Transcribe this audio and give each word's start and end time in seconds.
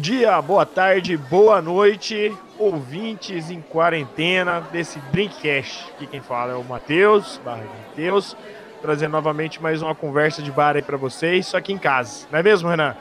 Dia, 0.00 0.40
boa 0.40 0.64
tarde, 0.64 1.16
boa 1.16 1.60
noite, 1.60 2.32
ouvintes 2.56 3.50
em 3.50 3.60
quarentena 3.60 4.62
desse 4.72 5.00
Drinkcast. 5.10 5.90
Aqui 5.96 6.06
quem 6.06 6.20
fala 6.20 6.52
é 6.52 6.54
o 6.54 6.62
Matheus, 6.62 7.40
barra 7.44 7.64
Matheus, 7.88 8.36
trazendo 8.80 9.10
novamente 9.10 9.60
mais 9.60 9.82
uma 9.82 9.96
conversa 9.96 10.40
de 10.40 10.52
bar 10.52 10.76
aí 10.76 10.82
pra 10.82 10.96
vocês, 10.96 11.48
só 11.48 11.56
aqui 11.56 11.72
em 11.72 11.78
casa. 11.78 12.28
Não 12.30 12.38
é 12.38 12.42
mesmo, 12.44 12.68
Renan? 12.68 12.94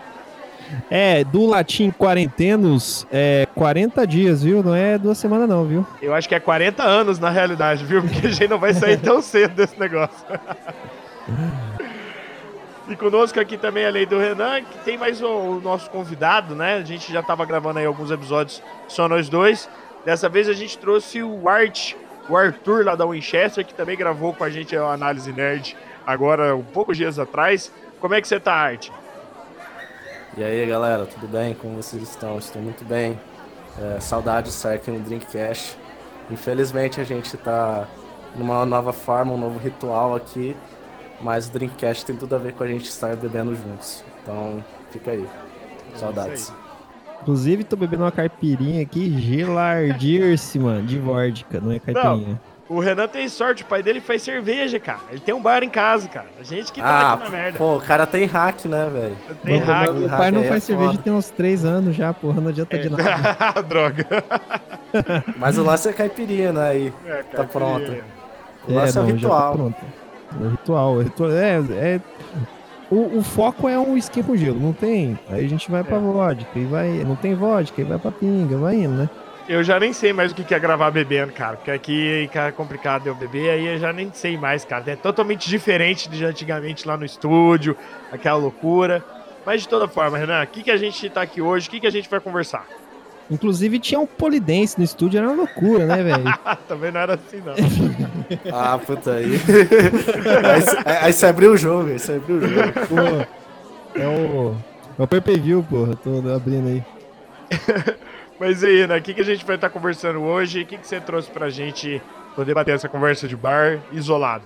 É, 0.89 1.23
do 1.23 1.45
latim 1.45 1.91
quarentenos, 1.91 3.05
é 3.11 3.47
40 3.53 4.07
dias, 4.07 4.41
viu? 4.41 4.63
Não 4.63 4.73
é 4.73 4.97
duas 4.97 5.19
semanas 5.19 5.47
não, 5.47 5.65
viu? 5.65 5.85
Eu 6.01 6.15
acho 6.15 6.27
que 6.27 6.33
é 6.33 6.39
40 6.39 6.81
anos 6.81 7.19
na 7.19 7.29
realidade, 7.29 7.85
viu? 7.85 8.01
Porque 8.01 8.25
a 8.25 8.31
gente 8.31 8.49
não 8.49 8.57
vai 8.57 8.73
sair 8.73 8.97
tão 8.99 9.21
cedo 9.21 9.53
desse 9.53 9.79
negócio. 9.79 10.25
E 12.87 12.95
conosco 12.95 13.39
aqui 13.39 13.57
também, 13.57 13.85
além 13.85 14.07
do 14.07 14.17
Renan, 14.17 14.63
que 14.63 14.77
tem 14.79 14.97
mais 14.97 15.21
o, 15.21 15.27
o 15.27 15.61
nosso 15.61 15.89
convidado, 15.89 16.55
né? 16.55 16.75
A 16.75 16.83
gente 16.83 17.11
já 17.11 17.19
estava 17.19 17.45
gravando 17.45 17.79
aí 17.79 17.85
alguns 17.85 18.11
episódios 18.11 18.63
só 18.87 19.09
nós 19.09 19.27
dois. 19.27 19.69
Dessa 20.05 20.29
vez 20.29 20.47
a 20.47 20.53
gente 20.53 20.77
trouxe 20.77 21.21
o 21.21 21.49
Art, 21.49 21.95
o 22.29 22.37
Arthur 22.37 22.85
lá 22.85 22.95
da 22.95 23.05
Winchester, 23.05 23.65
que 23.65 23.73
também 23.73 23.97
gravou 23.97 24.33
com 24.33 24.43
a 24.43 24.49
gente 24.49 24.75
a 24.75 24.93
Análise 24.93 25.33
Nerd 25.33 25.75
agora, 26.05 26.55
um 26.55 26.63
poucos 26.63 26.95
dias 26.95 27.19
atrás. 27.19 27.73
Como 27.99 28.13
é 28.13 28.21
que 28.21 28.27
você 28.27 28.39
tá, 28.39 28.53
Art? 28.53 28.89
E 30.37 30.43
aí, 30.43 30.65
galera, 30.65 31.05
tudo 31.05 31.27
bem? 31.27 31.53
Como 31.55 31.75
vocês 31.75 32.01
estão? 32.01 32.37
Estou 32.37 32.61
muito 32.61 32.85
bem. 32.85 33.19
É, 33.79 33.99
saudade 33.99 34.47
de 34.47 34.53
estar 34.53 34.71
aqui 34.71 34.89
no 34.89 34.99
Drinkcast. 35.01 35.77
Infelizmente 36.31 37.01
a 37.01 37.03
gente 37.03 37.35
está 37.35 37.85
numa 38.35 38.65
nova 38.65 38.93
forma, 38.93 39.33
um 39.33 39.37
novo 39.37 39.59
ritual 39.59 40.15
aqui, 40.15 40.55
mas 41.21 41.47
o 41.47 41.51
Drinkcast 41.51 42.05
tem 42.05 42.15
tudo 42.15 42.35
a 42.35 42.37
ver 42.39 42.53
com 42.53 42.63
a 42.63 42.67
gente 42.67 42.85
estar 42.85 43.15
bebendo 43.15 43.55
juntos. 43.55 44.03
Então, 44.23 44.63
fica 44.91 45.11
aí. 45.11 45.25
Saudades. 45.95 46.51
Inclusive, 47.21 47.63
tô 47.63 47.75
bebendo 47.75 48.03
uma 48.03 48.11
caipirinha 48.11 48.81
aqui, 48.83 49.19
gelardíssima, 49.19 50.81
de 50.81 50.97
vodka, 50.99 51.59
não 51.59 51.71
é 51.71 51.79
caipirinha. 51.79 52.39
O 52.69 52.79
Renan 52.81 53.07
tem 53.07 53.29
sorte, 53.29 53.63
o 53.63 53.65
pai 53.65 53.81
dele 53.81 54.01
faz 54.01 54.21
cerveja, 54.21 54.77
cara. 54.77 54.99
Ele 55.09 55.21
tem 55.21 55.33
um 55.33 55.41
bar 55.41 55.63
em 55.63 55.69
casa, 55.69 56.09
cara. 56.09 56.27
A 56.37 56.43
gente 56.43 56.69
que 56.71 56.81
tá 56.81 56.87
Ah, 56.87 57.13
aqui 57.13 57.23
na 57.23 57.29
merda. 57.29 57.57
pô, 57.57 57.77
o 57.77 57.81
cara 57.81 58.05
tem 58.05 58.25
hack, 58.25 58.65
né, 58.65 58.89
velho? 58.91 59.17
tem 59.41 59.57
Meu- 59.57 59.65
hack. 59.65 59.93
Meu 59.93 60.09
pai 60.09 60.31
não 60.31 60.41
aí 60.41 60.45
é 60.47 60.49
faz 60.49 60.63
cerveja 60.65 60.91
foda. 60.91 61.01
tem 61.03 61.13
uns 61.13 61.29
três 61.29 61.63
anos 61.63 61.95
já, 61.95 62.13
porra, 62.13 62.41
não 62.41 62.49
adianta 62.49 62.77
de 62.77 62.89
nada. 62.89 63.61
Droga. 63.63 64.05
Mas 65.37 65.57
o 65.57 65.63
lance 65.63 65.87
é 65.87 65.93
caipirinha, 65.93 66.51
né? 66.51 66.69
Aí. 66.69 66.93
É, 67.05 67.23
Tá 67.23 67.45
pronto. 67.45 67.95
O 68.67 68.73
lance 68.73 68.97
é, 68.97 69.01
o 69.01 69.03
não, 69.05 69.17
já 69.17 69.29
tá 69.29 69.35
ritual. 69.51 69.73
É 70.39 70.43
o 70.45 70.49
ritual, 70.49 70.93
o 70.93 71.01
ritual 71.01 71.31
é, 71.31 71.55
é 71.71 72.01
o, 72.89 73.17
o 73.17 73.21
foco 73.23 73.67
é 73.67 73.77
um 73.77 73.97
skin 73.97 74.23
com 74.23 74.35
gelo, 74.35 74.59
não 74.59 74.73
tem. 74.73 75.17
Aí 75.29 75.45
a 75.45 75.49
gente 75.49 75.69
vai 75.69 75.83
pra 75.83 75.97
É. 75.97 75.99
vodka 75.99 76.47
e 76.57 76.65
vai, 76.65 76.89
não 77.05 77.15
tem 77.15 77.35
vodka, 77.35 77.81
aí 77.81 77.87
vai 77.87 77.97
pra 77.99 78.11
pinga, 78.11 78.57
vai 78.57 78.75
indo, 78.75 78.93
né? 78.95 79.09
Eu 79.49 79.63
já 79.63 79.79
nem 79.79 79.93
sei 79.93 80.11
mais 80.11 80.33
o 80.33 80.35
que 80.35 80.53
é 80.53 80.59
gravar 80.59 80.91
bebendo, 80.91 81.31
cara. 81.31 81.55
Porque 81.55 81.71
aqui 81.71 82.29
é 82.33 82.51
complicado 82.51 83.07
eu 83.07 83.15
beber, 83.15 83.49
aí 83.49 83.65
eu 83.65 83.77
já 83.77 83.93
nem 83.93 84.11
sei 84.13 84.37
mais, 84.37 84.65
cara. 84.65 84.83
É 84.87 84.95
totalmente 84.97 85.49
diferente 85.49 86.09
de 86.09 86.25
antigamente 86.25 86.85
lá 86.85 86.97
no 86.97 87.05
estúdio, 87.05 87.75
aquela 88.11 88.37
loucura. 88.37 89.01
Mas 89.45 89.61
de 89.61 89.69
toda 89.69 89.87
forma, 89.87 90.17
Renan, 90.17 90.43
o 90.43 90.47
que, 90.47 90.63
que 90.63 90.71
a 90.71 90.75
gente 90.75 91.09
tá 91.09 91.21
aqui 91.21 91.41
hoje? 91.41 91.69
O 91.69 91.71
que, 91.71 91.79
que 91.79 91.87
a 91.87 91.91
gente 91.91 92.09
vai 92.09 92.19
conversar? 92.19 92.65
Inclusive 93.29 93.79
tinha 93.79 93.99
um 93.99 94.05
polidense 94.05 94.77
no 94.77 94.83
estúdio, 94.85 95.17
era 95.17 95.27
uma 95.27 95.35
loucura, 95.35 95.85
né, 95.85 96.01
velho? 96.01 96.23
Também 96.67 96.91
não 96.91 97.01
era 97.01 97.15
assim, 97.15 97.41
não. 97.45 97.53
Ah, 98.53 98.77
puta 98.77 99.13
aí. 99.13 99.35
aí, 100.85 100.97
aí 101.01 101.13
você 101.13 101.25
abriu 101.25 101.53
o 101.53 101.57
jogo, 101.57 101.89
aí 101.89 101.99
você 101.99 102.13
abriu 102.13 102.37
o 102.37 102.47
jogo. 102.47 102.73
Pô, 102.87 103.99
é 103.99 104.07
o 104.07 104.55
é 104.99 105.03
o 105.03 105.07
pay-per-view, 105.07 105.63
porra, 105.69 105.95
tô 105.95 106.09
abrindo 106.33 106.69
aí. 106.69 106.83
Mas 108.39 108.63
aí, 108.63 108.79
Renan, 108.81 108.97
o 108.97 109.01
que, 109.01 109.13
que 109.13 109.21
a 109.21 109.25
gente 109.25 109.45
vai 109.45 109.55
estar 109.55 109.69
conversando 109.69 110.21
hoje? 110.21 110.61
O 110.61 110.65
que, 110.65 110.77
que 110.77 110.87
você 110.87 110.99
trouxe 110.99 111.29
pra 111.29 111.49
gente 111.49 112.01
poder 112.35 112.55
bater 112.55 112.73
essa 112.73 112.89
conversa 112.89 113.27
de 113.27 113.35
bar 113.35 113.79
isolado? 113.91 114.45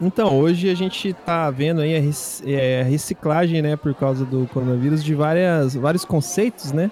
Então, 0.00 0.38
hoje 0.38 0.70
a 0.70 0.74
gente 0.74 1.12
tá 1.12 1.50
vendo 1.50 1.80
aí 1.80 1.96
a 1.96 2.48
é, 2.48 2.80
a 2.80 2.84
reciclagem, 2.84 3.60
né, 3.60 3.76
por 3.76 3.94
causa 3.94 4.24
do 4.24 4.46
coronavírus, 4.48 5.02
de 5.02 5.14
várias, 5.14 5.74
vários 5.74 6.04
conceitos, 6.04 6.72
né? 6.72 6.90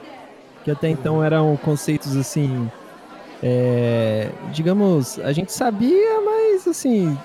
Que 0.65 0.71
até 0.71 0.89
então 0.91 1.23
eram 1.25 1.57
conceitos 1.57 2.17
assim. 2.17 2.71
é, 3.43 4.31
digamos, 4.53 5.19
a 5.21 5.33
gente 5.33 5.53
sabia, 5.53 6.21
mas 6.21 6.69
assim, 6.69 7.17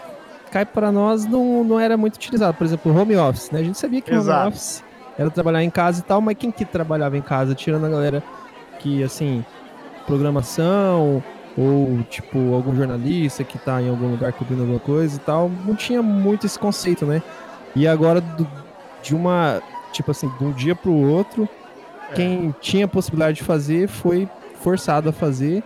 cai 0.51 0.65
para 0.65 0.91
nós 0.91 1.25
não, 1.25 1.63
não 1.63 1.79
era 1.79 1.97
muito 1.97 2.15
utilizado. 2.15 2.57
Por 2.57 2.65
exemplo, 2.65 2.97
home 2.97 3.15
office, 3.17 3.51
né? 3.51 3.59
A 3.59 3.63
gente 3.63 3.77
sabia 3.77 4.01
que 4.01 4.13
Exato. 4.13 4.39
home 4.39 4.47
office 4.49 4.83
era 5.17 5.29
trabalhar 5.29 5.63
em 5.63 5.69
casa 5.69 5.99
e 5.99 6.03
tal, 6.03 6.21
mas 6.21 6.37
quem 6.37 6.51
que 6.51 6.65
trabalhava 6.65 7.17
em 7.17 7.21
casa? 7.21 7.53
Tirando 7.55 7.85
a 7.85 7.89
galera 7.89 8.23
que, 8.79 9.03
assim, 9.03 9.43
programação 10.05 11.23
ou 11.57 12.03
tipo 12.09 12.53
algum 12.53 12.75
jornalista 12.75 13.43
que 13.43 13.57
tá 13.57 13.81
em 13.81 13.89
algum 13.89 14.11
lugar 14.11 14.33
cobrindo 14.33 14.61
alguma 14.61 14.79
coisa 14.79 15.15
e 15.15 15.19
tal, 15.19 15.49
não 15.65 15.73
tinha 15.75 16.01
muito 16.01 16.45
esse 16.45 16.59
conceito, 16.59 17.05
né? 17.05 17.21
E 17.75 17.87
agora 17.87 18.19
do- 18.21 18.47
de 19.01 19.15
uma, 19.15 19.61
tipo 19.93 20.11
assim, 20.11 20.29
de 20.37 20.43
um 20.43 20.51
dia 20.51 20.75
pro 20.75 20.91
outro, 20.93 21.47
quem 22.13 22.53
tinha 22.61 22.85
a 22.85 22.87
possibilidade 22.87 23.37
de 23.37 23.43
fazer 23.43 23.87
foi 23.87 24.29
forçado 24.61 25.09
a 25.09 25.13
fazer. 25.13 25.63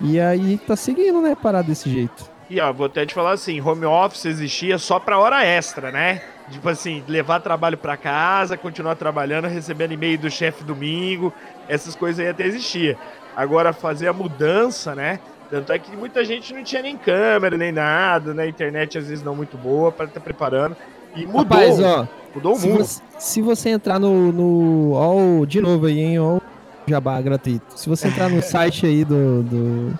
E 0.00 0.18
aí 0.18 0.58
tá 0.58 0.74
seguindo, 0.74 1.20
né, 1.20 1.36
parar 1.40 1.62
desse 1.62 1.88
jeito. 1.88 2.30
E 2.50 2.60
ó, 2.60 2.72
vou 2.72 2.86
até 2.86 3.06
te 3.06 3.14
falar 3.14 3.32
assim, 3.32 3.60
home 3.60 3.86
office 3.86 4.26
existia 4.26 4.76
só 4.76 4.98
pra 4.98 5.18
hora 5.18 5.44
extra, 5.44 5.90
né? 5.90 6.20
Tipo 6.50 6.68
assim, 6.68 7.02
levar 7.08 7.40
trabalho 7.40 7.78
pra 7.78 7.96
casa, 7.96 8.56
continuar 8.56 8.96
trabalhando, 8.96 9.46
recebendo 9.46 9.92
e-mail 9.92 10.18
do 10.18 10.30
chefe 10.30 10.64
domingo, 10.64 11.32
essas 11.68 11.94
coisas 11.94 12.20
aí 12.20 12.28
até 12.28 12.44
existia. 12.44 12.98
Agora 13.34 13.72
fazer 13.72 14.08
a 14.08 14.12
mudança, 14.12 14.94
né? 14.94 15.18
Tanto 15.48 15.72
é 15.72 15.78
que 15.78 15.94
muita 15.96 16.24
gente 16.24 16.52
não 16.52 16.64
tinha 16.64 16.82
nem 16.82 16.96
câmera, 16.96 17.56
nem 17.56 17.72
nada, 17.72 18.34
né? 18.34 18.46
Internet 18.46 18.98
às 18.98 19.06
vezes 19.06 19.24
não 19.24 19.36
muito 19.36 19.56
boa 19.56 19.92
pra 19.92 20.06
estar 20.06 20.20
preparando. 20.20 20.76
E 21.14 21.26
mudou, 21.26 21.42
Rapaz, 21.42 21.80
ó, 21.80 22.06
mudou 22.34 22.52
o 22.54 22.56
se 22.56 22.66
mundo. 22.68 22.78
você, 22.84 23.02
se 23.18 23.42
você 23.42 23.68
entrar 23.70 23.98
no, 23.98 24.32
no 24.32 24.92
ó, 24.92 25.44
de 25.44 25.60
novo 25.60 25.86
aí, 25.86 25.98
hein, 26.00 26.18
ó, 26.18 26.36
o 26.36 26.42
jabá 26.86 27.20
gratuito. 27.20 27.64
Se 27.78 27.88
você 27.88 28.08
entrar 28.08 28.28
no 28.28 28.42
site 28.42 28.86
aí 28.86 29.04
do, 29.04 29.42
do, 29.42 29.90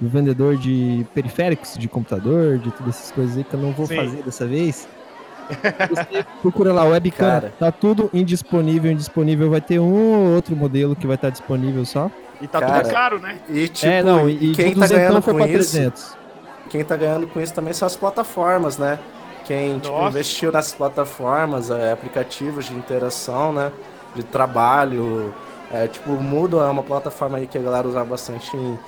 do 0.00 0.08
vendedor 0.08 0.56
de 0.56 1.04
periféricos, 1.14 1.76
de 1.76 1.88
computador, 1.88 2.58
de 2.58 2.70
todas 2.70 2.96
essas 2.96 3.10
coisas 3.10 3.36
aí 3.36 3.44
que 3.44 3.54
eu 3.54 3.60
não 3.60 3.72
vou 3.72 3.86
Sim. 3.86 3.96
fazer 3.96 4.22
dessa 4.22 4.46
vez, 4.46 4.88
você 5.90 6.24
procura 6.40 6.72
lá, 6.72 6.84
webcam, 6.84 7.26
Cara. 7.26 7.52
tá 7.58 7.70
tudo 7.72 8.08
indisponível, 8.14 8.90
indisponível, 8.92 9.50
vai 9.50 9.60
ter 9.60 9.78
um 9.80 9.92
ou 10.28 10.34
outro 10.34 10.54
modelo 10.56 10.94
que 10.94 11.06
vai 11.06 11.16
estar 11.16 11.30
disponível 11.30 11.84
só. 11.84 12.10
E 12.40 12.46
tá 12.46 12.60
Cara, 12.60 12.80
tudo 12.80 12.92
caro, 12.92 13.18
né? 13.20 13.38
E 13.48 13.68
tipo, 13.68 13.86
é, 13.92 14.02
não, 14.02 14.28
e 14.28 14.52
e 14.52 14.54
quem 14.54 14.74
tá 14.74 14.80
200 14.80 14.90
ganhando 14.90 15.22
foi 15.22 15.32
com 15.34 15.38
pra 15.40 15.48
isso, 15.48 15.72
300. 15.72 16.16
quem 16.70 16.84
tá 16.84 16.96
ganhando 16.96 17.26
com 17.28 17.40
isso 17.40 17.52
também 17.52 17.72
são 17.72 17.86
as 17.86 17.94
plataformas, 17.96 18.78
né? 18.78 18.98
Quem 19.44 19.78
tipo, 19.78 20.06
investiu 20.08 20.52
nessas 20.52 20.72
plataformas, 20.74 21.70
é, 21.70 21.92
aplicativos 21.92 22.66
de 22.66 22.74
interação, 22.74 23.52
né? 23.52 23.72
De 24.14 24.22
trabalho. 24.22 25.34
É, 25.72 25.86
tipo, 25.88 26.12
o 26.12 26.22
Moodle 26.22 26.60
é 26.62 26.66
uma 26.70 26.82
plataforma 26.82 27.38
aí 27.38 27.46
que 27.46 27.56
a 27.56 27.62
galera 27.62 27.88
usa 27.88 28.04
bastante 28.04 28.54
em, 28.56 28.78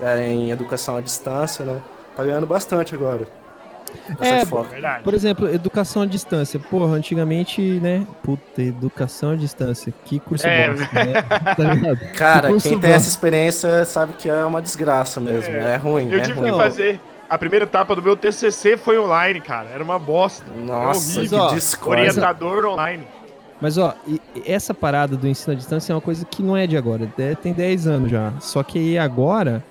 é, 0.00 0.26
em 0.28 0.50
educação 0.50 0.96
à 0.96 1.00
distância, 1.00 1.64
né? 1.64 1.80
Tá 2.16 2.24
ganhando 2.24 2.46
bastante 2.46 2.94
agora. 2.94 3.26
É. 4.20 4.44
Verdade. 4.44 5.04
Por 5.04 5.12
exemplo, 5.14 5.48
educação 5.48 6.02
à 6.02 6.06
distância. 6.06 6.58
Porra, 6.58 6.94
antigamente, 6.94 7.60
né? 7.60 8.06
Puta, 8.22 8.62
educação 8.62 9.30
à 9.32 9.36
distância. 9.36 9.92
Que 10.04 10.18
curso 10.18 10.46
É. 10.46 10.68
bom. 10.68 10.74
Né? 10.74 10.84
Tá? 11.92 11.96
Cara, 12.16 12.48
curso 12.48 12.68
quem 12.68 12.78
tem 12.78 12.90
bom. 12.90 12.96
essa 12.96 13.08
experiência 13.08 13.84
sabe 13.84 14.14
que 14.14 14.28
é 14.28 14.44
uma 14.44 14.62
desgraça 14.62 15.20
mesmo. 15.20 15.54
É. 15.54 15.74
É, 15.74 15.76
ruim, 15.76 16.10
Eu 16.10 16.18
é 16.18 16.22
tive 16.22 16.40
ruim. 16.40 16.50
que 16.52 16.56
fazer. 16.56 17.00
A 17.32 17.38
primeira 17.38 17.64
etapa 17.64 17.96
do 17.96 18.02
meu 18.02 18.14
TCC 18.14 18.76
foi 18.76 18.98
online, 18.98 19.40
cara. 19.40 19.70
Era 19.72 19.82
uma 19.82 19.98
bosta. 19.98 20.44
Nossa, 20.54 21.18
horrível. 21.18 21.38
que 21.48 21.86
Ó. 21.86 21.90
Orientador 21.90 22.66
online. 22.66 23.04
Mas, 23.58 23.78
ó, 23.78 23.94
e- 24.06 24.20
e 24.36 24.42
essa 24.52 24.74
parada 24.74 25.16
do 25.16 25.26
ensino 25.26 25.54
à 25.54 25.56
distância 25.56 25.94
é 25.94 25.96
uma 25.96 26.02
coisa 26.02 26.26
que 26.26 26.42
não 26.42 26.54
é 26.54 26.66
de 26.66 26.76
agora. 26.76 27.10
é- 27.16 27.34
Tem 27.34 27.54
10 27.54 27.86
anos 27.86 28.10
já. 28.10 28.34
Só 28.38 28.62
que 28.62 28.78
aí 28.78 28.98
agora, 28.98 29.64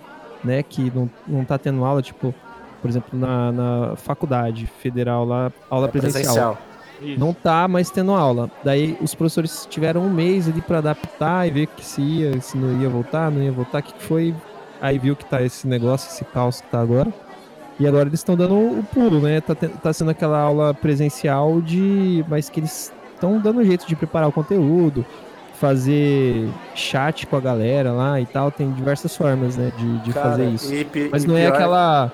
né, 0.43 0.63
que 0.63 0.91
não, 0.95 1.07
não 1.27 1.45
tá 1.45 1.55
tendo 1.59 1.85
aula, 1.85 2.01
tipo, 2.01 2.33
por 2.81 2.89
exemplo, 2.89 3.09
na, 3.19 3.51
na 3.51 3.95
faculdade 3.95 4.65
federal 4.79 5.23
lá, 5.23 5.51
aula 5.69 5.85
É 5.87 5.91
presencial. 5.91 6.57
Isso. 6.99 7.19
Não 7.19 7.31
tá 7.31 7.67
mais 7.67 7.91
tendo 7.91 8.11
aula. 8.11 8.49
Daí 8.63 8.97
os 8.99 9.13
professores 9.13 9.67
tiveram 9.69 10.01
um 10.01 10.09
mês 10.09 10.47
ali 10.49 10.61
pra 10.61 10.79
adaptar 10.79 11.47
e 11.47 11.51
ver 11.51 11.67
que 11.67 11.85
se 11.85 12.01
ia, 12.01 12.41
se 12.41 12.57
não 12.57 12.81
ia 12.81 12.89
voltar, 12.89 13.29
não 13.29 13.39
ia 13.43 13.51
voltar, 13.51 13.81
o 13.81 13.83
que, 13.83 13.93
que 13.93 14.03
foi. 14.03 14.33
Aí 14.81 14.97
viu 14.97 15.15
que 15.15 15.25
tá 15.25 15.43
esse 15.43 15.67
negócio, 15.67 16.09
esse 16.09 16.25
caos 16.25 16.59
que 16.59 16.67
tá 16.71 16.79
agora. 16.81 17.13
E 17.81 17.87
agora 17.87 18.07
eles 18.07 18.19
estão 18.19 18.35
dando 18.37 18.53
o 18.53 18.83
pulo, 18.93 19.19
né? 19.19 19.41
Tá, 19.41 19.55
tá 19.55 19.91
sendo 19.91 20.11
aquela 20.11 20.39
aula 20.39 20.71
presencial 20.71 21.59
de. 21.59 22.23
Mas 22.27 22.47
que 22.47 22.59
eles 22.59 22.93
estão 23.15 23.39
dando 23.39 23.59
um 23.59 23.63
jeito 23.63 23.87
de 23.87 23.95
preparar 23.95 24.29
o 24.29 24.31
conteúdo, 24.31 25.03
fazer 25.55 26.47
chat 26.75 27.25
com 27.25 27.35
a 27.37 27.39
galera 27.41 27.91
lá 27.91 28.21
e 28.21 28.25
tal. 28.27 28.51
Tem 28.51 28.71
diversas 28.71 29.17
formas, 29.17 29.57
né? 29.57 29.71
De, 29.75 29.97
de 30.03 30.13
Cara, 30.13 30.29
fazer 30.29 30.49
isso. 30.49 30.71
e 30.71 31.09
Mas 31.11 31.23
e 31.23 31.27
não 31.27 31.35
é 31.35 31.45
pior- 31.45 31.55
aquela. 31.55 32.11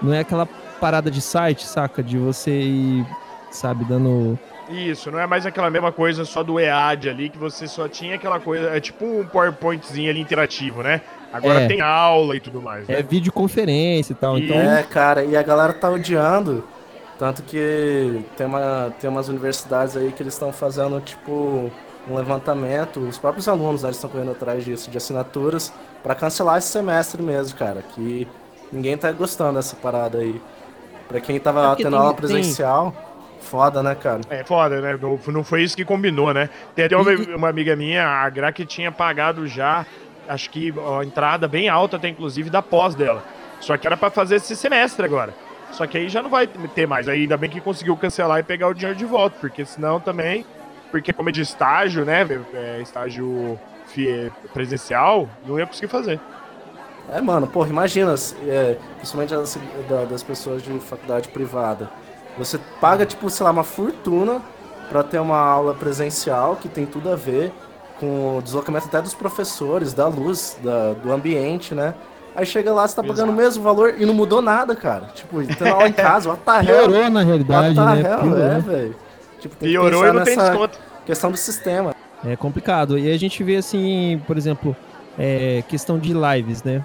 Não 0.00 0.14
é 0.14 0.20
aquela 0.20 0.48
parada 0.80 1.10
de 1.10 1.20
site, 1.20 1.66
saca? 1.66 2.02
De 2.02 2.16
você 2.16 2.50
ir, 2.50 3.06
sabe, 3.50 3.84
dando 3.84 4.38
Isso, 4.70 5.10
não 5.10 5.18
é 5.18 5.26
mais 5.26 5.44
aquela 5.44 5.68
mesma 5.68 5.92
coisa 5.92 6.24
só 6.24 6.42
do 6.42 6.58
EAD 6.58 7.10
ali, 7.10 7.28
que 7.28 7.36
você 7.36 7.68
só 7.68 7.86
tinha 7.86 8.14
aquela 8.14 8.40
coisa, 8.40 8.70
é 8.70 8.80
tipo 8.80 9.04
um 9.04 9.26
PowerPointzinho 9.26 10.08
ali 10.08 10.20
interativo, 10.20 10.82
né? 10.82 11.02
Agora 11.32 11.62
É. 11.62 11.66
tem 11.68 11.80
aula 11.80 12.36
e 12.36 12.40
tudo 12.40 12.60
mais. 12.60 12.86
Né? 12.86 12.98
É 13.00 13.02
videoconferência 13.02 14.12
e 14.12 14.16
tal. 14.16 14.38
E- 14.38 14.44
Então, 14.44 14.56
É, 14.56 14.82
cara, 14.82 15.24
e 15.24 15.36
a 15.36 15.42
galera 15.42 15.72
tá 15.72 15.90
odiando. 15.90 16.64
Tanto 17.18 17.42
que 17.42 18.24
tem, 18.36 18.46
uma, 18.46 18.92
tem 19.00 19.08
umas 19.08 19.28
universidades 19.28 19.96
aí 19.96 20.10
que 20.12 20.22
eles 20.22 20.34
estão 20.34 20.52
fazendo, 20.52 21.00
tipo, 21.00 21.70
um 22.10 22.14
levantamento. 22.16 22.98
Os 23.00 23.16
próprios 23.18 23.46
alunos, 23.48 23.82
né, 23.82 23.88
eles 23.88 23.96
estão 23.96 24.10
correndo 24.10 24.32
atrás 24.32 24.64
disso, 24.64 24.90
de 24.90 24.96
assinaturas, 24.96 25.72
pra 26.02 26.14
cancelar 26.16 26.58
esse 26.58 26.68
semestre 26.68 27.22
mesmo, 27.22 27.56
cara. 27.56 27.82
Que 27.94 28.26
ninguém 28.72 28.96
tá 28.96 29.12
gostando 29.12 29.54
dessa 29.54 29.76
parada 29.76 30.18
aí. 30.18 30.40
Pra 31.08 31.20
quem 31.20 31.36
É 31.36 31.38
tava 31.38 31.68
porque 31.68 31.84
tendo 31.84 31.92
tem- 31.92 32.00
aula 32.00 32.12
tem- 32.14 32.20
presencial, 32.26 32.92
foda, 33.40 33.82
né, 33.82 33.94
cara? 33.94 34.20
É 34.30 34.42
foda, 34.42 34.80
né? 34.80 34.98
Não, 35.00 35.18
não 35.28 35.44
foi 35.44 35.62
isso 35.62 35.76
que 35.76 35.84
combinou, 35.84 36.32
né? 36.34 36.48
Tem 36.74 36.86
até 36.86 36.96
uma, 36.96 37.10
uma 37.36 37.48
amiga 37.48 37.76
minha, 37.76 38.04
a 38.04 38.28
Gra, 38.30 38.50
que 38.50 38.64
tinha 38.66 38.90
pagado 38.90 39.46
já, 39.46 39.86
acho 40.28 40.50
que 40.50 40.72
a 40.98 41.04
entrada 41.04 41.46
bem 41.48 41.68
alta, 41.68 41.96
até 41.96 42.08
inclusive 42.08 42.50
da 42.50 42.62
pós 42.62 42.94
dela. 42.94 43.22
Só 43.60 43.76
que 43.76 43.86
era 43.86 43.96
pra 43.96 44.10
fazer 44.10 44.36
esse 44.36 44.56
semestre 44.56 45.04
agora. 45.04 45.34
Só 45.72 45.86
que 45.86 45.96
aí 45.96 46.08
já 46.08 46.22
não 46.22 46.28
vai 46.30 46.46
ter 46.46 46.86
mais. 46.86 47.08
Aí 47.08 47.22
ainda 47.22 47.36
bem 47.36 47.48
que 47.48 47.60
conseguiu 47.60 47.96
cancelar 47.96 48.38
e 48.40 48.42
pegar 48.42 48.68
o 48.68 48.74
dinheiro 48.74 48.98
de 48.98 49.04
volta, 49.06 49.36
porque 49.40 49.64
senão 49.64 49.98
também. 50.00 50.44
Porque 50.90 51.12
como 51.12 51.28
é 51.30 51.32
de 51.32 51.40
estágio, 51.40 52.04
né? 52.04 52.26
É, 52.52 52.80
estágio 52.82 53.58
presencial, 54.52 55.28
não 55.46 55.58
ia 55.58 55.66
conseguir 55.66 55.88
fazer. 55.88 56.20
É, 57.10 57.20
mano, 57.20 57.46
porra, 57.46 57.68
imagina, 57.68 58.14
é, 58.46 58.76
principalmente 58.96 59.30
das, 59.34 59.58
da- 59.88 60.04
das 60.04 60.22
pessoas 60.22 60.62
de 60.62 60.78
faculdade 60.80 61.28
privada. 61.28 61.90
Você 62.38 62.58
paga, 62.80 63.04
tipo, 63.04 63.28
sei 63.28 63.44
lá, 63.44 63.50
uma 63.50 63.64
fortuna 63.64 64.40
pra 64.88 65.02
ter 65.02 65.18
uma 65.18 65.38
aula 65.38 65.74
presencial 65.74 66.56
que 66.56 66.68
tem 66.68 66.86
tudo 66.86 67.10
a 67.10 67.16
ver 67.16 67.52
com 68.02 68.38
o 68.38 68.42
deslocamento 68.42 68.86
até 68.86 69.00
dos 69.00 69.14
professores, 69.14 69.94
da 69.94 70.08
luz, 70.08 70.58
da- 70.62 70.92
do 70.94 71.12
ambiente, 71.12 71.72
né? 71.72 71.94
Aí 72.34 72.44
chega 72.44 72.72
lá, 72.72 72.88
você 72.88 72.96
tá 72.96 73.02
pagando 73.04 73.30
o 73.30 73.34
mesmo 73.34 73.62
valor 73.62 73.94
e 73.96 74.04
não 74.04 74.12
mudou 74.14 74.42
nada, 74.42 74.74
cara. 74.74 75.06
Tipo, 75.14 75.40
tendo 75.46 75.68
aula 75.72 75.86
em 75.86 75.92
casa, 75.92 76.30
what 76.30 76.42
the 76.42 76.50
hell? 76.72 76.88
piorou 76.88 77.10
na 77.10 77.22
realidade, 77.22 77.78
What 77.78 77.96
the 77.96 78.02
né? 78.02 78.10
hell, 78.10 78.18
Piorou. 78.20 78.38
é, 78.42 78.58
velho. 78.58 78.96
Tipo, 79.38 79.56
tem 79.56 79.68
que 79.68 79.72
Piorou 79.74 80.06
e 80.08 80.12
não 80.12 80.24
tem 80.24 80.36
desconto. 80.36 80.78
questão 81.06 81.30
do 81.30 81.36
sistema. 81.36 81.94
É 82.24 82.34
complicado. 82.34 82.98
E 82.98 83.10
a 83.12 83.16
gente 83.18 83.42
vê 83.44 83.56
assim, 83.56 84.20
por 84.26 84.36
exemplo, 84.36 84.74
é, 85.18 85.62
questão 85.68 85.98
de 85.98 86.12
lives, 86.14 86.62
né? 86.62 86.82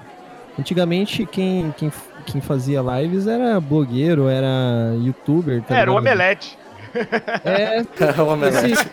Antigamente, 0.60 1.26
quem, 1.26 1.74
quem, 1.78 1.92
quem 2.26 2.42
fazia 2.42 2.82
lives 2.82 3.26
era 3.28 3.60
blogueiro, 3.60 4.28
era 4.28 4.94
youtuber. 5.02 5.62
tá 5.64 5.76
Era 5.78 5.92
o? 5.92 5.96
Omelete. 5.98 6.58
É, 7.44 7.78
É 7.80 8.12
uma 8.22 8.34
omelete. 8.34 8.72
esse, 8.74 8.90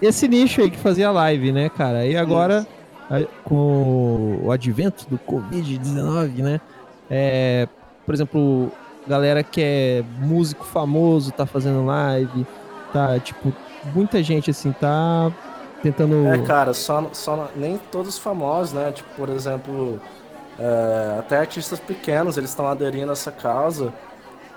esse 0.00 0.28
nicho 0.28 0.60
aí 0.60 0.70
que 0.70 0.78
fazia 0.78 1.10
live, 1.10 1.52
né, 1.52 1.68
cara? 1.68 2.04
E 2.06 2.16
agora, 2.16 2.66
a- 3.10 3.20
com 3.44 4.40
o 4.42 4.50
advento 4.52 5.06
do 5.08 5.18
Covid-19, 5.18 6.42
né? 6.42 6.60
É, 7.10 7.68
por 8.06 8.14
exemplo, 8.14 8.70
galera 9.06 9.42
que 9.42 9.60
é 9.62 10.04
músico 10.18 10.64
famoso 10.64 11.30
tá 11.32 11.44
fazendo 11.46 11.84
live, 11.86 12.46
tá, 12.92 13.18
tipo, 13.18 13.52
muita 13.94 14.22
gente, 14.22 14.50
assim, 14.50 14.72
tá 14.72 15.30
tentando... 15.82 16.26
É, 16.28 16.38
cara, 16.42 16.72
só, 16.72 17.10
só 17.12 17.48
nem 17.56 17.78
todos 17.90 18.16
famosos, 18.18 18.72
né? 18.72 18.92
Tipo, 18.92 19.08
por 19.16 19.28
exemplo, 19.28 20.00
é, 20.58 21.16
até 21.18 21.38
artistas 21.38 21.80
pequenos, 21.80 22.36
eles 22.36 22.50
estão 22.50 22.66
aderindo 22.68 23.10
a 23.10 23.12
essa 23.12 23.32
causa 23.32 23.92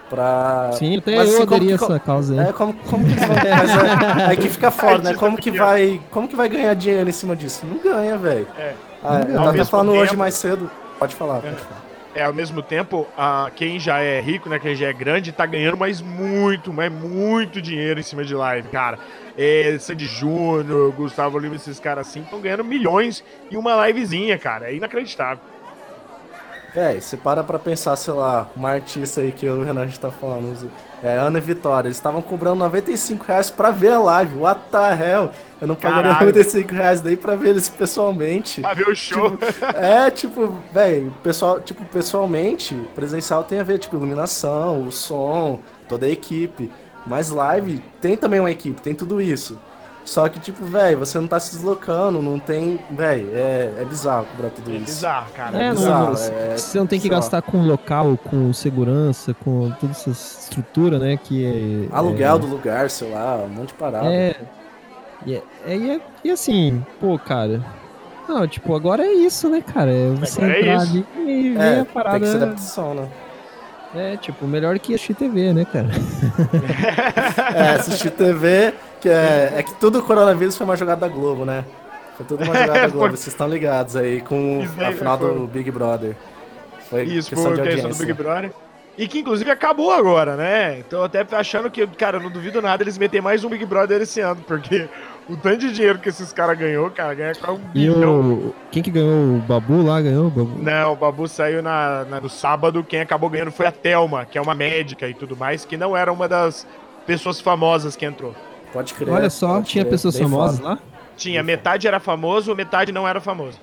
pra... 0.10 0.72
Sim, 0.74 0.98
até 0.98 1.16
Mas, 1.16 1.30
eu 1.30 1.44
assim, 1.44 1.56
aderi 1.56 1.74
essa 1.74 2.00
causa 2.00 2.34
aí. 2.34 2.50
É, 2.50 2.54
como, 2.54 2.74
como 2.74 3.06
que 3.06 3.12
eles 3.12 3.22
vão... 3.26 3.36
Mas 3.36 4.20
é, 4.20 4.26
aí 4.28 4.38
que 4.38 4.50
fica 4.50 4.72
foda, 4.72 5.12
né? 5.12 5.14
Como 5.16 5.38
que 5.38 5.52
vai, 5.52 6.02
como 6.12 6.28
que 6.28 6.36
vai 6.36 6.50
ganhar 6.50 6.74
dinheiro 6.74 7.10
em 7.10 7.14
cima 7.14 7.36
disso? 7.36 7.66
Não 7.66 7.78
ganha, 7.78 8.18
velho. 8.18 8.48
É. 8.58 8.74
Ah, 9.04 9.22
eu 9.28 9.36
tava 9.36 9.66
falando 9.66 9.92
hoje 9.92 10.10
tempo- 10.12 10.18
mais 10.18 10.34
cedo. 10.36 10.70
Pode 10.98 11.16
falar, 11.16 11.40
pode 11.42 11.56
falar. 11.56 11.86
É, 12.16 12.24
ao 12.24 12.34
mesmo 12.34 12.62
tempo, 12.62 13.06
a, 13.18 13.52
quem 13.54 13.78
já 13.78 14.00
é 14.00 14.22
rico, 14.22 14.48
né? 14.48 14.58
Quem 14.58 14.74
já 14.74 14.88
é 14.88 14.94
grande, 14.94 15.34
tá 15.34 15.46
ganhando 15.46 15.76
mais 15.76 16.00
muito, 16.00 16.72
mas 16.72 16.90
muito 16.90 17.62
dinheiro 17.62 18.00
em 18.00 18.04
cima 18.04 18.24
de 18.24 18.34
live, 18.34 18.70
cara. 18.70 18.98
É, 19.38 19.76
Sandy 19.78 20.06
Júnior, 20.06 20.94
Gustavo 20.94 21.38
Lima, 21.38 21.56
esses 21.58 21.78
caras 21.78 22.08
assim, 22.08 22.22
estão 22.22 22.40
ganhando 22.40 22.64
milhões 22.64 23.22
em 23.52 23.58
uma 23.58 23.86
livezinha, 23.86 24.38
cara. 24.38 24.72
É 24.72 24.76
inacreditável. 24.76 25.40
Véi, 26.76 27.00
você 27.00 27.16
para 27.16 27.42
pra 27.42 27.58
pensar, 27.58 27.96
sei 27.96 28.14
lá, 28.14 28.50
uma 28.54 28.70
artista 28.72 29.22
aí 29.22 29.32
que 29.32 29.48
o 29.48 29.64
Renan 29.64 29.84
a 29.84 29.86
gente 29.86 29.98
tá 29.98 30.12
falando, 30.12 30.70
é, 31.02 31.16
Ana 31.16 31.38
e 31.38 31.42
Vitória, 31.42 31.88
eles 31.88 31.96
estavam 31.96 32.22
cobrando 32.22 32.58
95 32.58 33.24
reais 33.26 33.50
pra 33.50 33.72
ver 33.72 33.94
a 33.94 34.00
live, 34.00 34.38
what 34.40 34.60
the 34.70 34.78
hell? 34.78 35.32
Eu 35.62 35.70
não 35.70 35.76
pagaria 35.76 36.12
Caralho. 36.12 36.26
95 36.26 36.74
reais 36.74 37.00
daí 37.00 37.16
pra 37.16 37.38
ver 37.38 37.52
eles 37.52 37.70
pessoalmente. 37.70 38.60
Pra 38.60 38.74
ver 38.74 38.90
o 38.90 38.94
show. 38.96 39.38
É, 39.74 40.12
tipo, 40.12 40.54
velho, 40.74 41.14
pessoal, 41.24 41.62
tipo, 41.62 41.86
pessoalmente, 41.86 42.76
presencial 42.94 43.46
tem 43.46 43.62
a 43.62 43.64
ver, 43.64 43.80
tipo, 43.80 43.96
iluminação, 43.96 44.86
o 44.86 44.92
som, 44.92 45.62
toda 45.88 46.06
a 46.06 46.10
equipe. 46.10 46.70
Mas 47.08 47.30
live 47.30 47.82
tem 48.02 48.18
também 48.18 48.42
uma 48.42 48.52
equipe, 48.52 48.82
tem 48.82 48.94
tudo 48.94 49.22
isso. 49.22 49.58
Só 50.06 50.30
que, 50.30 50.40
tipo, 50.40 50.64
velho, 50.66 51.00
você 51.00 51.20
não 51.20 51.28
tá 51.28 51.40
se 51.40 51.56
deslocando, 51.56 52.22
não 52.22 52.38
tem. 52.38 52.80
Velho, 52.92 53.30
é, 53.34 53.74
é 53.80 53.86
bizarro 53.86 54.26
cobrar 54.28 54.52
tudo 54.52 54.70
É 54.72 54.76
isso. 54.76 54.86
bizarro, 54.86 55.32
cara. 55.34 55.58
É, 55.58 55.62
É 55.64 55.68
não, 55.70 55.76
bizarro, 55.76 56.08
você- 56.16 56.32
é 56.32 56.58
você 56.58 56.78
não 56.78 56.86
tem 56.86 57.00
que 57.00 57.10
gastar 57.10 57.42
com 57.42 57.58
local, 57.66 58.16
com 58.18 58.54
segurança, 58.54 59.34
com 59.34 59.72
toda 59.80 59.92
essa 59.94 60.12
estrutura, 60.12 61.00
né? 61.00 61.18
Que 61.18 61.88
é, 61.92 61.96
Aluguel 61.96 62.38
do 62.38 62.46
lugar, 62.46 62.88
sei 62.92 63.12
lá, 63.12 63.36
um 63.38 63.50
monte 63.50 63.70
de 63.70 63.74
parada. 63.74 64.06
É. 64.14 64.36
E, 65.26 65.34
é, 65.34 65.44
é- 65.66 65.76
e, 65.78 65.90
é- 65.90 66.02
e 66.24 66.30
assim, 66.32 66.86
pô, 67.00 67.18
cara. 67.18 67.60
Não, 68.30 68.48
tipo, 68.48 68.76
agora 68.76 69.04
é 69.04 69.12
isso, 69.12 69.50
né, 69.50 69.62
cara? 69.62 69.92
É 69.92 70.10
você 70.12 70.40
é 70.44 70.60
entrar 70.62 70.84
isso. 70.84 70.92
ali 70.92 71.06
e 71.28 71.54
ver 71.54 71.60
É, 71.60 71.64
a 71.64 71.74
tem 71.76 71.84
que 71.84 71.88
ser 71.88 71.94
parada. 71.94 72.36
adaptação, 72.36 72.94
né? 72.94 73.08
É, 73.96 74.18
tipo, 74.18 74.46
melhor 74.46 74.78
que 74.78 74.94
assistir 74.94 75.14
TV, 75.16 75.54
né, 75.54 75.66
cara? 75.66 75.88
É, 77.56 77.70
assistir 77.80 78.12
TV, 78.12 78.74
que 79.06 79.10
é, 79.10 79.54
é 79.58 79.62
que 79.64 79.72
tudo 79.76 80.02
coronavírus 80.02 80.58
foi 80.58 80.66
uma 80.66 80.76
jogada 80.76 81.02
da 81.02 81.08
Globo, 81.08 81.46
né? 81.46 81.64
Foi 82.18 82.26
tudo 82.26 82.44
uma 82.44 82.56
jogada 82.58 82.80
da 82.82 82.88
Globo, 82.88 83.10
vocês 83.12 83.28
estão 83.28 83.48
ligados 83.48 83.96
aí 83.96 84.20
com 84.22 84.64
a 84.84 84.92
final 84.92 85.16
do 85.16 85.46
Big 85.46 85.70
Brother. 85.70 86.16
Foi 86.90 87.04
Isso, 87.04 87.30
questão 87.30 87.52
por 87.52 87.58
de 87.58 87.62
questão 87.62 87.82
do 87.84 87.88
audiência. 87.94 88.06
Big 88.08 88.14
Brother. 88.24 88.52
E 88.98 89.08
que 89.08 89.20
inclusive 89.20 89.52
acabou 89.52 89.92
agora, 89.92 90.36
né? 90.36 90.80
Então 90.80 91.04
até 91.04 91.24
achando 91.34 91.70
que, 91.70 91.86
cara, 91.86 92.20
não 92.20 92.32
duvido 92.32 92.62
nada 92.64 92.82
eles 92.82 92.98
meterem 92.98 93.22
mais 93.22 93.44
um 93.44 93.50
Big 93.50 93.64
Brother 93.66 94.02
esse 94.02 94.22
ano, 94.22 94.42
porque 94.48 94.90
o 95.30 95.38
tanto 95.38 95.60
de 95.60 95.72
dinheiro 95.74 96.00
que 96.00 96.10
esses 96.10 96.34
caras 96.34 96.58
ganhou, 96.58 96.90
cara, 96.90 97.14
ganha 97.14 97.36
quase 97.36 97.60
um 97.60 97.64
E 97.76 97.80
bilhão. 97.90 98.22
o. 98.22 98.56
Quem 98.72 98.82
que 98.82 98.90
ganhou? 98.90 99.36
O 99.36 99.40
Babu 99.48 99.84
lá 99.86 100.02
ganhou? 100.02 100.28
O 100.28 100.32
Babu? 100.32 100.58
Não, 100.64 100.94
o 100.94 100.96
Babu 100.96 101.28
saiu 101.28 101.62
na, 101.62 102.06
na- 102.06 102.22
no 102.22 102.30
sábado. 102.30 102.84
Quem 102.84 103.02
acabou 103.02 103.30
ganhando 103.30 103.52
foi 103.52 103.68
a 103.68 103.72
Thelma, 103.72 104.26
que 104.26 104.38
é 104.38 104.42
uma 104.42 104.56
médica 104.56 105.08
e 105.08 105.14
tudo 105.14 105.36
mais, 105.38 105.64
que 105.64 105.78
não 105.78 105.96
era 105.96 106.12
uma 106.12 106.28
das 106.28 106.66
pessoas 107.06 107.40
famosas 107.40 107.96
que 107.96 108.04
entrou. 108.06 108.34
Pode 108.76 108.94
crer. 108.94 109.10
Olha 109.10 109.30
só, 109.30 109.62
tinha 109.62 109.84
crer, 109.86 109.92
pessoas 109.92 110.16
bem 110.20 110.24
famosas 110.30 110.58
foda. 110.60 110.70
lá? 110.70 110.80
Tinha, 111.16 111.42
metade 111.42 111.88
era 111.88 112.00
famoso, 112.00 112.54
metade 112.54 112.92
não 112.92 113.08
era 113.08 113.22
famoso. 113.22 113.58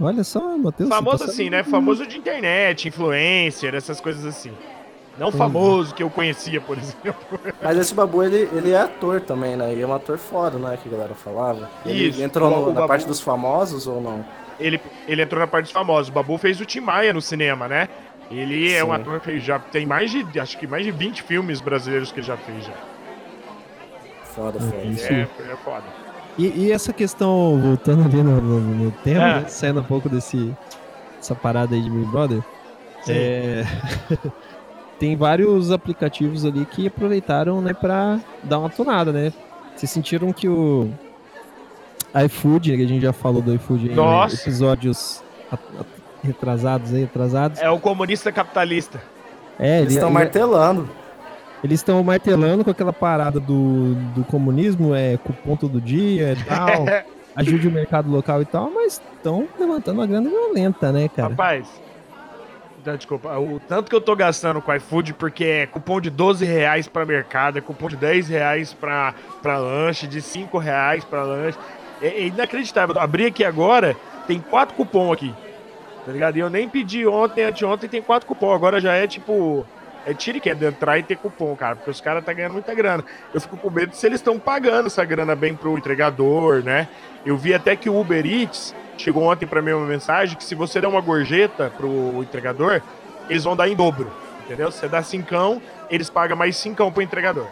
Olha 0.00 0.24
só, 0.24 0.40
Matheus. 0.58 0.88
você 0.88 0.94
Famoso 0.96 1.18
tá 1.18 1.24
assim, 1.30 1.48
né? 1.48 1.62
Famoso 1.62 2.04
de 2.06 2.18
internet, 2.18 2.88
influencer, 2.88 3.72
essas 3.74 4.00
coisas 4.00 4.24
assim. 4.26 4.50
Não 5.16 5.30
famoso 5.30 5.94
que 5.94 6.02
eu 6.02 6.10
conhecia, 6.10 6.60
por 6.60 6.76
exemplo. 6.78 7.14
Mas 7.62 7.76
esse 7.78 7.94
Babu, 7.94 8.22
ele, 8.24 8.48
ele 8.52 8.72
é 8.72 8.80
ator 8.80 9.20
também, 9.20 9.54
né? 9.56 9.72
E 9.74 9.80
é 9.80 9.86
um 9.86 9.94
ator 9.94 10.18
foda, 10.18 10.58
né? 10.58 10.76
Que 10.82 10.88
a 10.88 10.92
galera 10.92 11.14
falava. 11.14 11.70
Ele 11.86 12.08
Isso, 12.08 12.20
entrou 12.22 12.50
no- 12.50 12.66
na 12.68 12.72
Babu- 12.72 12.88
parte 12.88 13.06
dos 13.06 13.20
famosos 13.20 13.86
ou 13.86 14.00
não? 14.00 14.24
Ele, 14.58 14.80
ele 15.06 15.22
entrou 15.22 15.38
na 15.38 15.46
parte 15.46 15.64
dos 15.66 15.72
famosos. 15.72 16.08
O 16.08 16.12
Babu 16.12 16.36
fez 16.38 16.60
o 16.60 16.64
Tim 16.64 16.80
Maia 16.80 17.12
no 17.12 17.20
cinema, 17.20 17.68
né? 17.68 17.88
Ele 18.30 18.72
é 18.72 18.82
um 18.82 18.88
Sim. 18.88 18.92
ator 18.94 19.20
que 19.20 19.38
já 19.38 19.58
tem 19.58 19.84
mais 19.84 20.10
de, 20.10 20.40
acho 20.40 20.56
que 20.58 20.66
mais 20.66 20.84
de 20.84 20.90
20 20.90 21.22
filmes 21.22 21.60
brasileiros 21.60 22.10
que 22.10 22.18
ele 22.20 22.26
já 22.26 22.36
fez 22.38 22.64
já. 22.64 22.72
Foda, 24.34 24.58
Uhum. 24.58 24.70
foda. 24.70 24.84
Isso. 24.84 25.12
É, 25.12 25.20
é 25.22 25.56
foda. 25.64 25.84
E, 26.38 26.46
e 26.66 26.72
essa 26.72 26.92
questão, 26.92 27.60
voltando 27.60 28.04
ali 28.04 28.22
no, 28.22 28.40
no, 28.40 28.60
no 28.60 28.90
tema, 28.90 29.22
É. 29.22 29.40
né, 29.40 29.44
saindo 29.48 29.80
um 29.80 29.84
pouco 29.84 30.08
desse, 30.08 30.54
dessa 31.18 31.34
parada 31.34 31.74
aí 31.74 31.82
de 31.82 31.90
Big 31.90 32.06
Brother, 32.06 32.42
é, 33.08 33.64
tem 34.98 35.14
vários 35.16 35.70
aplicativos 35.70 36.44
ali 36.46 36.64
que 36.64 36.86
aproveitaram, 36.86 37.60
né, 37.60 37.74
pra 37.74 38.18
dar 38.42 38.58
uma 38.60 38.70
tonada, 38.70 39.12
né? 39.12 39.32
Vocês 39.76 39.90
sentiram 39.90 40.32
que 40.32 40.48
o 40.48 40.90
iFood, 42.26 42.76
que 42.76 42.82
a 42.82 42.88
gente 42.88 43.02
já 43.02 43.12
falou 43.12 43.42
do 43.42 43.54
iFood 43.54 43.90
em 43.90 43.94
Nossa. 43.94 44.36
episódios 44.36 45.22
retrasados 46.22 46.94
aí, 46.94 47.04
atrasados. 47.04 47.60
É 47.60 47.68
o 47.70 47.78
comunista 47.80 48.30
capitalista. 48.30 49.02
É, 49.58 49.78
Eles 49.78 49.88
ele- 49.88 49.94
estão 49.94 50.08
ele- 50.08 50.14
martelando. 50.18 50.88
Eles 51.62 51.80
estão 51.80 52.02
martelando 52.02 52.64
com 52.64 52.70
aquela 52.70 52.92
parada 52.92 53.38
do, 53.38 53.94
do 54.14 54.24
comunismo, 54.24 54.94
é 54.94 55.16
cupom 55.16 55.56
todo 55.56 55.80
dia 55.80 56.32
e 56.32 56.44
tal, 56.44 56.86
ajude 57.36 57.68
o 57.68 57.70
mercado 57.70 58.10
local 58.10 58.42
e 58.42 58.44
tal, 58.44 58.70
mas 58.70 59.00
estão 59.16 59.48
levantando 59.58 60.00
uma 60.00 60.06
grana 60.06 60.28
violenta, 60.28 60.90
né, 60.92 61.08
cara? 61.08 61.30
Rapaz, 61.30 61.66
Desculpa, 62.84 63.38
o 63.38 63.60
tanto 63.60 63.88
que 63.88 63.94
eu 63.94 64.00
tô 64.00 64.16
gastando 64.16 64.60
com 64.60 64.74
iFood, 64.74 65.14
porque 65.14 65.44
é 65.44 65.66
cupom 65.66 66.00
de 66.00 66.10
12 66.10 66.44
reais 66.44 66.88
pra 66.88 67.06
mercado, 67.06 67.58
é 67.58 67.60
cupom 67.60 67.88
de 67.88 67.96
10 67.96 68.28
reais 68.28 68.72
pra, 68.72 69.14
pra 69.40 69.56
lanche, 69.56 70.08
de 70.08 70.20
5 70.20 70.58
reais 70.58 71.04
pra 71.04 71.22
lanche. 71.22 71.56
É, 72.00 72.08
é 72.08 72.26
inacreditável. 72.26 72.96
Eu 72.96 73.00
abri 73.00 73.26
aqui 73.26 73.44
agora, 73.44 73.96
tem 74.26 74.40
quatro 74.40 74.74
cupom 74.74 75.12
aqui. 75.12 75.32
Tá 76.04 76.10
ligado? 76.10 76.36
E 76.36 76.40
eu 76.40 76.50
nem 76.50 76.68
pedi 76.68 77.06
ontem, 77.06 77.44
anteontem, 77.44 77.88
tem 77.88 78.02
quatro 78.02 78.26
cupom. 78.26 78.52
Agora 78.52 78.80
já 78.80 78.94
é 78.94 79.06
tipo. 79.06 79.64
É 80.04 80.12
tiro 80.12 80.40
que 80.40 80.50
é 80.50 80.54
de 80.54 80.66
entrar 80.66 80.98
e 80.98 81.02
ter 81.02 81.16
cupom, 81.16 81.54
cara, 81.54 81.76
porque 81.76 81.90
os 81.90 82.00
caras 82.00 82.24
tá 82.24 82.32
ganhando 82.32 82.52
muita 82.52 82.74
grana. 82.74 83.04
Eu 83.32 83.40
fico 83.40 83.56
com 83.56 83.70
medo 83.70 83.94
se 83.94 84.04
eles 84.04 84.18
estão 84.20 84.38
pagando 84.38 84.86
essa 84.86 85.04
grana 85.04 85.36
bem 85.36 85.54
pro 85.54 85.78
entregador, 85.78 86.62
né? 86.62 86.88
Eu 87.24 87.36
vi 87.36 87.54
até 87.54 87.76
que 87.76 87.88
o 87.88 88.00
Uber 88.00 88.26
Eats 88.26 88.74
chegou 88.98 89.22
ontem 89.24 89.46
para 89.46 89.62
mim 89.62 89.72
uma 89.72 89.86
mensagem 89.86 90.36
que 90.36 90.44
se 90.44 90.54
você 90.54 90.80
der 90.80 90.88
uma 90.88 91.00
gorjeta 91.00 91.72
pro 91.76 92.22
entregador, 92.22 92.82
eles 93.28 93.44
vão 93.44 93.54
dar 93.54 93.68
em 93.68 93.76
dobro, 93.76 94.10
entendeu? 94.44 94.72
Você 94.72 94.88
dá 94.88 95.02
cincão, 95.02 95.62
eles 95.88 96.10
pagam 96.10 96.36
mais 96.36 96.56
cincão 96.56 96.90
pro 96.90 97.02
entregador. 97.02 97.46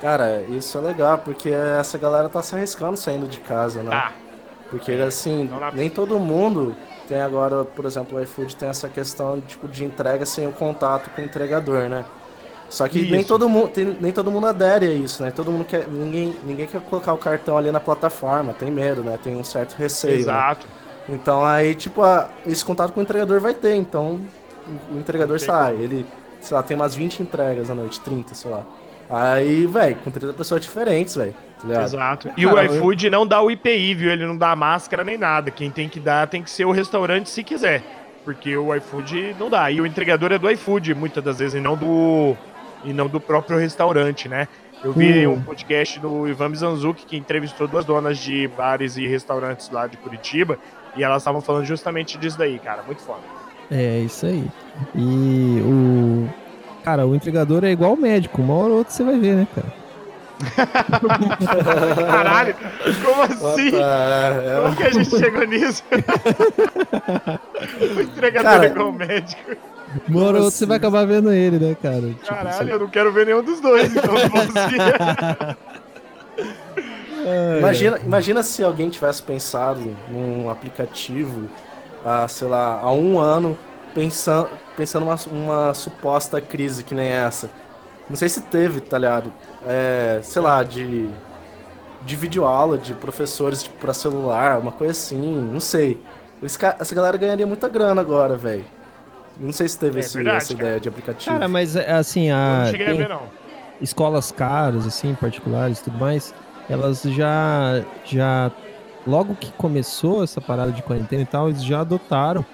Cara, 0.00 0.42
isso 0.48 0.78
é 0.78 0.80
legal, 0.80 1.18
porque 1.18 1.50
essa 1.50 1.98
galera 1.98 2.28
tá 2.28 2.42
se 2.42 2.54
arriscando 2.54 2.96
saindo 2.96 3.26
de 3.26 3.38
casa, 3.40 3.82
né? 3.82 3.90
Ah. 3.92 4.12
Porque 4.70 4.92
assim, 4.92 5.50
nem 5.74 5.90
todo 5.90 6.18
mundo 6.18 6.76
tem 7.10 7.20
agora, 7.20 7.64
por 7.64 7.84
exemplo, 7.84 8.16
o 8.16 8.22
iFood 8.22 8.54
tem 8.54 8.68
essa 8.68 8.88
questão 8.88 9.40
tipo, 9.40 9.66
de 9.66 9.84
entrega 9.84 10.24
sem 10.24 10.46
o 10.46 10.52
contato 10.52 11.10
com 11.10 11.20
o 11.20 11.24
entregador, 11.24 11.88
né? 11.88 12.04
Só 12.68 12.86
que 12.86 13.10
nem 13.10 13.24
todo, 13.24 13.48
mundo, 13.48 13.72
nem 14.00 14.12
todo 14.12 14.30
mundo 14.30 14.46
adere 14.46 14.86
a 14.86 14.92
isso, 14.92 15.20
né? 15.24 15.32
Todo 15.32 15.50
mundo 15.50 15.64
quer. 15.64 15.88
Ninguém, 15.88 16.36
ninguém 16.44 16.68
quer 16.68 16.80
colocar 16.82 17.12
o 17.12 17.18
cartão 17.18 17.58
ali 17.58 17.72
na 17.72 17.80
plataforma, 17.80 18.54
tem 18.54 18.70
medo, 18.70 19.02
né? 19.02 19.18
Tem 19.20 19.34
um 19.34 19.42
certo 19.42 19.74
receio. 19.74 20.14
Né? 20.14 20.20
Exato. 20.20 20.68
Né? 20.68 21.16
Então 21.16 21.44
aí, 21.44 21.74
tipo, 21.74 22.00
a, 22.00 22.30
esse 22.46 22.64
contato 22.64 22.92
com 22.92 23.00
o 23.00 23.02
entregador 23.02 23.40
vai 23.40 23.54
ter. 23.54 23.74
Então, 23.74 24.20
o 24.92 24.96
entregador 24.96 25.40
sai, 25.40 25.74
ele, 25.74 26.06
sei 26.40 26.56
lá, 26.56 26.62
tem 26.62 26.76
umas 26.76 26.94
20 26.94 27.24
entregas 27.24 27.68
à 27.70 27.74
noite, 27.74 27.98
30, 27.98 28.36
sei 28.36 28.50
lá. 28.52 28.64
Aí, 29.10 29.66
velho, 29.66 29.96
com 29.96 30.12
30 30.12 30.32
pessoas 30.34 30.60
diferentes, 30.60 31.16
velho. 31.16 31.34
Tá 31.66 31.82
Exato. 31.82 32.30
E 32.36 32.44
Cara, 32.44 32.60
o 32.60 32.64
iFood 32.64 33.10
não 33.10 33.26
dá 33.26 33.42
o 33.42 33.50
IPI, 33.50 33.94
viu? 33.94 34.10
Ele 34.10 34.26
não 34.26 34.36
dá 34.36 34.54
máscara 34.56 35.04
nem 35.04 35.18
nada. 35.18 35.50
Quem 35.50 35.70
tem 35.70 35.88
que 35.88 36.00
dar 36.00 36.26
tem 36.26 36.42
que 36.42 36.50
ser 36.50 36.64
o 36.64 36.72
restaurante 36.72 37.28
se 37.28 37.44
quiser. 37.44 37.82
Porque 38.24 38.56
o 38.56 38.74
iFood 38.74 39.36
não 39.38 39.50
dá. 39.50 39.70
E 39.70 39.80
o 39.80 39.86
entregador 39.86 40.32
é 40.32 40.38
do 40.38 40.50
iFood, 40.50 40.94
muitas 40.94 41.22
das 41.22 41.38
vezes, 41.38 41.54
e 41.54 41.60
não 41.60 41.76
do, 41.76 42.36
e 42.84 42.92
não 42.92 43.08
do 43.08 43.20
próprio 43.20 43.58
restaurante, 43.58 44.28
né? 44.28 44.48
Eu 44.82 44.92
vi 44.92 45.26
hum. 45.26 45.34
um 45.34 45.42
podcast 45.42 46.00
do 46.00 46.26
Ivan 46.26 46.48
Mizanzuki 46.48 47.04
que 47.04 47.16
entrevistou 47.16 47.68
duas 47.68 47.84
donas 47.84 48.18
de 48.18 48.48
bares 48.48 48.96
e 48.96 49.06
restaurantes 49.06 49.68
lá 49.70 49.86
de 49.86 49.98
Curitiba 49.98 50.58
e 50.96 51.04
elas 51.04 51.22
estavam 51.22 51.42
falando 51.42 51.66
justamente 51.66 52.16
disso 52.16 52.38
daí, 52.38 52.58
cara. 52.58 52.82
Muito 52.82 53.02
foda. 53.02 53.20
É, 53.70 53.98
isso 53.98 54.26
aí. 54.26 54.44
E 54.94 55.60
o. 55.64 56.28
Cara, 56.82 57.06
o 57.06 57.14
entregador 57.14 57.62
é 57.64 57.70
igual 57.70 57.92
o 57.92 58.00
médico, 58.00 58.40
uma 58.40 58.54
hora 58.54 58.70
ou 58.70 58.78
outra 58.78 58.92
você 58.92 59.04
vai 59.04 59.18
ver, 59.18 59.36
né, 59.36 59.46
cara? 59.54 59.68
Caralho, 62.06 62.54
como 63.04 63.22
assim? 63.22 63.70
É. 63.76 64.60
Como 64.62 64.76
que 64.76 64.82
a 64.82 64.90
gente 64.90 65.10
chegou 65.10 65.46
nisso? 65.46 65.84
o 67.80 68.00
entregador 68.00 68.50
cara, 68.50 68.66
é 68.66 68.70
igual 68.70 68.88
o 68.88 68.92
médico. 68.92 69.56
Ou 70.12 70.22
outra 70.22 70.42
você 70.42 70.66
vai 70.66 70.76
acabar 70.76 71.06
vendo 71.06 71.32
ele, 71.32 71.58
né, 71.58 71.76
cara? 71.80 72.00
Tipo, 72.00 72.26
Caralho, 72.26 72.68
você... 72.68 72.72
eu 72.72 72.78
não 72.78 72.88
quero 72.88 73.12
ver 73.12 73.26
nenhum 73.26 73.42
dos 73.42 73.60
dois, 73.60 73.94
então 73.94 74.14
imagina, 77.58 77.98
imagina 77.98 78.42
se 78.42 78.62
alguém 78.62 78.88
tivesse 78.88 79.22
pensado 79.22 79.94
num 80.08 80.48
aplicativo 80.48 81.48
há, 82.04 82.26
sei 82.28 82.48
lá, 82.48 82.80
há 82.80 82.92
um 82.92 83.18
ano 83.18 83.58
pensando, 83.94 84.48
pensando 84.76 85.02
uma, 85.02 85.16
uma 85.30 85.74
suposta 85.74 86.40
crise 86.40 86.84
que 86.84 86.94
nem 86.94 87.08
essa. 87.08 87.50
Não 88.08 88.16
sei 88.16 88.28
se 88.28 88.40
teve, 88.42 88.80
tá 88.80 88.98
ligado? 88.98 89.32
É, 89.66 90.20
sei 90.22 90.40
lá, 90.40 90.62
de, 90.62 91.08
de 92.02 92.16
videoaula, 92.16 92.78
de 92.78 92.94
professores 92.94 93.62
tipo, 93.62 93.76
pra 93.78 93.92
celular, 93.92 94.58
uma 94.58 94.72
coisa 94.72 94.92
assim, 94.92 95.20
não 95.20 95.60
sei. 95.60 96.00
Essa 96.42 96.94
galera 96.94 97.16
ganharia 97.18 97.46
muita 97.46 97.68
grana 97.68 98.00
agora, 98.00 98.36
velho. 98.36 98.64
Não 99.38 99.52
sei 99.52 99.68
se 99.68 99.78
teve 99.78 99.98
é 99.98 100.00
esse, 100.00 100.16
verdade, 100.16 100.36
essa 100.36 100.54
cara. 100.54 100.66
ideia 100.66 100.80
de 100.80 100.88
aplicativo. 100.88 101.34
Cara, 101.34 101.48
mas 101.48 101.76
é, 101.76 101.92
assim, 101.92 102.30
a. 102.30 102.64
não 102.64 102.70
cheguei 102.70 102.86
a 102.88 102.94
ver, 102.94 103.08
não. 103.08 103.22
Escolas 103.80 104.30
caras, 104.30 104.86
assim, 104.86 105.14
particulares 105.14 105.80
e 105.80 105.84
tudo 105.84 105.98
mais, 105.98 106.34
elas 106.68 107.02
já. 107.02 107.82
já 108.04 108.50
logo 109.06 109.34
que 109.34 109.50
começou 109.52 110.22
essa 110.22 110.40
parada 110.40 110.72
de 110.72 110.82
quarentena 110.82 111.22
e 111.22 111.26
tal, 111.26 111.48
eles 111.48 111.64
já 111.64 111.80
adotaram 111.80 112.44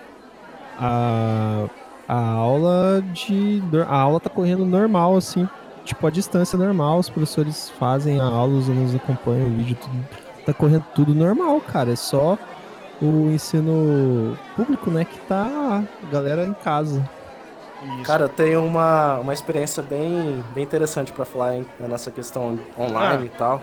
a, 0.78 1.64
a 2.06 2.20
aula 2.20 3.02
de. 3.12 3.60
A 3.88 3.96
aula 3.96 4.20
tá 4.20 4.30
correndo 4.30 4.64
normal, 4.64 5.16
assim, 5.16 5.48
tipo, 5.86 6.06
a 6.06 6.10
distância 6.10 6.58
normal, 6.58 6.98
os 6.98 7.08
professores 7.08 7.70
fazem 7.70 8.20
a 8.20 8.24
aula, 8.24 8.58
os 8.58 8.68
alunos 8.68 8.94
acompanham 8.94 9.46
o 9.46 9.50
vídeo, 9.50 9.76
tudo, 9.80 10.08
tá 10.44 10.52
correndo 10.52 10.84
tudo 10.94 11.14
normal, 11.14 11.60
cara. 11.60 11.92
É 11.92 11.96
só 11.96 12.36
o 13.00 13.30
ensino 13.30 14.36
público, 14.54 14.90
né, 14.90 15.04
que 15.04 15.18
tá 15.20 15.46
a 15.46 16.10
galera 16.10 16.44
em 16.44 16.52
casa. 16.52 17.08
Isso. 17.82 18.02
Cara, 18.02 18.24
eu 18.24 18.28
tenho 18.28 18.64
uma, 18.64 19.18
uma 19.18 19.32
experiência 19.32 19.82
bem, 19.82 20.42
bem 20.54 20.64
interessante 20.64 21.12
para 21.12 21.24
falar 21.24 21.56
hein, 21.56 21.66
nessa 21.78 22.10
questão 22.10 22.58
online 22.78 23.22
ah. 23.22 23.26
e 23.26 23.38
tal. 23.38 23.62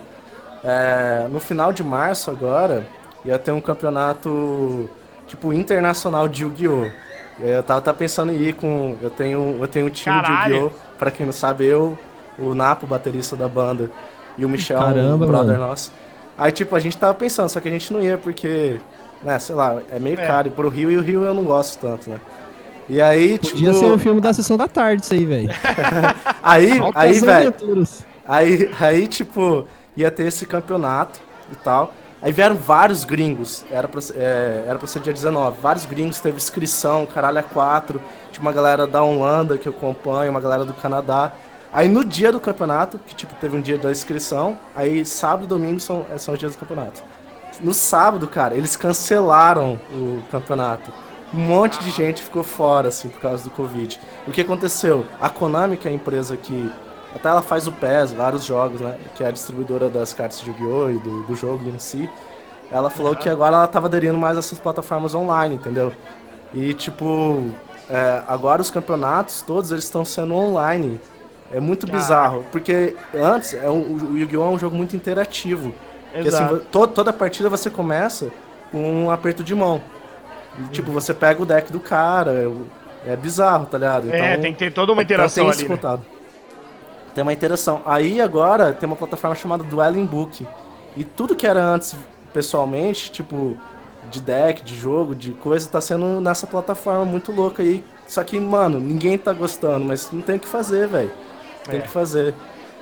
É, 0.62 1.28
no 1.30 1.40
final 1.40 1.72
de 1.72 1.84
março 1.84 2.30
agora, 2.30 2.86
ia 3.24 3.38
ter 3.38 3.52
um 3.52 3.60
campeonato 3.60 4.88
tipo 5.26 5.52
internacional 5.52 6.26
de 6.26 6.42
Yu-Gi-Oh! 6.44 6.90
Eu 7.40 7.62
tava, 7.64 7.80
tava 7.80 7.98
pensando 7.98 8.32
em 8.32 8.36
ir 8.36 8.54
com. 8.54 8.96
Eu 9.02 9.10
tenho, 9.10 9.58
eu 9.60 9.66
tenho 9.66 9.86
um 9.86 9.90
time 9.90 10.14
Caralho. 10.22 10.44
de 10.44 10.58
Yu-Gi-Oh! 10.58 10.96
Pra 10.96 11.10
quem 11.10 11.26
não 11.26 11.32
sabe, 11.32 11.66
eu, 11.66 11.98
o 12.38 12.54
Napo, 12.54 12.86
baterista 12.86 13.36
da 13.36 13.48
banda, 13.48 13.90
e 14.36 14.44
o 14.44 14.48
Michel, 14.48 14.78
Caramba, 14.78 15.24
um 15.24 15.28
brother 15.28 15.58
mano. 15.58 15.68
nosso. 15.68 15.92
Aí, 16.36 16.50
tipo, 16.50 16.74
a 16.74 16.80
gente 16.80 16.96
tava 16.96 17.14
pensando, 17.14 17.48
só 17.48 17.60
que 17.60 17.68
a 17.68 17.70
gente 17.70 17.92
não 17.92 18.02
ia 18.02 18.18
porque 18.18 18.80
né, 19.24 19.38
sei 19.38 19.54
lá, 19.54 19.80
é 19.90 19.98
meio 19.98 20.20
é. 20.20 20.26
caro 20.26 20.48
ir 20.48 20.50
pro 20.50 20.68
Rio 20.68 20.90
e 20.90 20.96
o 20.96 21.00
Rio 21.00 21.24
eu 21.24 21.34
não 21.34 21.44
gosto 21.44 21.80
tanto, 21.80 22.10
né? 22.10 22.20
E 22.88 23.00
aí, 23.00 23.38
tipo. 23.38 23.56
Podia 23.56 23.72
ser 23.72 23.86
o 23.86 23.94
um 23.94 23.98
filme 23.98 24.20
da 24.20 24.32
sessão 24.32 24.58
da 24.58 24.68
tarde, 24.68 25.02
isso 25.02 25.14
aí, 25.14 25.24
velho. 25.24 25.48
aí, 26.42 26.70
aí, 26.94 27.18
velho. 27.18 27.54
Aí, 28.26 28.70
aí, 28.78 29.08
tipo, 29.08 29.66
ia 29.96 30.10
ter 30.10 30.26
esse 30.26 30.44
campeonato 30.44 31.18
e 31.50 31.56
tal. 31.56 31.94
Aí 32.20 32.32
vieram 32.32 32.56
vários 32.56 33.04
gringos, 33.04 33.64
era 33.70 33.86
pra, 33.86 34.00
é, 34.14 34.64
era 34.66 34.78
pra 34.78 34.86
ser 34.86 35.00
dia 35.00 35.12
19. 35.12 35.58
Vários 35.60 35.84
gringos, 35.86 36.20
teve 36.20 36.36
inscrição, 36.36 37.06
caralho, 37.06 37.38
é 37.38 37.42
quatro. 37.42 38.00
Tinha 38.30 38.42
uma 38.42 38.52
galera 38.52 38.86
da 38.86 39.02
Holanda 39.02 39.56
que 39.56 39.68
eu 39.68 39.72
acompanho, 39.72 40.30
uma 40.30 40.40
galera 40.40 40.64
do 40.64 40.74
Canadá. 40.74 41.32
Aí 41.74 41.88
no 41.88 42.04
dia 42.04 42.30
do 42.30 42.38
campeonato, 42.38 43.00
que 43.00 43.16
tipo, 43.16 43.34
teve 43.34 43.56
um 43.56 43.60
dia 43.60 43.76
da 43.76 43.90
inscrição, 43.90 44.56
aí 44.76 45.04
sábado 45.04 45.44
e 45.44 45.48
domingo 45.48 45.80
são, 45.80 46.06
são 46.18 46.32
os 46.32 46.38
dias 46.38 46.52
do 46.52 46.58
campeonato. 46.58 47.02
No 47.60 47.74
sábado, 47.74 48.28
cara, 48.28 48.54
eles 48.54 48.76
cancelaram 48.76 49.78
o 49.90 50.22
campeonato. 50.30 50.92
Um 51.32 51.40
monte 51.40 51.82
de 51.82 51.90
gente 51.90 52.22
ficou 52.22 52.44
fora, 52.44 52.88
assim, 52.88 53.08
por 53.08 53.20
causa 53.20 53.42
do 53.42 53.50
Covid. 53.50 54.00
O 54.24 54.30
que 54.30 54.40
aconteceu? 54.40 55.04
A 55.20 55.28
Konami, 55.28 55.76
que 55.76 55.88
é 55.88 55.90
a 55.90 55.94
empresa 55.94 56.36
que. 56.36 56.70
Até 57.12 57.28
ela 57.28 57.42
faz 57.42 57.66
o 57.66 57.72
PES, 57.72 58.12
vários 58.12 58.44
jogos, 58.44 58.80
né? 58.80 58.96
Que 59.16 59.24
é 59.24 59.28
a 59.28 59.30
distribuidora 59.32 59.88
das 59.88 60.12
cartas 60.12 60.40
de 60.40 60.50
Yu-Gi-Oh! 60.50 60.90
e 60.90 60.98
do, 60.98 61.22
do 61.24 61.34
jogo 61.34 61.68
em 61.68 61.78
si. 61.78 62.08
Ela 62.70 62.88
falou 62.88 63.12
uhum. 63.12 63.18
que 63.18 63.28
agora 63.28 63.56
ela 63.56 63.66
tava 63.66 63.88
aderindo 63.88 64.18
mais 64.18 64.36
a 64.36 64.40
essas 64.40 64.58
plataformas 64.58 65.14
online, 65.14 65.56
entendeu? 65.56 65.92
E, 66.52 66.72
tipo, 66.72 67.50
é, 67.90 68.22
agora 68.28 68.62
os 68.62 68.70
campeonatos 68.70 69.42
todos 69.42 69.70
eles 69.72 69.84
estão 69.84 70.04
sendo 70.04 70.34
online. 70.34 71.00
É 71.52 71.60
muito 71.60 71.86
bizarro, 71.86 72.44
porque 72.50 72.96
antes 73.14 73.54
é 73.54 73.68
um, 73.70 74.12
o 74.12 74.18
Yu-Gi-Oh! 74.18 74.44
é 74.44 74.48
um 74.48 74.58
jogo 74.58 74.76
muito 74.76 74.96
interativo. 74.96 75.74
Porque 76.12 76.28
assim, 76.28 76.60
to, 76.70 76.86
toda 76.88 77.12
partida 77.12 77.48
você 77.48 77.70
começa 77.70 78.30
com 78.70 79.04
um 79.04 79.10
aperto 79.10 79.44
de 79.44 79.54
mão. 79.54 79.80
E, 80.58 80.68
tipo, 80.68 80.90
você 80.92 81.12
pega 81.12 81.42
o 81.42 81.46
deck 81.46 81.72
do 81.72 81.80
cara. 81.80 82.32
É, 83.06 83.12
é 83.12 83.16
bizarro, 83.16 83.66
tá 83.66 83.78
ligado? 83.78 84.10
É, 84.10 84.16
então, 84.16 84.26
é, 84.26 84.36
tem 84.36 84.52
que 84.52 84.58
ter 84.58 84.72
toda 84.72 84.92
uma 84.92 85.02
interação 85.02 85.50
tem 85.50 85.66
ali. 85.66 85.68
Né? 85.68 85.98
Tem 87.14 87.22
uma 87.22 87.32
interação. 87.32 87.82
Aí 87.84 88.20
agora 88.20 88.72
tem 88.72 88.86
uma 88.86 88.96
plataforma 88.96 89.36
chamada 89.36 89.62
Dueling 89.62 90.06
Book. 90.06 90.46
E 90.96 91.04
tudo 91.04 91.34
que 91.34 91.46
era 91.46 91.62
antes 91.62 91.96
pessoalmente, 92.32 93.10
tipo, 93.10 93.56
de 94.10 94.20
deck, 94.20 94.62
de 94.62 94.76
jogo, 94.76 95.14
de 95.14 95.32
coisa, 95.32 95.68
tá 95.68 95.80
sendo 95.80 96.20
nessa 96.20 96.46
plataforma 96.46 97.04
muito 97.04 97.32
louca 97.32 97.62
aí. 97.62 97.84
Só 98.06 98.22
que, 98.22 98.38
mano, 98.38 98.78
ninguém 98.78 99.16
tá 99.16 99.32
gostando, 99.32 99.84
mas 99.84 100.10
não 100.12 100.20
tem 100.20 100.36
o 100.36 100.40
que 100.40 100.48
fazer, 100.48 100.88
velho. 100.88 101.10
Tem 101.64 101.78
é. 101.78 101.82
que 101.82 101.88
fazer. 101.88 102.34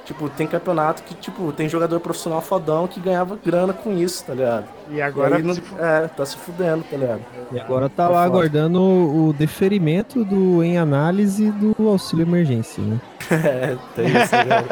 Tipo, 0.04 0.28
tem 0.28 0.48
campeonato 0.48 1.04
que, 1.04 1.14
tipo, 1.14 1.52
tem 1.52 1.68
jogador 1.68 2.00
profissional 2.00 2.40
fodão 2.40 2.88
que 2.88 2.98
ganhava 2.98 3.38
grana 3.42 3.72
com 3.72 3.96
isso, 3.96 4.24
tá 4.24 4.34
ligado? 4.34 4.66
E 4.90 5.00
agora 5.00 5.38
e 5.38 5.42
não, 5.42 5.54
é, 5.78 6.08
tá 6.08 6.26
se 6.26 6.36
fudendo, 6.36 6.82
tá 6.90 6.96
ligado? 6.96 7.20
E 7.52 7.60
agora 7.60 7.88
tá, 7.88 8.08
lá 8.08 8.24
aguardando 8.24 8.80
o 8.82 9.32
deferimento 9.32 10.24
do 10.24 10.62
em 10.62 10.76
análise 10.76 11.52
do 11.52 11.88
auxílio 11.88 12.24
emergência, 12.24 12.82
né? 12.82 13.00
é, 13.30 13.78
tem 13.94 14.06
isso, 14.08 14.34
né? 14.34 14.64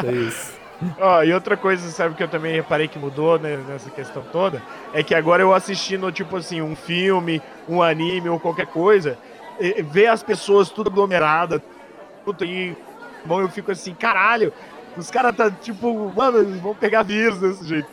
tem 0.00 0.26
isso. 0.26 0.52
Ó, 0.98 1.22
e 1.22 1.32
outra 1.32 1.56
coisa, 1.56 1.88
sabe, 1.90 2.14
que 2.14 2.22
eu 2.22 2.28
também 2.28 2.54
reparei 2.54 2.88
que 2.88 2.98
mudou 2.98 3.38
né, 3.38 3.58
nessa 3.68 3.90
questão 3.90 4.22
toda, 4.32 4.62
é 4.92 5.02
que 5.02 5.14
agora 5.14 5.42
eu 5.42 5.52
assistindo, 5.52 6.10
tipo 6.10 6.36
assim, 6.36 6.62
um 6.62 6.76
filme, 6.76 7.42
um 7.68 7.82
anime 7.82 8.28
ou 8.28 8.40
qualquer 8.40 8.66
coisa, 8.66 9.18
ver 9.90 10.06
as 10.06 10.22
pessoas 10.22 10.68
tudo 10.68 10.90
aglomeradas, 10.90 11.60
tudo 12.24 12.44
aí, 12.44 12.76
bom, 13.26 13.40
eu 13.40 13.48
fico 13.48 13.70
assim, 13.72 13.94
caralho, 13.94 14.52
os 14.96 15.10
caras 15.10 15.36
tá 15.36 15.50
tipo, 15.50 16.12
mano, 16.14 16.38
eles 16.38 16.60
vão 16.60 16.74
pegar 16.74 17.02
vírus 17.02 17.38
desse 17.38 17.66
jeito. 17.66 17.88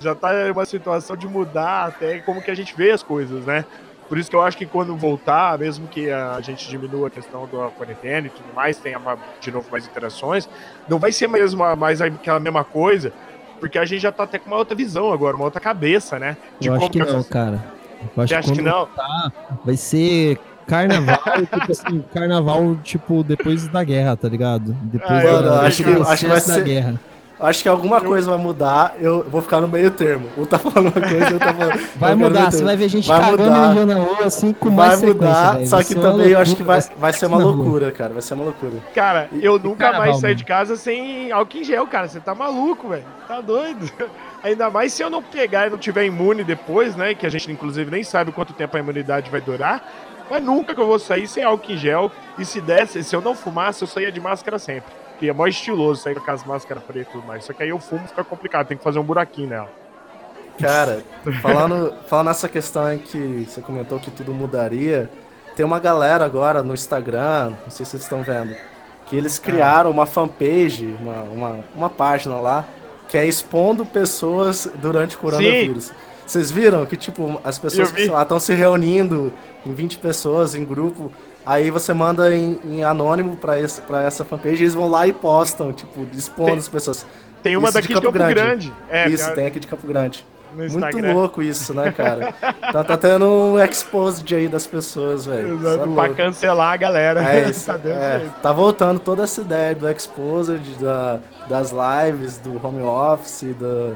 Já 0.00 0.14
tá 0.14 0.30
uma 0.52 0.64
situação 0.64 1.16
de 1.16 1.26
mudar 1.26 1.88
até 1.88 2.18
como 2.20 2.40
que 2.40 2.50
a 2.50 2.54
gente 2.54 2.74
vê 2.76 2.92
as 2.92 3.02
coisas, 3.02 3.44
né? 3.44 3.64
Por 4.08 4.16
isso 4.16 4.30
que 4.30 4.36
eu 4.36 4.42
acho 4.42 4.56
que 4.56 4.64
quando 4.64 4.96
voltar, 4.96 5.58
mesmo 5.58 5.86
que 5.86 6.10
a 6.10 6.40
gente 6.40 6.66
diminua 6.68 7.08
a 7.08 7.10
questão 7.10 7.46
da 7.46 7.68
quarentena 7.68 8.26
e 8.28 8.30
tudo 8.30 8.54
mais, 8.54 8.78
tenha 8.78 8.98
de 9.38 9.50
novo 9.50 9.68
mais 9.70 9.86
interações, 9.86 10.48
não 10.88 10.98
vai 10.98 11.12
ser 11.12 11.28
mesmo 11.28 11.62
mais 11.76 12.00
aquela 12.00 12.40
mesma 12.40 12.64
coisa, 12.64 13.12
porque 13.60 13.78
a 13.78 13.84
gente 13.84 14.00
já 14.00 14.10
tá 14.10 14.22
até 14.22 14.38
com 14.38 14.46
uma 14.46 14.56
outra 14.56 14.74
visão 14.74 15.12
agora, 15.12 15.36
uma 15.36 15.44
outra 15.44 15.60
cabeça, 15.60 16.18
né? 16.18 16.38
De 16.58 16.68
eu 16.68 16.74
acho 16.74 16.88
que, 16.90 16.98
não, 16.98 17.22
cara. 17.22 17.62
Eu 18.16 18.22
acho 18.22 18.40
que, 18.42 18.52
que 18.52 18.62
não? 18.62 18.86
Tá, 18.86 19.32
vai 19.62 19.76
ser 19.76 20.38
carnaval, 20.68 21.18
tipo 21.52 21.72
assim, 21.72 22.04
carnaval, 22.14 22.76
tipo, 22.84 23.24
depois 23.24 23.66
da 23.68 23.82
guerra, 23.82 24.16
tá 24.16 24.28
ligado? 24.28 24.76
Depois 24.82 25.24
ah, 25.24 25.40
da, 25.40 25.60
acho, 25.62 25.82
que, 25.82 25.90
acho 25.90 26.24
que 26.24 26.30
vai 26.30 26.40
ser, 26.40 26.62
guerra. 26.62 27.00
Acho 27.40 27.62
que 27.62 27.68
alguma 27.68 28.00
coisa 28.00 28.28
vai 28.30 28.38
mudar, 28.38 28.96
eu 29.00 29.24
vou 29.30 29.40
ficar 29.40 29.60
no 29.60 29.68
meio 29.68 29.92
termo. 29.92 30.28
Um 30.36 30.44
tá 30.44 30.58
falando 30.58 30.92
uma 30.92 31.08
coisa, 31.08 31.30
eu 31.30 31.38
tá 31.38 31.54
falando. 31.54 31.78
Vai 31.96 32.14
mudar, 32.16 32.50
você 32.50 32.64
vai 32.64 32.76
ver 32.76 32.88
gente 32.88 33.06
vai 33.06 33.20
cagando 33.20 33.42
mudar. 33.44 33.86
na 33.86 33.94
rua 33.94 34.24
assim 34.24 34.52
com 34.52 34.70
vai 34.70 34.88
mais 34.88 35.00
Vai 35.00 35.10
mudar, 35.10 35.54
véio. 35.54 35.66
só 35.68 35.82
que 35.82 35.94
também 35.94 36.28
eu 36.28 36.38
acho 36.40 36.56
que 36.56 36.62
vai, 36.64 36.80
vai 36.96 37.12
ser 37.12 37.26
uma 37.26 37.38
loucura, 37.38 37.92
cara. 37.92 38.12
Vai 38.12 38.22
ser 38.22 38.34
uma 38.34 38.44
loucura. 38.44 38.72
Cara, 38.94 39.28
eu 39.40 39.56
e 39.56 39.58
nunca 39.60 39.92
mais 39.92 40.18
saí 40.18 40.34
de 40.34 40.44
casa 40.44 40.76
sem 40.76 41.30
álcool 41.30 41.58
em 41.58 41.64
gel, 41.64 41.86
cara. 41.86 42.08
Você 42.08 42.18
tá 42.18 42.34
maluco, 42.34 42.88
velho. 42.88 43.04
Tá 43.28 43.40
doido. 43.40 43.88
Ainda 44.42 44.68
mais 44.70 44.92
se 44.92 45.02
eu 45.02 45.10
não 45.10 45.22
pegar 45.22 45.66
e 45.66 45.70
não 45.70 45.78
tiver 45.78 46.06
imune 46.06 46.42
depois, 46.42 46.96
né? 46.96 47.14
Que 47.14 47.26
a 47.26 47.30
gente, 47.30 47.50
inclusive, 47.50 47.90
nem 47.90 48.02
sabe 48.02 48.32
quanto 48.32 48.52
tempo 48.52 48.76
a 48.76 48.80
imunidade 48.80 49.30
vai 49.30 49.40
durar. 49.40 49.82
Mas 50.30 50.42
nunca 50.42 50.74
que 50.74 50.80
eu 50.80 50.86
vou 50.86 50.98
sair 50.98 51.26
sem 51.26 51.42
álcool 51.42 51.72
em 51.72 51.76
gel. 51.76 52.10
E 52.38 52.44
se 52.44 52.60
desse, 52.60 53.02
se 53.02 53.14
eu 53.14 53.20
não 53.20 53.34
fumasse, 53.34 53.82
eu 53.82 53.88
saía 53.88 54.12
de 54.12 54.20
máscara 54.20 54.58
sempre. 54.58 54.92
Que 55.18 55.28
é 55.28 55.32
mais 55.32 55.54
estiloso 55.54 56.02
sair 56.02 56.20
com 56.20 56.30
as 56.30 56.44
máscaras 56.44 56.82
pretas 56.82 57.08
e 57.08 57.12
tudo 57.12 57.26
mais. 57.26 57.44
Só 57.44 57.52
que 57.52 57.62
aí 57.62 57.70
eu 57.70 57.78
fumo 57.78 58.06
fica 58.06 58.22
complicado, 58.22 58.66
tem 58.66 58.76
que 58.76 58.84
fazer 58.84 58.98
um 58.98 59.04
buraquinho 59.04 59.48
nela. 59.48 59.70
Cara, 60.60 61.04
falando, 61.40 61.94
falando 62.06 62.26
nessa 62.26 62.48
questão 62.48 62.84
aí 62.84 62.98
que 62.98 63.46
você 63.48 63.60
comentou 63.60 64.00
que 64.00 64.10
tudo 64.10 64.34
mudaria, 64.34 65.08
tem 65.54 65.64
uma 65.64 65.78
galera 65.78 66.24
agora 66.24 66.62
no 66.62 66.74
Instagram, 66.74 67.50
não 67.50 67.70
sei 67.70 67.84
se 67.84 67.92
vocês 67.92 68.02
estão 68.02 68.22
vendo, 68.22 68.56
que 69.06 69.16
eles 69.16 69.38
criaram 69.38 69.90
uma 69.90 70.04
fanpage, 70.04 70.96
uma, 71.00 71.22
uma, 71.22 71.64
uma 71.74 71.90
página 71.90 72.36
lá, 72.40 72.64
que 73.08 73.16
é 73.16 73.24
expondo 73.24 73.86
pessoas 73.86 74.70
durante 74.76 75.16
o 75.16 75.18
coronavírus. 75.18 75.86
Sim. 75.86 75.94
Vocês 76.28 76.50
viram 76.50 76.84
que, 76.84 76.96
tipo, 76.96 77.40
as 77.42 77.58
pessoas 77.58 77.92
estão 77.96 78.38
se 78.38 78.52
reunindo 78.52 79.32
em 79.64 79.72
20 79.72 79.98
pessoas, 79.98 80.54
em 80.54 80.64
grupo, 80.64 81.10
Aí 81.48 81.70
você 81.70 81.94
manda 81.94 82.36
em, 82.36 82.60
em 82.62 82.84
anônimo 82.84 83.34
pra 83.34 83.58
essa 83.58 84.22
fanpage 84.22 84.56
e 84.56 84.64
eles 84.64 84.74
vão 84.74 84.86
lá 84.86 85.06
e 85.06 85.14
postam, 85.14 85.72
tipo, 85.72 86.06
expondo 86.12 86.50
tem, 86.50 86.58
as 86.58 86.68
pessoas. 86.68 87.06
Tem 87.42 87.56
uma 87.56 87.68
isso 87.68 87.74
daqui 87.74 87.88
de 87.88 87.94
Campo, 87.94 88.06
Campo 88.06 88.18
Grande. 88.18 88.34
Grande. 88.34 88.72
É, 88.90 89.08
isso, 89.08 89.34
tem 89.34 89.46
aqui 89.46 89.58
de 89.58 89.66
Campo 89.66 89.86
Grande. 89.86 90.26
Muito 90.52 90.98
louco 90.98 91.42
isso, 91.42 91.72
né, 91.72 91.90
cara? 91.90 92.32
tá, 92.70 92.84
tá 92.84 92.96
tendo 92.98 93.24
um 93.24 93.58
exposed 93.58 94.34
aí 94.34 94.46
das 94.46 94.66
pessoas, 94.66 95.24
velho. 95.24 95.58
É 95.66 95.94
pra 95.94 96.08
cancelar 96.10 96.74
a 96.74 96.76
galera. 96.76 97.24
É, 97.24 97.48
isso, 97.48 97.64
tá, 97.64 97.80
é, 97.82 98.26
tá 98.42 98.52
voltando 98.52 99.00
toda 99.00 99.22
essa 99.22 99.40
ideia 99.40 99.74
do 99.74 99.88
exposed, 99.88 100.60
da, 100.78 101.18
das 101.48 101.72
lives, 101.72 102.36
do 102.36 102.60
home 102.62 102.82
office, 102.82 103.54
da 103.58 103.94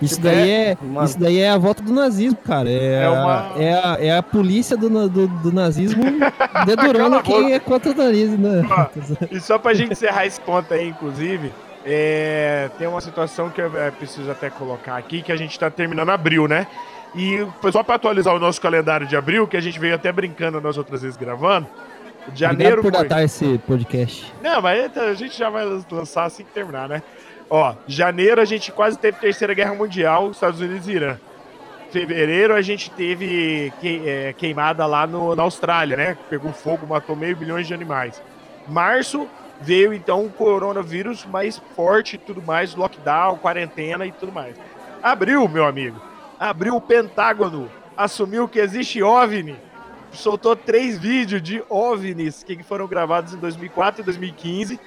isso 0.00 0.14
tipo, 0.14 0.26
daí 0.26 0.50
é, 0.50 0.76
uma... 0.80 1.04
isso 1.04 1.18
daí 1.18 1.38
é 1.38 1.50
a 1.50 1.58
volta 1.58 1.82
do 1.82 1.92
nazismo, 1.92 2.38
cara. 2.38 2.70
É, 2.70 3.02
é, 3.02 3.08
uma... 3.08 3.52
é, 3.56 3.72
a, 3.72 3.96
é 4.00 4.16
a 4.16 4.22
polícia 4.22 4.76
do, 4.76 5.08
do, 5.08 5.28
do 5.28 5.52
nazismo 5.52 6.02
dedurando 6.64 7.22
quem 7.22 7.52
é 7.52 7.58
contra 7.58 7.92
o 7.92 7.94
nazismo, 7.94 8.48
né? 8.48 8.62
e 9.30 9.40
só 9.40 9.58
pra 9.58 9.74
gente 9.74 9.92
encerrar 9.92 10.26
esse 10.26 10.40
ponto 10.40 10.72
aí, 10.72 10.88
inclusive, 10.88 11.52
é, 11.84 12.70
tem 12.78 12.86
uma 12.88 13.00
situação 13.00 13.50
que 13.50 13.60
eu 13.60 13.76
é, 13.78 13.90
preciso 13.90 14.30
até 14.30 14.48
colocar 14.48 14.96
aqui, 14.96 15.22
que 15.22 15.32
a 15.32 15.36
gente 15.36 15.58
tá 15.58 15.70
terminando 15.70 16.10
abril, 16.10 16.48
né? 16.48 16.66
E 17.14 17.44
só 17.72 17.82
para 17.82 17.96
atualizar 17.96 18.34
o 18.34 18.38
nosso 18.38 18.60
calendário 18.60 19.06
de 19.06 19.16
abril, 19.16 19.46
que 19.46 19.56
a 19.56 19.60
gente 19.60 19.78
veio 19.78 19.94
até 19.94 20.12
brincando 20.12 20.60
nas 20.60 20.78
outras 20.78 21.02
vezes 21.02 21.16
gravando. 21.16 21.66
Janeiro. 22.34 22.78
Obrigado 22.78 22.92
por 22.92 22.98
foi... 22.98 23.08
datar 23.08 23.24
esse 23.24 23.58
podcast. 23.66 24.32
Não, 24.42 24.62
mas 24.62 24.96
a 24.96 25.14
gente 25.14 25.36
já 25.36 25.50
vai 25.50 25.64
lançar 25.90 26.24
assim 26.24 26.44
que 26.44 26.52
terminar, 26.52 26.88
né? 26.88 27.02
Ó, 27.50 27.74
janeiro 27.88 28.40
a 28.40 28.44
gente 28.44 28.70
quase 28.70 28.96
teve 28.96 29.18
Terceira 29.18 29.52
Guerra 29.52 29.74
Mundial, 29.74 30.30
Estados 30.30 30.60
Unidos 30.60 30.86
e 30.86 30.92
Irã. 30.92 31.16
Fevereiro 31.90 32.54
a 32.54 32.62
gente 32.62 32.88
teve 32.92 33.72
que, 33.80 34.08
é, 34.08 34.32
queimada 34.32 34.86
lá 34.86 35.04
no, 35.04 35.34
na 35.34 35.42
Austrália, 35.42 35.96
né? 35.96 36.18
Pegou 36.30 36.52
fogo, 36.52 36.86
matou 36.86 37.16
meio 37.16 37.36
bilhões 37.36 37.66
de 37.66 37.74
animais. 37.74 38.22
Março 38.68 39.28
veio 39.60 39.92
então 39.92 40.24
o 40.24 40.30
coronavírus 40.30 41.26
mais 41.26 41.60
forte 41.74 42.14
e 42.14 42.18
tudo 42.18 42.40
mais, 42.40 42.76
lockdown, 42.76 43.38
quarentena 43.38 44.06
e 44.06 44.12
tudo 44.12 44.30
mais. 44.30 44.54
Abril, 45.02 45.48
meu 45.48 45.66
amigo, 45.66 46.00
abriu 46.38 46.76
o 46.76 46.80
Pentágono, 46.80 47.68
assumiu 47.96 48.46
que 48.46 48.60
existe 48.60 49.02
OVNI, 49.02 49.56
soltou 50.12 50.54
três 50.54 50.96
vídeos 50.96 51.42
de 51.42 51.64
OVNIs 51.68 52.44
que 52.44 52.62
foram 52.62 52.86
gravados 52.86 53.34
em 53.34 53.38
2004 53.38 54.02
e 54.02 54.04
2015 54.04 54.78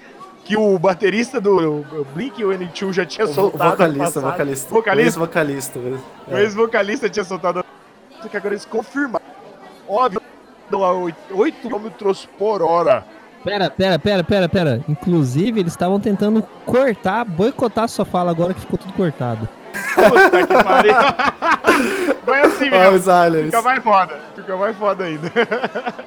que 0.46 0.58
o 0.58 0.78
baterista 0.78 1.40
do 1.40 1.86
Blink 2.14 2.42
N2 2.42 2.94
já 2.94 3.06
tinha 3.06 3.28
soltado. 3.28 3.72
Vocalista, 3.72 4.20
vocalista. 4.20 4.70
Vocalista. 4.70 5.20
vocalista. 5.20 5.80
O 6.28 6.38
ex-vocalista 6.38 7.10
tinha 7.10 7.24
soltado. 7.24 7.64
Que 8.30 8.38
agora 8.38 8.54
eles 8.54 8.66
confirmaram. 8.66 9.26
Óbvio, 9.88 10.22
a 10.72 10.94
8 11.34 11.70
km 11.70 12.14
por 12.38 12.62
hora. 12.62 13.06
Pera, 13.44 13.70
pera, 13.70 14.00
pera, 14.00 14.24
pera, 14.24 14.50
pera. 14.50 14.84
Inclusive, 14.88 15.60
eles 15.60 15.74
estavam 15.74 16.00
tentando 16.00 16.42
cortar, 16.66 17.26
boicotar 17.26 17.90
sua 17.90 18.06
fala 18.06 18.32
agora 18.32 18.54
que 18.54 18.62
ficou 18.62 18.78
tudo 18.78 18.94
cortado. 18.94 19.48
Puta 19.96 20.48
que 20.48 20.64
pariu. 20.64 20.94
Vai 22.26 22.42
assim, 22.42 22.70
mesmo. 22.70 23.46
Fica 23.46 23.62
mais 23.62 23.84
foda. 23.84 24.20
Fica 24.36 24.56
mais 24.56 24.78
foda 24.78 25.04
ainda. 25.04 25.32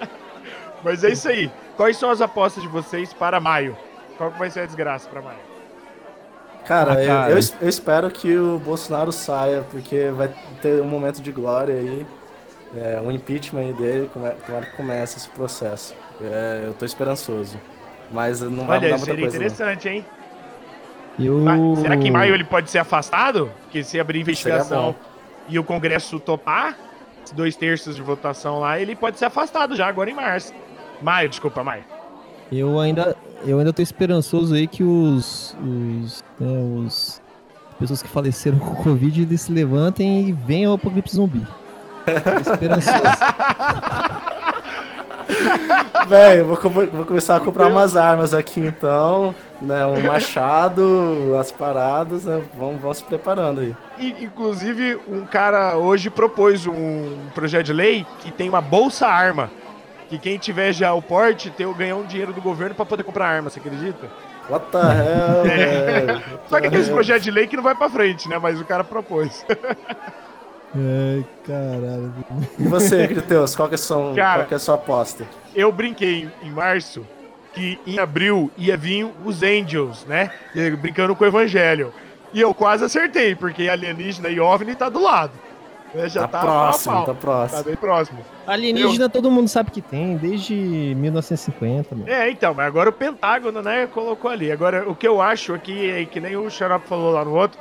Mas 0.82 1.04
é 1.04 1.10
isso 1.10 1.28
aí. 1.28 1.50
Quais 1.76 1.96
são 1.96 2.10
as 2.10 2.22
apostas 2.22 2.62
de 2.62 2.68
vocês 2.68 3.12
para 3.12 3.38
maio? 3.40 3.76
Qual 4.16 4.30
que 4.30 4.38
vai 4.38 4.50
ser 4.50 4.60
a 4.60 4.66
desgraça 4.66 5.08
pra 5.08 5.20
Maia? 5.20 5.38
Cara, 6.66 6.92
ah, 6.92 7.06
cara. 7.06 7.30
Eu, 7.30 7.38
eu, 7.60 7.68
espero 7.68 8.10
que 8.10 8.36
o 8.36 8.58
Bolsonaro 8.58 9.12
saia, 9.12 9.64
porque 9.70 10.10
vai 10.10 10.34
ter 10.60 10.80
um 10.82 10.86
momento 10.86 11.22
de 11.22 11.30
glória 11.30 11.74
aí. 11.74 12.06
É, 12.76 13.00
um 13.00 13.12
impeachment 13.12 13.72
dele, 13.72 14.10
como 14.12 14.26
que 14.62 14.76
começa 14.76 15.16
esse 15.16 15.28
processo. 15.28 15.94
É, 16.20 16.64
eu 16.66 16.74
tô 16.74 16.84
esperançoso. 16.84 17.58
Mas 18.10 18.40
não 18.40 18.66
vai 18.66 18.78
Olha, 18.78 18.88
mudar 18.88 18.98
muita 18.98 19.04
seria 19.04 19.20
coisa. 19.22 19.36
interessante, 19.36 19.86
não. 19.86 19.94
hein? 19.94 20.04
Eu... 21.18 21.76
será 21.80 21.96
que 21.96 22.08
em 22.08 22.10
maio 22.10 22.34
ele 22.34 22.44
pode 22.44 22.70
ser 22.70 22.78
afastado? 22.78 23.50
Porque 23.62 23.82
se 23.82 23.98
abrir 23.98 24.20
investigação 24.20 24.94
e 25.48 25.58
o 25.58 25.64
Congresso 25.64 26.20
topar, 26.20 26.76
dois 27.32 27.56
terços 27.56 27.96
de 27.96 28.02
votação 28.02 28.60
lá, 28.60 28.78
ele 28.78 28.94
pode 28.94 29.18
ser 29.18 29.26
afastado 29.26 29.74
já 29.74 29.86
agora 29.86 30.10
em 30.10 30.14
março. 30.14 30.52
Maio, 31.00 31.28
desculpa, 31.28 31.64
maio. 31.64 31.84
Eu 32.52 32.78
ainda, 32.78 33.16
eu 33.44 33.58
ainda 33.58 33.72
tô 33.72 33.82
esperançoso 33.82 34.54
aí 34.54 34.66
que 34.66 34.82
os, 34.82 35.56
os, 35.60 36.24
né, 36.38 36.84
os 36.86 37.20
pessoas 37.78 38.02
que 38.02 38.08
faleceram 38.08 38.58
com 38.60 38.72
o 38.72 38.76
Covid 38.82 39.22
eles 39.22 39.42
se 39.42 39.52
levantem 39.52 40.28
e 40.28 40.32
venham 40.32 40.70
ao 40.72 40.76
apocalipse 40.76 41.16
zumbi. 41.16 41.46
Tô 42.04 42.52
esperançoso. 42.52 42.96
Velho, 46.06 46.46
vou, 46.46 46.56
vou, 46.86 47.04
começar 47.04 47.36
a 47.36 47.40
comprar 47.40 47.66
umas 47.66 47.96
armas 47.96 48.32
aqui 48.32 48.60
então, 48.60 49.34
né? 49.60 49.84
Um 49.84 50.00
machado, 50.06 51.36
as 51.38 51.50
paradas, 51.50 52.24
né? 52.24 52.42
Vamos, 52.56 52.80
vamos 52.80 52.98
se 52.98 53.04
preparando 53.04 53.60
aí. 53.60 53.74
E, 53.98 54.24
inclusive, 54.24 55.00
um 55.08 55.26
cara 55.26 55.76
hoje 55.76 56.08
propôs 56.08 56.64
um 56.66 57.16
projeto 57.34 57.66
de 57.66 57.72
lei 57.72 58.06
que 58.20 58.30
tem 58.30 58.48
uma 58.48 58.60
bolsa 58.60 59.08
arma 59.08 59.50
que 60.08 60.18
quem 60.18 60.38
tiver 60.38 60.72
já 60.72 60.92
o 60.94 61.02
porte 61.02 61.50
tem, 61.50 61.70
ganhar 61.72 61.96
um 61.96 62.04
dinheiro 62.04 62.32
do 62.32 62.40
governo 62.40 62.74
para 62.74 62.86
poder 62.86 63.02
comprar 63.02 63.26
arma, 63.26 63.50
você 63.50 63.58
acredita? 63.58 64.08
What 64.48 64.66
the 64.70 64.78
hell, 64.78 65.46
é. 65.46 66.22
Só 66.48 66.60
que 66.60 66.68
aquele 66.68 66.84
projeto 66.90 67.22
de 67.22 67.30
lei 67.30 67.46
que 67.46 67.56
não 67.56 67.62
vai 67.62 67.74
pra 67.74 67.90
frente, 67.90 68.28
né? 68.28 68.38
Mas 68.38 68.60
o 68.60 68.64
cara 68.64 68.84
propôs. 68.84 69.44
Ai, 70.74 71.24
caralho. 71.44 72.14
E 72.58 72.68
você, 72.68 73.08
Criteus, 73.08 73.56
qual, 73.56 73.68
que 73.68 73.74
é 73.74 73.78
sua, 73.78 74.14
cara, 74.14 74.40
qual 74.40 74.48
que 74.48 74.54
é 74.54 74.56
a 74.56 74.60
sua 74.60 74.74
aposta? 74.76 75.24
Eu 75.54 75.72
brinquei 75.72 76.28
em 76.42 76.50
março 76.50 77.04
que 77.54 77.78
em 77.86 77.98
abril 77.98 78.50
ia 78.56 78.76
vir 78.76 79.10
os 79.24 79.42
Angels, 79.42 80.04
né? 80.04 80.30
Brincando 80.78 81.16
com 81.16 81.24
o 81.24 81.26
Evangelho. 81.26 81.92
E 82.32 82.40
eu 82.40 82.52
quase 82.52 82.84
acertei, 82.84 83.34
porque 83.34 83.68
alienígena 83.68 84.28
e 84.28 84.38
OVNI 84.38 84.74
tá 84.74 84.90
do 84.90 85.02
lado. 85.02 85.32
Né? 85.94 86.08
Já 86.08 86.22
tá, 86.22 86.38
tá 86.38 86.40
próximo, 86.40 87.06
tá 87.06 87.14
próximo. 87.14 87.58
Tá 87.58 87.68
bem 87.68 87.76
próximo. 87.76 88.18
Alienígena 88.46 89.04
eu... 89.04 89.10
todo 89.10 89.30
mundo 89.30 89.48
sabe 89.48 89.70
que 89.70 89.80
tem, 89.80 90.16
desde 90.16 90.54
1950. 90.54 91.94
Mano. 91.94 92.08
É, 92.08 92.30
então, 92.30 92.54
mas 92.54 92.66
agora 92.66 92.90
o 92.90 92.92
Pentágono, 92.92 93.62
né, 93.62 93.86
colocou 93.86 94.30
ali. 94.30 94.50
Agora, 94.52 94.88
o 94.88 94.94
que 94.94 95.06
eu 95.06 95.20
acho 95.20 95.54
aqui, 95.54 95.90
é 95.90 96.04
que 96.04 96.20
nem 96.20 96.36
o 96.36 96.50
Xarope 96.50 96.88
falou 96.88 97.12
lá 97.12 97.24
no 97.24 97.34
outro, 97.34 97.58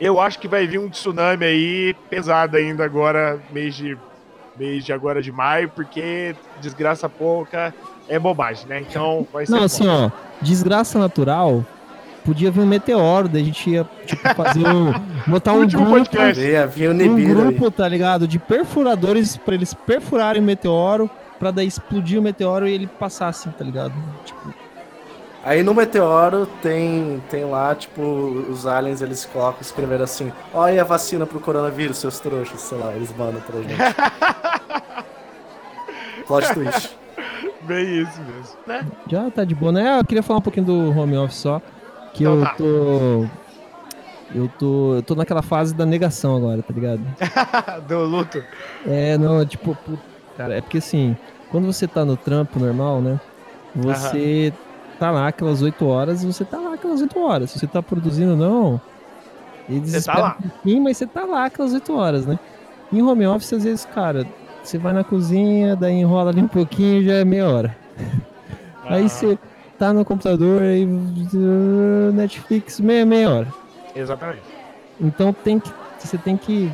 eu 0.00 0.20
acho 0.20 0.38
que 0.38 0.48
vai 0.48 0.66
vir 0.66 0.78
um 0.78 0.88
tsunami 0.88 1.44
aí 1.44 1.94
pesado 2.08 2.56
ainda 2.56 2.84
agora, 2.84 3.40
mês 3.50 3.74
de 3.74 3.96
mês 4.56 4.84
de 4.84 4.92
agora 4.92 5.20
de 5.20 5.32
maio, 5.32 5.68
porque 5.68 6.34
desgraça 6.60 7.08
pouca 7.08 7.74
é 8.08 8.18
bobagem, 8.18 8.66
né? 8.66 8.80
Então 8.80 9.26
vai 9.32 9.46
ser. 9.46 9.52
Não, 9.52 9.60
bom. 9.60 9.64
assim, 9.64 9.88
ó, 9.88 10.10
desgraça 10.40 10.98
natural, 10.98 11.64
podia 12.24 12.50
vir 12.50 12.60
um 12.60 12.66
meteoro, 12.66 13.28
daí 13.28 13.42
a 13.42 13.44
gente 13.44 13.70
ia, 13.70 13.86
tipo, 14.06 14.34
fazer 14.34 14.66
um. 14.66 14.92
botar 15.28 15.52
um 15.52 15.66
grupo. 15.66 15.94
Um 15.94 17.24
grupo, 17.24 17.70
tá 17.70 17.88
ligado? 17.88 18.26
De 18.26 18.38
perfuradores 18.38 19.36
pra 19.36 19.54
eles 19.54 19.74
perfurarem 19.74 20.42
o 20.42 20.44
meteoro, 20.44 21.08
pra 21.38 21.50
daí 21.50 21.66
explodir 21.66 22.18
o 22.18 22.22
meteoro 22.22 22.66
e 22.66 22.72
ele 22.72 22.86
passar 22.86 23.28
assim, 23.28 23.50
tá 23.50 23.64
ligado? 23.64 23.92
Tipo, 24.24 24.54
Aí 25.44 25.62
no 25.62 25.74
meteoro 25.74 26.46
tem, 26.62 27.22
tem 27.28 27.44
lá, 27.44 27.74
tipo, 27.74 28.00
os 28.02 28.66
aliens 28.66 29.02
eles 29.02 29.26
colocam, 29.26 29.60
escreveram 29.60 30.04
assim, 30.04 30.32
olha 30.54 30.80
a 30.80 30.84
vacina 30.84 31.26
pro 31.26 31.38
coronavírus, 31.38 31.98
seus 31.98 32.18
trouxas, 32.18 32.62
sei 32.62 32.78
lá, 32.78 32.94
eles 32.94 33.14
mandam 33.14 33.42
pra 33.42 33.60
gente. 33.60 33.76
Plot 36.26 36.54
twist. 36.54 36.96
Bem 37.60 38.02
isso 38.02 38.20
mesmo, 38.22 38.56
né? 38.66 38.86
já 39.06 39.30
tá 39.30 39.44
de 39.44 39.54
boa, 39.54 39.70
né? 39.70 39.98
Eu 39.98 40.04
queria 40.04 40.22
falar 40.22 40.38
um 40.38 40.42
pouquinho 40.42 40.64
do 40.64 40.98
home 40.98 41.18
office 41.18 41.36
só. 41.36 41.60
Que 42.14 42.24
Então 42.24 42.36
eu 42.38 42.42
tá. 42.44 42.54
tô. 42.56 43.26
Eu 44.34 44.48
tô. 44.58 44.94
Eu 44.96 45.02
tô 45.02 45.14
naquela 45.14 45.42
fase 45.42 45.74
da 45.74 45.84
negação 45.84 46.36
agora, 46.36 46.62
tá 46.62 46.72
ligado? 46.72 47.00
Do 47.86 48.04
luto. 48.04 48.42
É, 48.86 49.18
não, 49.18 49.44
tipo, 49.44 49.74
pu- 49.74 49.98
cara, 50.36 50.54
é 50.56 50.60
porque 50.60 50.78
assim, 50.78 51.16
quando 51.50 51.66
você 51.66 51.86
tá 51.86 52.04
no 52.04 52.16
trampo 52.16 52.58
normal, 52.58 53.00
né? 53.02 53.20
Você 53.76 54.52
tá 54.98 55.10
lá 55.10 55.28
aquelas 55.28 55.60
8 55.62 55.84
horas 55.86 56.22
e 56.22 56.26
você 56.26 56.44
tá 56.44 56.58
lá 56.58 56.74
aquelas 56.74 57.00
8 57.00 57.18
horas. 57.20 57.50
Se 57.50 57.58
você 57.58 57.66
tá 57.66 57.82
produzindo 57.82 58.36
não, 58.36 58.80
eles 59.68 59.90
Você 59.90 60.02
tá 60.10 60.18
lá. 60.18 60.36
um 60.38 60.42
pouquinho, 60.42 60.82
mas 60.84 60.96
você 60.96 61.06
tá 61.06 61.24
lá 61.24 61.46
aquelas 61.46 61.72
8 61.72 61.92
horas, 61.94 62.26
né? 62.26 62.38
Em 62.92 63.02
home 63.02 63.26
office, 63.26 63.52
às 63.52 63.64
vezes, 63.64 63.84
cara, 63.84 64.24
você 64.62 64.78
vai 64.78 64.92
na 64.92 65.02
cozinha, 65.02 65.74
daí 65.74 65.94
enrola 65.94 66.30
ali 66.30 66.40
um 66.40 66.48
pouquinho 66.48 67.02
já 67.04 67.14
é 67.14 67.24
meia 67.24 67.48
hora. 67.48 67.76
Aí 68.86 69.08
você 69.08 69.38
tá 69.86 69.92
no 69.92 70.04
computador 70.04 70.62
e 70.62 70.86
Netflix 72.12 72.80
meia, 72.80 73.04
meia 73.04 73.30
hora. 73.30 73.48
Exatamente. 73.94 74.42
Então 75.00 75.32
tem 75.32 75.58
que. 75.58 75.70
Você 75.98 76.16
tem 76.18 76.36
que. 76.36 76.70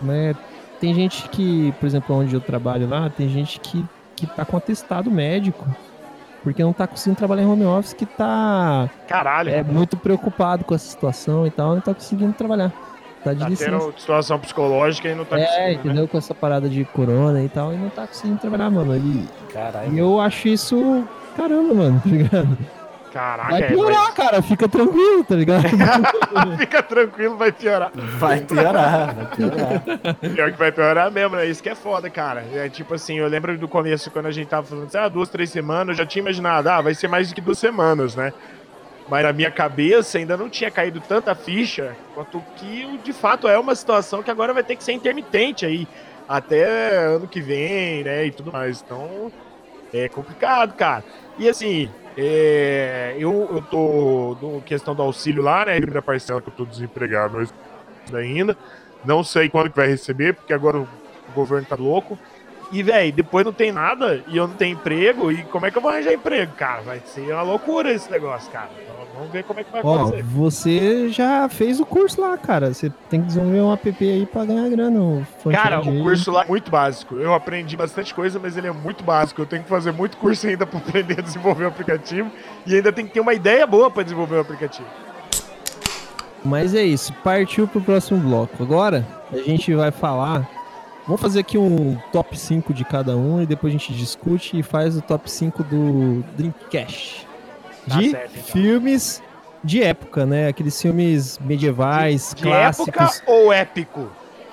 Né, 0.00 0.34
tem 0.80 0.94
gente 0.94 1.28
que, 1.28 1.72
por 1.78 1.86
exemplo, 1.86 2.16
onde 2.16 2.34
eu 2.34 2.40
trabalho 2.40 2.88
lá, 2.88 3.08
tem 3.08 3.28
gente 3.28 3.60
que, 3.60 3.84
que 4.16 4.26
tá 4.26 4.44
com 4.44 4.56
atestado 4.56 5.10
médico. 5.10 5.66
Porque 6.42 6.60
não 6.62 6.72
tá 6.72 6.88
conseguindo 6.88 7.16
trabalhar 7.16 7.42
em 7.42 7.46
home 7.46 7.64
office, 7.64 7.92
que 7.92 8.04
tá 8.04 8.90
Caralho. 9.06 9.48
é, 9.50 9.62
muito 9.62 9.96
preocupado 9.96 10.64
com 10.64 10.74
essa 10.74 10.88
situação 10.90 11.46
e 11.46 11.50
tal, 11.52 11.74
não 11.74 11.80
tá 11.80 11.94
conseguindo 11.94 12.32
trabalhar. 12.32 12.72
Tá 13.22 13.32
de 13.32 13.38
tá 13.38 13.48
licença. 13.48 13.70
tendo 13.70 13.94
situação 13.96 14.38
psicológica 14.40 15.08
e 15.08 15.14
não 15.14 15.24
tá 15.24 15.38
É, 15.38 15.44
conseguindo, 15.46 15.66
né? 15.68 15.72
entendeu? 15.74 16.08
Com 16.08 16.18
essa 16.18 16.34
parada 16.34 16.68
de 16.68 16.84
corona 16.86 17.40
e 17.44 17.48
tal, 17.48 17.72
e 17.72 17.76
não 17.76 17.88
tá 17.90 18.08
conseguindo 18.08 18.40
trabalhar, 18.40 18.68
mano. 18.70 18.96
E, 18.96 19.28
Caralho. 19.52 19.92
e 19.94 19.98
eu 19.98 20.20
acho 20.20 20.48
isso. 20.48 21.04
Caramba, 21.36 21.74
mano, 21.74 22.00
tá 22.02 22.10
ligado? 22.10 22.58
Caraca, 23.12 23.50
Vai 23.50 23.62
é, 23.62 23.66
piorar, 23.66 24.14
cara, 24.14 24.40
fica 24.40 24.66
tranquilo, 24.66 25.22
tá 25.22 25.34
ligado? 25.34 25.64
Fica 26.58 26.82
tranquilo, 26.82 27.36
vai 27.36 27.52
piorar. 27.52 27.92
Vai 27.94 28.40
piorar, 28.40 29.14
vai 29.14 29.26
piorar. 29.26 30.16
Pior 30.34 30.52
que 30.52 30.58
vai 30.58 30.72
piorar 30.72 31.10
mesmo, 31.10 31.36
né? 31.36 31.44
Isso 31.44 31.62
que 31.62 31.68
é 31.68 31.74
foda, 31.74 32.08
cara. 32.08 32.42
É 32.54 32.70
tipo 32.70 32.94
assim, 32.94 33.18
eu 33.18 33.28
lembro 33.28 33.58
do 33.58 33.68
começo, 33.68 34.10
quando 34.10 34.26
a 34.26 34.30
gente 34.30 34.48
tava 34.48 34.66
falando 34.66 34.86
assim, 34.86 34.96
ah, 34.96 35.08
duas, 35.08 35.28
três 35.28 35.50
semanas, 35.50 35.88
eu 35.90 36.04
já 36.04 36.06
tinha 36.06 36.22
imaginado, 36.22 36.70
ah, 36.70 36.80
vai 36.80 36.94
ser 36.94 37.06
mais 37.06 37.28
do 37.28 37.34
que 37.34 37.42
duas 37.42 37.58
semanas, 37.58 38.16
né? 38.16 38.32
Mas 39.10 39.24
na 39.24 39.32
minha 39.32 39.50
cabeça 39.50 40.16
ainda 40.16 40.34
não 40.34 40.48
tinha 40.48 40.70
caído 40.70 40.98
tanta 41.00 41.34
ficha 41.34 41.94
quanto 42.14 42.42
que 42.56 42.98
de 43.04 43.12
fato 43.12 43.46
é 43.46 43.58
uma 43.58 43.74
situação 43.74 44.22
que 44.22 44.30
agora 44.30 44.54
vai 44.54 44.62
ter 44.62 44.74
que 44.74 44.82
ser 44.82 44.92
intermitente 44.92 45.66
aí. 45.66 45.86
Até 46.26 46.96
ano 46.96 47.28
que 47.28 47.42
vem, 47.42 48.04
né? 48.04 48.24
E 48.24 48.30
tudo 48.30 48.50
mais. 48.50 48.82
Então, 48.82 49.30
é 49.92 50.08
complicado, 50.08 50.72
cara. 50.74 51.04
E 51.38 51.48
assim, 51.48 51.88
é, 52.16 53.16
eu, 53.18 53.48
eu 53.52 53.62
tô 53.62 54.36
no 54.40 54.60
questão 54.62 54.94
do 54.94 55.02
auxílio 55.02 55.42
lá, 55.42 55.64
né? 55.64 55.76
Primeira 55.76 56.02
parcela 56.02 56.40
que 56.40 56.48
eu 56.48 56.54
tô 56.54 56.64
desempregado 56.64 57.38
mas 57.38 57.52
ainda. 58.14 58.56
Não 59.04 59.24
sei 59.24 59.48
quando 59.48 59.70
que 59.70 59.76
vai 59.76 59.88
receber, 59.88 60.34
porque 60.34 60.52
agora 60.52 60.78
o 60.78 60.88
governo 61.34 61.66
tá 61.66 61.76
louco. 61.76 62.18
E, 62.70 62.82
velho, 62.82 63.12
depois 63.12 63.44
não 63.44 63.52
tem 63.52 63.70
nada 63.70 64.22
e 64.28 64.36
eu 64.36 64.46
não 64.46 64.54
tenho 64.54 64.74
emprego. 64.74 65.30
E 65.30 65.42
como 65.44 65.66
é 65.66 65.70
que 65.70 65.76
eu 65.76 65.82
vou 65.82 65.90
arranjar 65.90 66.12
emprego, 66.12 66.52
cara? 66.52 66.82
Vai 66.82 67.02
ser 67.04 67.32
uma 67.32 67.42
loucura 67.42 67.92
esse 67.92 68.10
negócio, 68.10 68.50
cara. 68.50 68.70
Vamos 69.14 69.30
ver 69.30 69.44
como 69.44 69.60
é 69.60 69.64
que 69.64 69.70
vai 69.70 69.82
Ó, 69.84 69.94
acontecer. 69.94 70.22
você 70.22 71.08
já 71.10 71.48
fez 71.48 71.78
o 71.78 71.84
curso 71.86 72.20
lá, 72.20 72.36
cara. 72.38 72.72
Você 72.72 72.90
tem 73.10 73.20
que 73.20 73.26
desenvolver 73.26 73.60
um 73.60 73.72
app 73.72 73.96
aí 74.00 74.24
pra 74.26 74.44
ganhar 74.44 74.68
grana. 74.70 75.26
Cara, 75.50 75.80
o 75.80 76.02
curso 76.02 76.30
lá 76.30 76.44
é 76.44 76.48
muito 76.48 76.70
básico. 76.70 77.16
Eu 77.16 77.34
aprendi 77.34 77.76
bastante 77.76 78.14
coisa, 78.14 78.38
mas 78.38 78.56
ele 78.56 78.68
é 78.68 78.72
muito 78.72 79.04
básico. 79.04 79.42
Eu 79.42 79.46
tenho 79.46 79.62
que 79.62 79.68
fazer 79.68 79.92
muito 79.92 80.16
curso 80.16 80.46
ainda 80.46 80.66
pra 80.66 80.78
aprender 80.78 81.18
a 81.18 81.22
desenvolver 81.22 81.64
o 81.64 81.68
aplicativo. 81.68 82.30
E 82.66 82.74
ainda 82.74 82.90
tem 82.92 83.06
que 83.06 83.12
ter 83.12 83.20
uma 83.20 83.34
ideia 83.34 83.66
boa 83.66 83.90
pra 83.90 84.02
desenvolver 84.02 84.36
o 84.36 84.40
aplicativo. 84.40 84.88
Mas 86.44 86.74
é 86.74 86.82
isso, 86.82 87.12
partiu 87.22 87.68
pro 87.68 87.80
próximo 87.80 88.18
bloco. 88.18 88.62
Agora 88.62 89.06
a 89.32 89.36
gente 89.36 89.72
vai 89.74 89.90
falar. 89.90 90.48
Vamos 91.06 91.20
fazer 91.20 91.40
aqui 91.40 91.58
um 91.58 91.98
top 92.12 92.38
5 92.38 92.72
de 92.72 92.84
cada 92.84 93.16
um 93.16 93.42
e 93.42 93.46
depois 93.46 93.72
a 93.74 93.76
gente 93.76 93.92
discute 93.92 94.58
e 94.58 94.62
faz 94.62 94.96
o 94.96 95.02
top 95.02 95.28
5 95.30 95.62
do 95.64 96.24
Dreamcast. 96.36 97.26
Tá 97.88 97.98
De 97.98 98.10
certo, 98.10 98.30
então. 98.32 98.42
filmes 98.44 99.22
de 99.64 99.82
época, 99.82 100.24
né? 100.26 100.48
Aqueles 100.48 100.80
filmes 100.80 101.38
medievais, 101.40 102.34
De 102.36 102.42
clássicos. 102.42 102.88
época 102.88 103.22
ou 103.26 103.52
épico? 103.52 104.08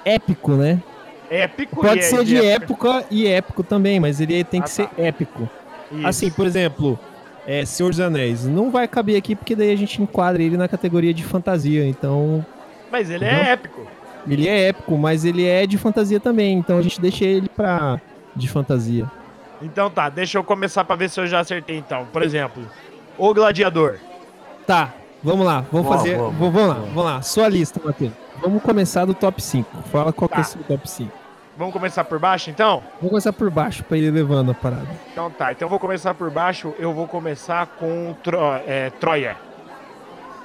Épico, 0.05 0.51
né? 0.53 0.81
Épico 1.29 1.81
Pode 1.81 1.99
é 1.99 2.01
ser 2.01 2.23
de 2.23 2.43
época 2.43 3.05
e 3.11 3.27
épico 3.27 3.61
também, 3.63 3.99
mas 3.99 4.19
ele 4.19 4.43
tem 4.43 4.59
Ah, 4.61 4.63
que 4.63 4.69
ser 4.71 4.87
tá. 4.87 4.93
épico. 4.97 5.47
Isso. 5.91 6.07
Assim, 6.07 6.31
por 6.31 6.45
exemplo, 6.47 6.97
é, 7.45 7.63
Senhor 7.65 7.89
dos 7.89 7.99
Anéis. 7.99 8.45
Não 8.45 8.71
vai 8.71 8.87
caber 8.87 9.15
aqui 9.15 9.35
porque 9.35 9.55
daí 9.55 9.71
a 9.71 9.75
gente 9.75 10.01
enquadra 10.01 10.41
ele 10.41 10.57
na 10.57 10.67
categoria 10.67 11.13
de 11.13 11.23
fantasia. 11.23 11.85
Então, 11.85 12.43
Mas 12.91 13.09
ele 13.11 13.23
Uhum. 13.25 13.31
é 13.31 13.51
épico. 13.51 13.87
ele 14.27 14.47
é 14.47 14.69
épico, 14.69 14.97
mas 14.97 15.23
ele 15.23 15.45
é 15.45 15.67
de 15.67 15.77
fantasia 15.77 16.19
também. 16.19 16.57
Então 16.57 16.79
a 16.79 16.81
gente 16.81 16.99
deixa 16.99 17.23
ele 17.25 17.47
pra 17.49 18.01
de 18.35 18.47
fantasia. 18.47 19.05
Então 19.61 19.89
tá, 19.91 20.09
deixa 20.09 20.37
eu 20.37 20.43
começar 20.43 20.83
pra 20.85 20.95
ver 20.95 21.09
se 21.09 21.19
eu 21.19 21.27
já 21.27 21.39
acertei 21.41 21.77
então. 21.77 22.07
Por 22.11 22.23
exemplo, 22.23 22.63
O 23.19 23.33
Gladiador. 23.33 23.97
Tá, 24.65 24.93
vamos 25.23 25.45
lá. 25.45 25.63
Vamos 25.71 25.87
Boa, 25.87 25.97
fazer. 25.97 26.15
boa, 26.17 26.29
vamos 26.31 26.53
boa. 26.53 26.67
lá, 26.67 26.73
vamos 26.75 27.03
lá. 27.03 27.21
Sua 27.21 27.47
lista, 27.49 27.79
Matheus. 27.83 28.13
Vamos 28.41 28.63
começar 28.63 29.05
do 29.05 29.13
top 29.13 29.41
5. 29.41 29.83
Fala 29.91 30.13
qual 30.13 30.27
que 30.29 30.35
é 30.35 30.37
Tá. 30.37 30.41
o 30.41 30.45
seu 30.45 30.63
top 30.63 30.89
5. 30.89 31.11
Vamos 31.57 31.73
começar 31.73 32.05
por 32.05 32.17
baixo 32.19 32.49
então? 32.49 32.81
Vamos 33.01 33.09
começar 33.09 33.33
por 33.33 33.49
baixo 33.51 33.83
pra 33.83 33.97
ir 33.97 34.09
levando 34.09 34.51
a 34.51 34.53
parada. 34.53 34.87
Então 35.11 35.29
tá, 35.29 35.51
então 35.51 35.65
eu 35.65 35.69
vou 35.69 35.77
começar 35.79 36.13
por 36.13 36.31
baixo. 36.31 36.73
Eu 36.79 36.93
vou 36.93 37.05
começar 37.05 37.65
com 37.77 38.15
Tro 38.23 38.37
é, 38.65 38.89
Troia. 38.91 39.35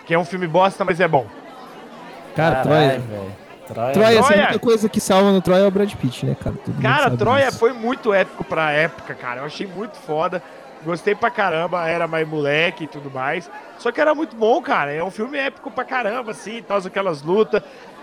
Que 0.06 0.12
é 0.14 0.18
um 0.18 0.24
filme 0.24 0.48
bosta, 0.48 0.84
mas 0.84 0.98
é 0.98 1.06
bom. 1.06 1.24
Cara, 2.34 2.56
Caralho, 2.56 2.68
Troia. 2.68 2.98
velho. 2.98 3.32
Troia. 3.68 3.92
Troia, 3.92 4.08
assim, 4.08 4.18
a 4.18 4.22
Troia. 4.26 4.42
única 4.48 4.58
coisa 4.58 4.88
que 4.88 5.00
salva 5.00 5.30
no 5.30 5.40
Troia 5.40 5.62
é 5.62 5.66
o 5.66 5.70
Brad 5.70 5.90
Pitt, 5.94 6.26
né, 6.26 6.37
cara? 6.42 6.56
Todo 6.64 6.82
Cara, 6.82 7.10
Troia 7.16 7.46
disso. 7.46 7.58
foi 7.58 7.72
muito 7.72 8.12
épico 8.12 8.42
pra 8.44 8.72
época, 8.72 9.14
cara. 9.14 9.40
Eu 9.42 9.44
achei 9.46 9.66
muito 9.68 9.96
foda. 9.96 10.42
Gostei 10.85 11.14
pra 11.14 11.31
caramba, 11.31 11.88
era 11.88 12.07
mais 12.07 12.27
moleque 12.29 12.85
e 12.85 12.87
tudo 12.87 13.11
mais. 13.11 13.51
Só 13.79 13.90
que 13.90 14.01
era 14.01 14.14
muito 14.14 14.37
bom, 14.37 14.61
cara. 14.61 14.92
É 14.92 15.03
um 15.03 15.11
filme 15.11 15.38
épico 15.38 15.70
pra 15.70 15.85
caramba, 15.85 16.33
assim, 16.33 16.62
tal, 16.62 16.79
aquelas 16.79 17.23
lutas. 17.23 17.62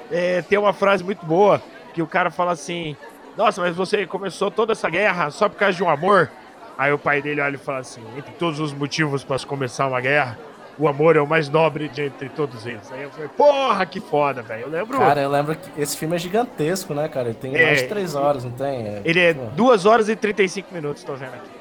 É, 0.10 0.42
tem 0.42 0.58
uma 0.58 0.74
frase 0.74 1.04
muito 1.04 1.26
boa 1.26 1.62
que 1.94 2.02
o 2.02 2.08
cara 2.08 2.30
fala 2.32 2.52
assim: 2.52 2.96
Nossa, 3.38 3.62
mas 3.62 3.76
você 3.76 4.06
começou 4.08 4.50
toda 4.52 4.72
essa 4.74 4.90
guerra 4.90 5.30
só 5.30 5.48
por 5.48 5.58
causa 5.58 5.78
de 5.78 5.84
um 5.84 5.90
amor? 5.90 6.30
Aí 6.78 6.92
o 6.92 6.98
pai 6.98 7.22
dele 7.22 7.40
olha 7.42 7.56
e 7.56 7.60
fala 7.60 7.80
assim: 7.80 8.02
Entre 8.18 8.32
todos 8.34 8.60
os 8.60 8.74
motivos 8.74 9.24
pra 9.24 9.38
se 9.38 9.46
começar 9.46 9.88
uma 9.88 10.02
guerra, 10.02 10.38
o 10.80 10.88
amor 10.88 11.16
é 11.16 11.22
o 11.22 11.28
mais 11.28 11.48
nobre 11.48 11.88
de 11.88 12.02
entre 12.04 12.30
todos 12.30 12.66
eles. 12.66 12.92
Aí 12.92 13.04
eu 13.04 13.12
falei: 13.12 13.30
Porra, 13.38 13.86
que 13.86 14.00
foda, 14.02 14.42
velho. 14.42 14.64
Eu 14.64 14.70
lembro. 14.70 14.98
Cara, 14.98 15.22
eu 15.22 15.30
lembro 15.30 15.56
que 15.56 15.70
esse 15.82 15.96
filme 15.96 16.16
é 16.16 16.20
gigantesco, 16.20 16.94
né, 16.94 17.08
cara? 17.08 17.28
Ele 17.30 17.38
tem 17.38 17.56
É. 17.56 17.66
mais 17.68 17.82
de 17.84 17.88
3 17.88 18.16
horas, 18.16 18.44
não 18.44 18.52
tem? 18.52 18.88
É, 18.88 19.02
ele 19.06 19.20
é 19.20 19.34
pô. 19.34 19.46
2 19.56 19.86
horas 19.86 20.10
e 20.10 20.16
35 20.16 20.74
minutos, 20.74 21.04
tô 21.04 21.14
vendo 21.14 21.36
aqui. 21.36 21.61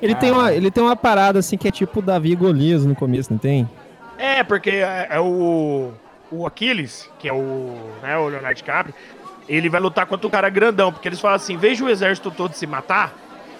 Ele 0.00 0.14
tem, 0.14 0.30
uma, 0.30 0.52
ele 0.52 0.70
tem 0.70 0.82
uma 0.82 0.96
parada 0.96 1.38
assim 1.38 1.56
que 1.56 1.68
é 1.68 1.70
tipo 1.70 2.02
Davi 2.02 2.32
e 2.32 2.36
Golias 2.36 2.84
no 2.84 2.94
começo, 2.94 3.32
não 3.32 3.38
tem? 3.38 3.68
É, 4.18 4.42
porque 4.44 4.70
é, 4.70 5.08
é 5.10 5.20
o, 5.20 5.92
o 6.30 6.46
Aquiles, 6.46 7.10
que 7.18 7.28
é 7.28 7.32
o, 7.32 7.74
né, 8.02 8.16
o 8.16 8.28
Leonardo 8.28 8.56
DiCaprio, 8.56 8.94
ele 9.48 9.68
vai 9.68 9.80
lutar 9.80 10.06
contra 10.06 10.26
o 10.26 10.30
cara 10.30 10.48
grandão, 10.48 10.92
porque 10.92 11.08
eles 11.08 11.20
falam 11.20 11.36
assim, 11.36 11.56
veja 11.56 11.84
o 11.84 11.88
exército 11.88 12.30
todo 12.30 12.54
se 12.54 12.66
matar, 12.66 13.14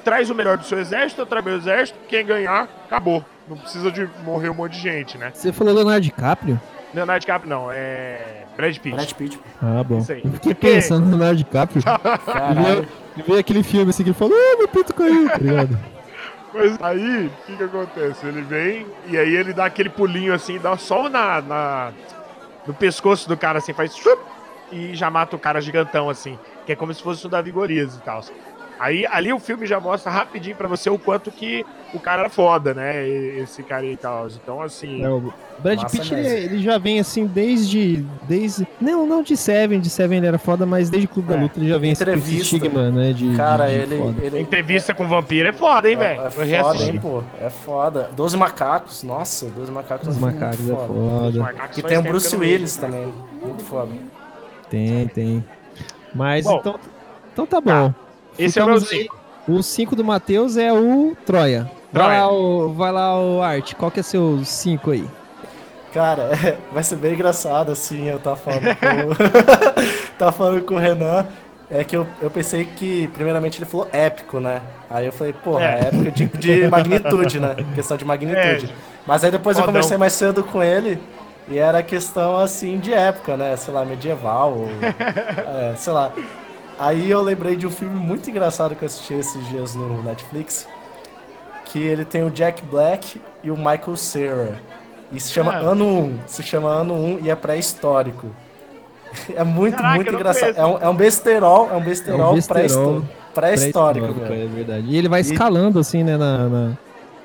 traz 0.05 0.31
o 0.31 0.35
melhor 0.35 0.57
do 0.57 0.65
seu 0.65 0.79
exército, 0.79 1.23
eu 1.23 1.27
trago 1.27 1.49
meu 1.49 1.59
exército, 1.59 1.99
quem 2.09 2.25
ganhar, 2.25 2.69
acabou. 2.87 3.25
Não 3.49 3.57
precisa 3.57 3.91
de 3.91 4.09
morrer 4.25 4.49
um 4.51 4.55
monte 4.55 4.73
de 4.73 4.81
gente, 4.81 5.19
né? 5.19 5.31
Você 5.35 5.53
falou 5.53 5.75
Leonardo 5.75 6.01
DiCaprio? 6.01 6.61
Leonardo 6.95 7.21
DiCaprio 7.21 7.51
não, 7.51 7.71
é 7.73 8.45
Brad 8.57 8.77
Pitt. 8.79 8.95
Brad 8.95 9.13
Pitt. 9.13 9.41
Ah, 9.61 9.83
bom. 9.83 9.99
Isso 9.99 10.13
aí. 10.13 10.23
Eu 10.25 10.33
fiquei 10.33 10.55
pensando 10.55 11.05
no 11.07 11.17
Leonardo 11.17 11.39
DiCaprio. 11.39 11.83
Caralho. 12.25 12.89
E 13.17 13.23
veio 13.23 13.39
aquele 13.39 13.63
filme 13.63 13.91
assim 13.91 14.03
que 14.03 14.11
ele 14.11 14.19
falou, 14.19 14.37
ah, 14.37 14.57
meu 14.59 14.69
pinto 14.69 14.95
caiu, 14.95 15.29
tá 15.29 15.39
ligado? 15.39 15.79
Mas 16.53 16.77
aí, 16.83 17.27
o 17.27 17.31
que 17.47 17.57
que 17.57 17.63
acontece? 17.65 18.27
Ele 18.27 18.43
vem 18.43 18.87
e 19.07 19.17
aí 19.17 19.35
ele 19.35 19.53
dá 19.53 19.65
aquele 19.65 19.89
pulinho 19.89 20.35
assim, 20.35 20.59
dá 20.59 20.77
só 20.77 21.09
na, 21.09 21.41
na- 21.41 21.93
no 22.67 22.75
pescoço 22.75 23.29
do 23.29 23.37
cara 23.37 23.59
assim, 23.59 23.73
faz 23.73 23.95
e 24.71 24.95
já 24.95 25.11
mata 25.11 25.37
o 25.37 25.39
cara 25.39 25.61
gigantão, 25.61 26.09
assim. 26.09 26.39
Que 26.65 26.73
é 26.73 26.77
como 26.77 26.93
se 26.95 27.03
fosse 27.03 27.27
o 27.27 27.29
Davi 27.29 27.51
Gorias 27.51 27.97
e 27.97 28.01
tal. 28.01 28.23
Aí 28.83 29.07
ali 29.07 29.33
o 29.33 29.39
filme 29.39 29.65
já 29.65 29.79
mostra 29.79 30.11
rapidinho 30.11 30.57
para 30.57 30.67
você 30.67 30.91
o 30.91 30.99
quanto 30.99 31.31
que 31.31 31.65
o 31.95 32.01
cara 32.01 32.23
era 32.23 32.29
foda, 32.29 32.75
né? 32.75 33.07
Esse 33.07 33.63
cara 33.63 33.87
e 33.87 33.97
tal. 33.97 34.27
Então, 34.27 34.61
assim. 34.61 35.05
É, 35.05 35.09
o 35.09 35.33
Brad 35.61 35.89
Pitt, 35.89 36.13
ele, 36.13 36.27
ele, 36.29 36.59
já 36.59 36.79
vem 36.79 36.99
assim 36.99 37.25
desde. 37.25 38.05
desde 38.25 38.67
Não, 38.81 39.07
não 39.07 39.23
de 39.23 39.37
Seven, 39.37 39.79
de 39.79 39.89
Seven 39.89 40.19
ele 40.19 40.27
era 40.27 40.37
foda, 40.37 40.67
mas 40.67 40.91
desde 40.91 41.07
Clube 41.07 41.33
é. 41.33 41.37
da 41.37 41.43
Luta 41.43 41.61
ele 41.61 41.69
já 41.69 41.79
vem 41.79 41.93
Entrevista. 41.93 42.33
esse 42.33 42.57
estigma, 42.57 42.91
né? 42.91 43.13
De, 43.13 43.37
cara, 43.37 43.69
de, 43.69 43.87
de 43.87 43.95
ele, 43.95 44.17
ele, 44.21 44.41
Entrevista 44.41 44.93
com 44.93 45.07
vampiro 45.07 45.49
é 45.49 45.53
foda, 45.53 45.89
hein, 45.89 45.97
velho? 45.97 46.21
É, 46.21 46.27
é 46.27 46.63
foda, 46.63 46.83
hein, 46.83 46.99
pô. 47.01 47.23
É 47.41 47.51
foda. 47.51 48.11
Doze 48.17 48.37
Macacos, 48.37 49.05
nossa, 49.05 49.47
Doze 49.47 49.71
Macacos 49.71 50.09
Doze 50.09 50.21
Macacos 50.21 50.69
é 50.69 50.75
foda. 50.75 50.87
foda. 50.89 51.71
E 51.77 51.83
tem 51.83 51.99
o 51.99 52.03
Bruce 52.03 52.35
Willis 52.35 52.77
também. 52.77 53.15
Muito 53.41 53.63
foda. 53.63 53.93
Tem, 54.69 55.07
tem. 55.07 55.45
Mas 56.13 56.45
bom, 56.45 56.59
então, 56.59 56.81
então 57.33 57.47
tá 57.47 57.61
bom. 57.61 57.91
Tá. 57.91 58.02
Esse 58.39 58.59
é 58.59 58.65
o 58.65 58.67
meu 58.67 58.81
5. 58.81 59.17
O 59.49 59.63
5 59.63 59.97
do 59.97 60.05
Matheus 60.05 60.57
é 60.57 60.73
o 60.73 61.17
Troia. 61.27 61.71
Vai 61.93 62.19
lá, 62.19 62.33
o, 62.33 62.73
vai 62.73 62.93
lá, 62.93 63.21
o 63.21 63.43
Art. 63.43 63.75
Qual 63.75 63.91
que 63.91 64.01
é 64.01 64.03
seu 64.03 64.45
5 64.45 64.91
aí? 64.93 65.07
Cara, 65.93 66.31
é, 66.33 66.57
vai 66.73 66.83
ser 66.83 66.97
bem 66.97 67.13
engraçado, 67.13 67.71
assim, 67.71 68.09
eu 68.09 68.19
tava 68.19 68.37
falando 68.37 68.63
com, 68.63 70.17
tava 70.19 70.33
falando 70.33 70.63
com 70.63 70.75
o 70.75 70.79
Renan. 70.79 71.27
É 71.71 71.85
que 71.85 71.97
eu, 71.97 72.07
eu 72.21 72.31
pensei 72.31 72.67
que, 72.67 73.09
primeiramente, 73.09 73.59
ele 73.59 73.65
falou 73.65 73.89
épico, 73.93 74.39
né? 74.39 74.61
Aí 74.91 75.07
eu 75.07 75.13
falei, 75.13 75.33
porra, 75.33 75.65
é. 75.65 75.81
épico 75.87 76.11
de, 76.11 76.27
de 76.27 76.69
magnitude, 76.69 77.41
né? 77.41 77.57
Questão 77.75 77.97
de 77.97 78.05
magnitude. 78.05 78.67
É. 78.67 78.75
Mas 79.07 79.25
aí 79.25 79.31
depois 79.31 79.57
Fodão. 79.57 79.69
eu 79.69 79.73
conversei 79.73 79.97
mais 79.97 80.13
cedo 80.13 80.45
com 80.45 80.63
ele 80.63 80.99
e 81.49 81.59
era 81.59 81.83
questão, 81.83 82.37
assim, 82.37 82.79
de 82.79 82.93
época, 82.93 83.39
né? 83.39 83.57
Sei 83.57 83.73
lá, 83.73 83.87
medieval, 83.87 84.53
ou, 84.53 84.69
é, 85.71 85.75
sei 85.77 85.93
lá. 85.95 86.13
Aí 86.83 87.13
eu 87.13 87.23
lembrei 87.23 87.55
de 87.55 87.65
um 87.65 87.71
filme 87.71 87.95
muito 87.95 88.29
engraçado 88.29 88.75
que 88.75 88.83
eu 88.83 88.87
assisti 88.87 89.15
esses 89.15 89.49
dias 89.51 89.77
no 89.77 90.03
Netflix, 90.03 90.67
que 91.67 91.79
ele 91.79 92.05
tem 92.05 92.25
o 92.25 92.31
Jack 92.31 92.61
Black 92.65 93.23
e 93.41 93.53
o 93.53 93.57
Michael 93.57 93.97
Cera. 93.97 94.61
E 95.13 95.21
se 95.21 95.31
chama 95.31 95.53
ah. 95.53 95.59
Ano 95.59 95.87
1. 95.87 96.19
Se 96.27 96.43
chama 96.43 96.69
Ano 96.71 96.95
1 96.95 97.21
e 97.23 97.31
é 97.31 97.37
pré-histórico. 97.37 98.27
É 99.37 99.45
muito, 99.45 99.77
Caraca, 99.77 99.95
muito 99.97 100.15
engraçado. 100.15 100.57
É 100.57 100.65
um, 100.65 100.79
é 100.79 100.89
um 100.89 100.97
besterol, 100.97 101.69
é 101.71 101.77
um 101.77 101.85
besterol, 101.85 102.21
é 102.21 102.31
um 102.31 102.35
besterol 102.35 103.03
pré-histórico. 103.35 104.15
Pré 104.15 104.45
é 104.45 104.47
verdade. 104.47 104.87
E 104.89 104.97
ele 104.97 105.07
vai 105.07 105.21
escalando, 105.21 105.79
assim, 105.79 106.03
né, 106.03 106.17
na... 106.17 106.49
na 106.49 106.73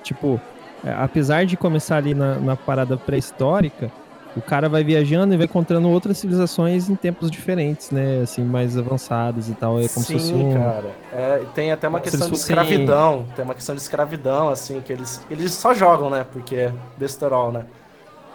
tipo, 0.04 0.40
é, 0.86 0.92
apesar 0.92 1.46
de 1.46 1.56
começar 1.56 1.96
ali 1.96 2.14
na, 2.14 2.36
na 2.36 2.58
parada 2.58 2.98
pré-histórica, 2.98 3.90
o 4.38 4.42
cara 4.42 4.70
vai 4.70 4.84
viajando 4.84 5.34
e 5.34 5.38
vai 5.38 5.46
encontrando 5.46 5.90
outras 5.90 6.18
civilizações 6.18 6.90
em 6.90 6.96
tempos 6.96 7.32
diferentes, 7.32 7.92
né? 7.92 8.22
Assim, 8.22 8.44
mais 8.44 8.78
avançadas 8.78 9.50
e 9.50 9.54
tal. 9.54 9.80
É 9.80 9.88
como 9.88 10.06
Sim, 10.06 10.20
se 10.20 10.32
fosse 10.32 10.34
um... 10.34 10.54
cara. 10.54 10.92
É, 11.12 11.42
tem 11.56 11.72
até 11.72 11.88
uma 11.88 12.00
questão 12.00 12.30
de 12.30 12.36
escravidão. 12.36 13.26
Tem 13.36 13.44
uma 13.44 13.56
questão 13.56 13.76
de 13.76 13.82
escravidão, 13.82 14.50
assim, 14.50 14.82
que 14.82 14.94
eles, 14.94 15.26
eles 15.30 15.52
só 15.54 15.74
jogam, 15.74 16.10
né? 16.10 16.26
Porque 16.32 16.56
é 16.56 16.74
besterol, 16.98 17.52
né? 17.52 17.66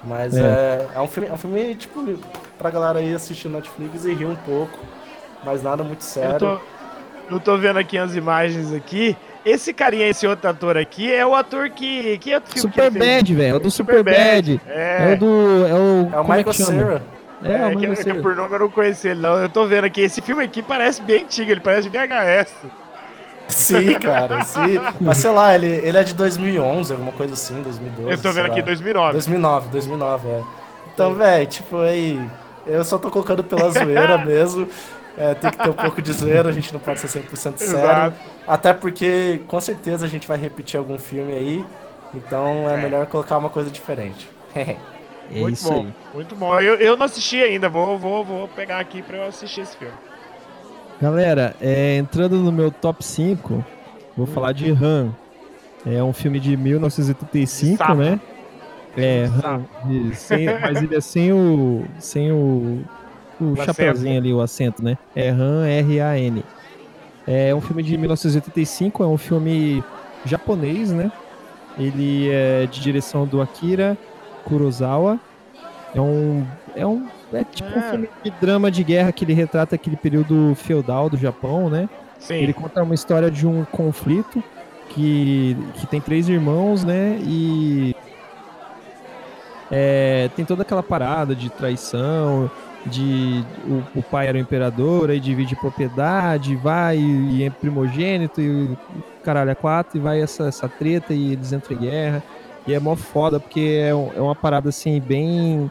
Mas 0.05 0.37
é. 0.37 0.41
é, 0.41 0.89
é, 0.97 1.01
um 1.01 1.07
filme, 1.07 1.29
é 1.29 1.33
um 1.33 1.37
filme, 1.37 1.75
tipo, 1.77 2.19
pra 2.59 2.71
galera 2.71 2.99
aí 2.99 3.15
assistir 3.15 3.49
Netflix 3.49 4.05
e 4.05 4.13
rir 4.13 4.27
um 4.27 4.37
pouco. 4.37 4.79
Mas 5.45 5.63
nada 5.63 5.85
muito 5.85 6.03
sério. 6.03 6.35
Eu 6.35 6.39
tô, 6.39 7.35
eu 7.35 7.41
tô 7.41 7.57
vendo 7.57 7.79
aqui 7.79 7.97
as 7.97 8.15
imagens 8.15 8.73
aqui. 8.73 9.17
Esse 9.45 9.73
carinha, 9.73 10.07
esse 10.07 10.27
outro 10.27 10.49
ator 10.49 10.77
aqui, 10.77 11.13
é 11.13 11.27
o 11.27 11.35
ator 11.35 11.69
que. 11.71 12.19
que 12.19 12.33
é 12.33 12.39
o 12.39 12.43
Super 12.55 12.91
Bad, 12.91 13.35
velho. 13.35 13.55
É 13.55 13.57
o 13.57 13.61
do 13.61 13.71
Super, 13.71 13.99
Super 13.99 14.15
Bad. 14.15 14.61
É. 14.69 15.11
é. 15.11 15.15
o 15.15 15.19
do. 15.19 15.67
É 15.67 15.75
o, 15.75 16.11
é 16.13 16.21
o 16.21 16.23
Michael 16.23 16.49
é 16.49 16.53
Cera. 16.53 17.03
É, 17.45 17.53
é, 17.53 17.67
o 17.67 17.77
Michael 17.77 17.97
que, 17.97 18.05
que 18.05 18.15
por 18.15 18.37
nome 18.37 18.55
eu 18.55 18.59
não 18.61 18.71
conheci 18.71 19.09
ele, 19.09 19.21
não. 19.21 19.37
Eu 19.39 19.49
tô 19.49 19.67
vendo 19.67 19.85
aqui. 19.85 20.01
Esse 20.01 20.21
filme 20.21 20.45
aqui 20.45 20.63
parece 20.63 21.03
bem 21.03 21.25
antigo, 21.25 21.51
ele 21.51 21.61
parece 21.61 21.89
VHS. 21.89 22.55
Sim, 23.49 23.95
cara, 23.99 24.45
sim. 24.45 24.79
Mas 25.01 25.19
sei 25.19 25.31
lá, 25.31 25.55
ele, 25.55 25.67
ele 25.67 25.99
é 25.99 26.05
de 26.05 26.15
2011, 26.15 26.93
alguma 26.93 27.13
coisa 27.13 27.35
assim, 27.35 27.61
2012. 27.63 28.11
Eu 28.11 28.19
tô 28.23 28.33
vendo 28.33 28.47
aqui 28.47 28.63
2009. 28.63 29.13
2009, 29.13 29.69
2009, 29.71 30.29
é. 30.29 30.43
Então, 30.95 31.15
velho, 31.15 31.47
tipo, 31.47 31.79
aí. 31.79 32.21
Eu 32.65 32.85
só 32.85 32.97
tô 32.97 33.11
colocando 33.11 33.43
pela 33.43 33.71
zoeira 33.73 34.19
mesmo. 34.19 34.69
É, 35.17 35.35
tem 35.35 35.51
que 35.51 35.59
ter 35.59 35.69
um 35.69 35.75
pouco 35.75 36.01
de 36.01 36.13
zoeira, 36.13 36.49
a 36.49 36.53
gente 36.53 36.73
não 36.73 36.81
pode 36.81 37.01
ser 37.01 37.21
100% 37.21 37.59
sério. 37.59 37.77
Exato. 37.77 38.17
Até 38.47 38.73
porque, 38.73 39.41
com 39.47 39.61
certeza, 39.61 40.07
a 40.07 40.09
gente 40.09 40.27
vai 40.27 40.39
repetir 40.39 40.79
algum 40.79 40.99
filme 40.99 41.33
aí. 41.33 41.65
Então 42.15 42.69
é, 42.69 42.75
é. 42.75 42.77
melhor 42.77 43.07
colocar 43.07 43.39
uma 43.39 43.51
coisa 43.51 43.71
diferente. 43.71 44.29
é 44.55 44.77
muito 45.31 45.55
isso 45.55 45.69
bom, 45.69 45.81
aí. 45.81 45.95
muito 46.15 46.35
bom. 46.35 46.61
Eu, 46.61 46.77
eu 46.77 46.97
não 46.97 47.07
assisti 47.07 47.43
ainda, 47.43 47.69
vou, 47.69 47.99
vou, 47.99 48.25
vou 48.25 48.49
pegar 48.49 48.79
aqui 48.79 49.03
pra 49.03 49.19
eu 49.19 49.27
assistir 49.27 49.63
esse 49.63 49.77
filme. 49.77 49.95
Galera, 51.01 51.57
é, 51.61 51.97
entrando 51.97 52.37
no 52.37 52.53
meu 52.53 52.71
top 52.71 53.05
5, 53.05 53.65
vou 54.17 54.27
hum. 54.27 54.31
falar 54.31 54.53
de 54.53 54.71
Han. 54.71 55.11
É 55.85 56.03
um 56.03 56.13
filme 56.13 56.39
de 56.39 56.57
1985, 56.57 57.95
né? 57.95 58.21
É, 58.97 59.25
Han, 59.25 59.65
sem, 60.15 60.47
mas 60.61 60.81
ele 60.81 60.95
é 60.95 61.01
sem 61.01 61.33
o, 61.33 61.85
sem 61.99 62.31
o 62.31 62.85
o, 63.43 63.53
o 63.53 63.57
chapeuzinho 63.57 64.19
ali, 64.19 64.33
o 64.33 64.41
acento, 64.41 64.83
né? 64.83 64.97
É 65.15 65.29
Han 65.29 65.67
R-A-N. 65.67 66.45
É 67.27 67.55
um 67.55 67.61
filme 67.61 67.83
de 67.83 67.97
1985, 67.97 69.03
é 69.03 69.07
um 69.07 69.19
filme 69.19 69.83
japonês, 70.25 70.91
né? 70.91 71.11
Ele 71.79 72.31
é 72.31 72.67
de 72.67 72.81
direção 72.81 73.27
do 73.27 73.41
Akira 73.41 73.97
Kurosawa. 74.45 75.19
É 75.95 76.01
um. 76.01 76.47
É 76.75 76.87
um. 76.87 77.07
É 77.33 77.45
tipo 77.45 77.69
um 77.69 77.81
é. 77.81 77.91
filme 77.91 78.09
de 78.23 78.31
drama 78.41 78.71
de 78.71 78.85
guerra 78.85 79.13
que 79.13 79.25
ele 79.25 79.33
retrata 79.33 79.75
aquele 79.75 79.97
período 79.97 80.55
feudal 80.55 81.09
do 81.09 81.17
Japão, 81.17 81.71
né? 81.71 81.89
Sim. 82.19 82.35
Ele 82.35 82.53
conta 82.53 82.83
uma 82.83 82.95
história 82.95 83.31
de 83.31 83.47
um 83.47 83.65
conflito 83.65 84.43
que, 84.91 85.57
que 85.75 85.87
tem 85.87 86.01
três 86.01 86.29
irmãos, 86.29 86.85
né? 86.85 87.19
E 87.23 87.97
é, 89.71 90.29
tem 90.37 90.45
toda 90.45 90.63
aquela 90.63 90.83
parada 90.83 91.35
de 91.35 91.49
traição, 91.49 92.51
de 92.87 93.45
o, 93.67 93.99
o, 94.01 94.03
pai 94.03 94.27
era 94.27 94.37
o 94.37 94.41
imperador, 94.41 95.11
aí 95.11 95.21
divide 95.21 95.55
propriedade, 95.57 96.57
vai 96.57 96.99
e, 96.99 97.45
é 97.45 97.51
primogênito 97.51 98.41
e 98.41 98.77
caralho 99.23 99.51
é 99.51 99.55
quatro, 99.55 99.99
e 99.99 100.01
vai 100.01 100.21
essa, 100.21 100.49
essa 100.49 100.69
treta 100.69 101.15
e 101.15 101.33
eles 101.33 101.53
entram 101.53 101.77
em 101.77 101.81
guerra. 101.81 102.23
E 102.67 102.75
é 102.75 102.79
mó 102.79 102.95
foda, 102.95 103.41
porque 103.41 103.81
é, 103.83 103.89
é 103.89 104.21
uma 104.21 104.35
parada 104.35 104.69
assim, 104.69 105.01
bem. 105.01 105.71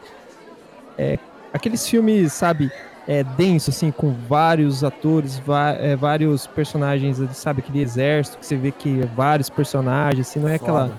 É, 0.98 1.18
aqueles 1.52 1.88
filmes, 1.88 2.32
sabe, 2.32 2.70
é 3.06 3.24
denso, 3.24 3.70
assim, 3.70 3.90
com 3.90 4.12
vários 4.28 4.84
atores, 4.84 5.40
é, 5.80 5.96
vários 5.96 6.46
personagens, 6.46 7.18
sabe, 7.32 7.60
aquele 7.60 7.80
exército 7.80 8.38
que 8.38 8.46
você 8.46 8.56
vê 8.56 8.70
que 8.70 9.02
é 9.02 9.06
vários 9.06 9.48
personagens, 9.48 10.28
assim, 10.28 10.40
não 10.40 10.48
é 10.48 10.56
aquela. 10.56 10.92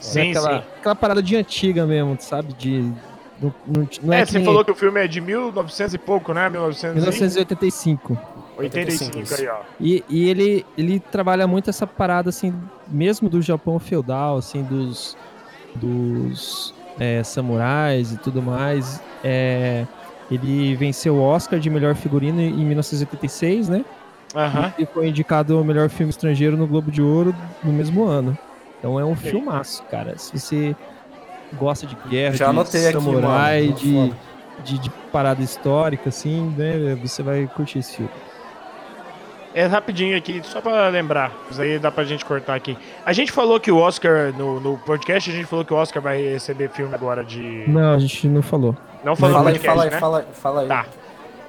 Sim, 0.00 0.28
é 0.28 0.30
aquela, 0.30 0.60
sim. 0.60 0.66
aquela 0.78 0.94
parada 0.94 1.22
de 1.22 1.36
antiga 1.36 1.86
mesmo, 1.86 2.16
sabe? 2.18 2.52
De, 2.54 2.92
não, 3.40 3.54
não, 3.66 3.88
não 4.02 4.12
é, 4.12 4.20
é 4.20 4.26
você 4.26 4.38
nem... 4.38 4.44
falou 4.44 4.64
que 4.64 4.70
o 4.70 4.74
filme 4.74 5.04
é 5.04 5.06
de 5.06 5.20
1900 5.20 5.94
e 5.94 5.98
pouco, 5.98 6.32
né? 6.32 6.48
1900 6.48 6.94
1985. 6.94 8.18
85, 8.58 9.18
85 9.18 9.40
aí, 9.40 9.48
ó. 9.48 9.60
E, 9.78 10.04
e 10.08 10.30
ele, 10.30 10.66
ele 10.78 10.98
trabalha 10.98 11.46
muito 11.46 11.68
essa 11.68 11.86
parada, 11.86 12.30
assim, 12.30 12.54
mesmo 12.88 13.28
do 13.28 13.42
Japão 13.42 13.78
feudal, 13.78 14.38
assim, 14.38 14.62
dos, 14.62 15.16
dos 15.74 16.74
é, 16.98 17.22
samurais 17.22 18.12
e 18.12 18.16
tudo 18.16 18.40
mais. 18.40 19.02
É, 19.22 19.86
ele 20.30 20.74
venceu 20.74 21.16
o 21.16 21.22
Oscar 21.22 21.58
de 21.58 21.68
melhor 21.68 21.94
figurino 21.94 22.40
em 22.40 22.64
1986, 22.64 23.68
né? 23.68 23.84
Uhum. 24.34 24.72
E 24.78 24.86
foi 24.86 25.08
indicado 25.08 25.60
o 25.60 25.64
melhor 25.64 25.88
filme 25.88 26.10
estrangeiro 26.10 26.56
no 26.56 26.66
Globo 26.66 26.90
de 26.90 27.00
Ouro 27.02 27.34
no 27.62 27.72
mesmo 27.72 28.04
ano. 28.04 28.36
Então 28.78 28.98
é 28.98 29.04
um 29.04 29.14
filmaço, 29.14 29.82
cara. 29.84 30.16
Se 30.18 30.38
você 30.38 30.76
gosta 31.54 31.86
de 31.86 31.96
guerra, 32.08 32.36
Já 32.36 32.52
de 32.52 32.92
samurai, 32.92 33.68
aqui, 33.68 34.12
de, 34.62 34.72
de, 34.72 34.78
de, 34.78 34.90
parada 35.12 35.42
histórica, 35.42 36.08
assim, 36.08 36.54
né? 36.56 36.96
Você 37.02 37.22
vai 37.22 37.46
curtir 37.54 37.78
esse 37.78 37.96
filme. 37.96 38.10
É 39.54 39.64
rapidinho 39.64 40.16
aqui, 40.16 40.42
só 40.44 40.60
pra 40.60 40.88
lembrar, 40.88 41.32
isso 41.50 41.62
aí 41.62 41.78
dá 41.78 41.90
pra 41.90 42.04
gente 42.04 42.26
cortar 42.26 42.54
aqui. 42.54 42.76
A 43.06 43.12
gente 43.14 43.32
falou 43.32 43.58
que 43.58 43.72
o 43.72 43.78
Oscar, 43.78 44.30
no, 44.36 44.60
no 44.60 44.76
podcast, 44.76 45.30
a 45.30 45.32
gente 45.32 45.46
falou 45.46 45.64
que 45.64 45.72
o 45.72 45.76
Oscar 45.76 46.02
vai 46.02 46.20
receber 46.20 46.68
filme 46.68 46.94
agora 46.94 47.24
de. 47.24 47.64
Não, 47.66 47.94
a 47.94 47.98
gente 47.98 48.28
não 48.28 48.42
falou. 48.42 48.76
Não 49.02 49.16
falou 49.16 49.36
fala 49.36 49.50
aí, 49.50 49.58
fala 49.58 49.84
aí, 49.84 49.90
né? 49.90 49.98
fala 49.98 50.18
aí, 50.18 50.24
fala 50.34 50.60
aí. 50.60 50.68
Tá. 50.68 50.86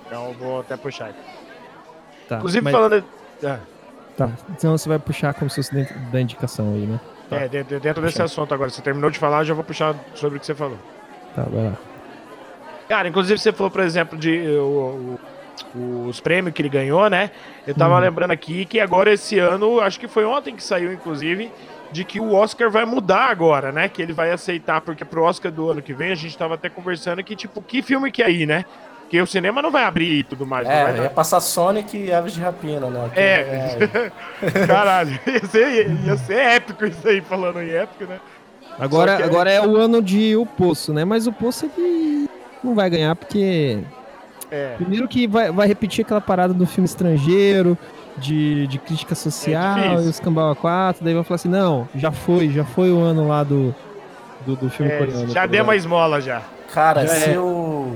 Então 0.06 0.28
eu 0.28 0.34
vou 0.36 0.60
até 0.62 0.78
puxar. 0.78 1.12
Tá, 2.30 2.38
Inclusive 2.38 2.64
mas... 2.64 2.74
falando. 2.74 3.04
Ah. 3.44 3.60
Tá, 4.18 4.32
então 4.50 4.76
você 4.76 4.90
vai 4.90 4.98
puxar 4.98 5.32
como 5.36 5.48
se 5.48 5.58
fosse 5.58 5.74
dentro 5.74 5.96
da 6.12 6.20
indicação 6.20 6.74
aí, 6.74 6.88
né? 6.88 7.00
Tá. 7.30 7.36
É, 7.38 7.48
dentro, 7.48 7.80
dentro 7.80 8.02
desse 8.02 8.22
assunto 8.22 8.52
agora. 8.52 8.70
Você 8.70 8.82
terminou 8.82 9.12
de 9.12 9.20
falar, 9.20 9.44
já 9.44 9.54
vou 9.54 9.64
puxar 9.64 9.96
sobre 10.16 10.38
o 10.38 10.40
que 10.40 10.46
você 10.46 10.56
falou. 10.56 10.78
Tá, 11.36 11.44
vai 11.44 11.66
lá. 11.66 11.74
Cara, 12.90 13.08
inclusive 13.08 13.40
você 13.40 13.52
falou, 13.52 13.70
por 13.70 13.82
exemplo, 13.82 14.18
de 14.18 14.40
o, 14.58 15.20
o, 15.76 16.08
os 16.08 16.20
prêmios 16.20 16.56
que 16.56 16.62
ele 16.62 16.70
ganhou, 16.70 17.08
né? 17.10 17.30
Eu 17.68 17.76
tava 17.76 17.96
hum. 17.96 18.00
lembrando 18.00 18.32
aqui 18.32 18.66
que 18.66 18.80
agora 18.80 19.14
esse 19.14 19.38
ano, 19.38 19.80
acho 19.82 20.00
que 20.00 20.08
foi 20.08 20.26
ontem 20.26 20.56
que 20.56 20.64
saiu, 20.64 20.92
inclusive, 20.92 21.52
de 21.92 22.04
que 22.04 22.20
o 22.20 22.34
Oscar 22.34 22.72
vai 22.72 22.86
mudar 22.86 23.30
agora, 23.30 23.72
né? 23.72 23.88
Que 23.88 24.02
ele 24.02 24.14
vai 24.14 24.32
aceitar, 24.32 24.82
porque 24.82 25.06
pro 25.06 25.24
Oscar 25.24 25.52
do 25.52 25.70
ano 25.70 25.82
que 25.82 25.94
vem 25.94 26.12
a 26.12 26.16
gente 26.16 26.36
tava 26.36 26.56
até 26.56 26.70
conversando 26.70 27.24
que, 27.24 27.36
tipo, 27.36 27.62
que 27.62 27.84
filme 27.84 28.12
que 28.12 28.24
é 28.24 28.26
aí, 28.26 28.46
né? 28.48 28.66
Porque 29.08 29.22
o 29.22 29.26
cinema 29.26 29.62
não 29.62 29.72
vai 29.72 29.86
abrir 29.86 30.20
e 30.20 30.24
tudo 30.24 30.46
mais. 30.46 30.68
É, 30.68 30.84
vai 30.84 31.02
ia 31.04 31.10
passar 31.10 31.40
Sonic 31.40 31.98
e 31.98 32.12
Aves 32.12 32.34
de 32.34 32.42
Rapina, 32.42 32.90
né? 32.90 33.10
Que 33.14 33.20
É. 34.46 34.66
Caralho, 34.68 35.18
ia 35.26 35.46
ser, 35.48 35.90
ia 36.06 36.18
ser 36.18 36.34
épico 36.40 36.86
isso 36.86 37.08
aí, 37.08 37.22
falando 37.22 37.62
em 37.62 37.70
épico, 37.70 38.04
né? 38.04 38.20
Agora, 38.78 39.16
que- 39.18 39.24
agora 39.24 39.50
é 39.50 39.66
o 39.66 39.78
ano 39.78 40.02
de 40.02 40.36
O 40.36 40.46
Poço, 40.46 40.94
né? 40.94 41.06
Mas 41.06 41.26
o 41.26 41.32
Poço 41.32 41.66
ele 41.78 42.30
não 42.64 42.76
vai 42.76 42.90
ganhar 42.90 43.16
porque. 43.16 43.80
É. 44.52 44.74
Primeiro 44.76 45.08
que 45.08 45.26
vai, 45.26 45.52
vai 45.52 45.68
repetir 45.68 46.04
aquela 46.06 46.22
parada 46.22 46.54
do 46.54 46.66
filme 46.66 46.86
estrangeiro, 46.86 47.78
de, 48.18 48.68
de 48.68 48.78
crítica 48.78 49.16
social 49.16 49.76
difícil. 49.76 50.06
e 50.06 50.10
os 50.10 50.20
Cambau 50.20 50.54
4, 50.56 51.04
daí 51.04 51.14
vai 51.14 51.24
falar 51.24 51.36
assim, 51.36 51.50
não, 51.50 51.88
já 51.96 52.12
foi, 52.12 52.50
já 52.50 52.64
foi 52.66 52.92
o 52.92 53.00
ano 53.00 53.28
lá 53.28 53.44
do, 53.44 53.74
do, 54.46 54.56
do 54.56 54.70
filme 54.70 54.92
É, 54.92 54.98
coreano. 54.98 55.28
já 55.30 55.42
tá 55.42 55.48
deu 55.48 55.64
uma 55.64 55.76
esmola 55.76 56.20
já. 56.22 56.42
Cara, 56.74 57.06
Já 57.08 57.14
se 57.16 57.30
é. 57.32 57.40
o. 57.40 57.96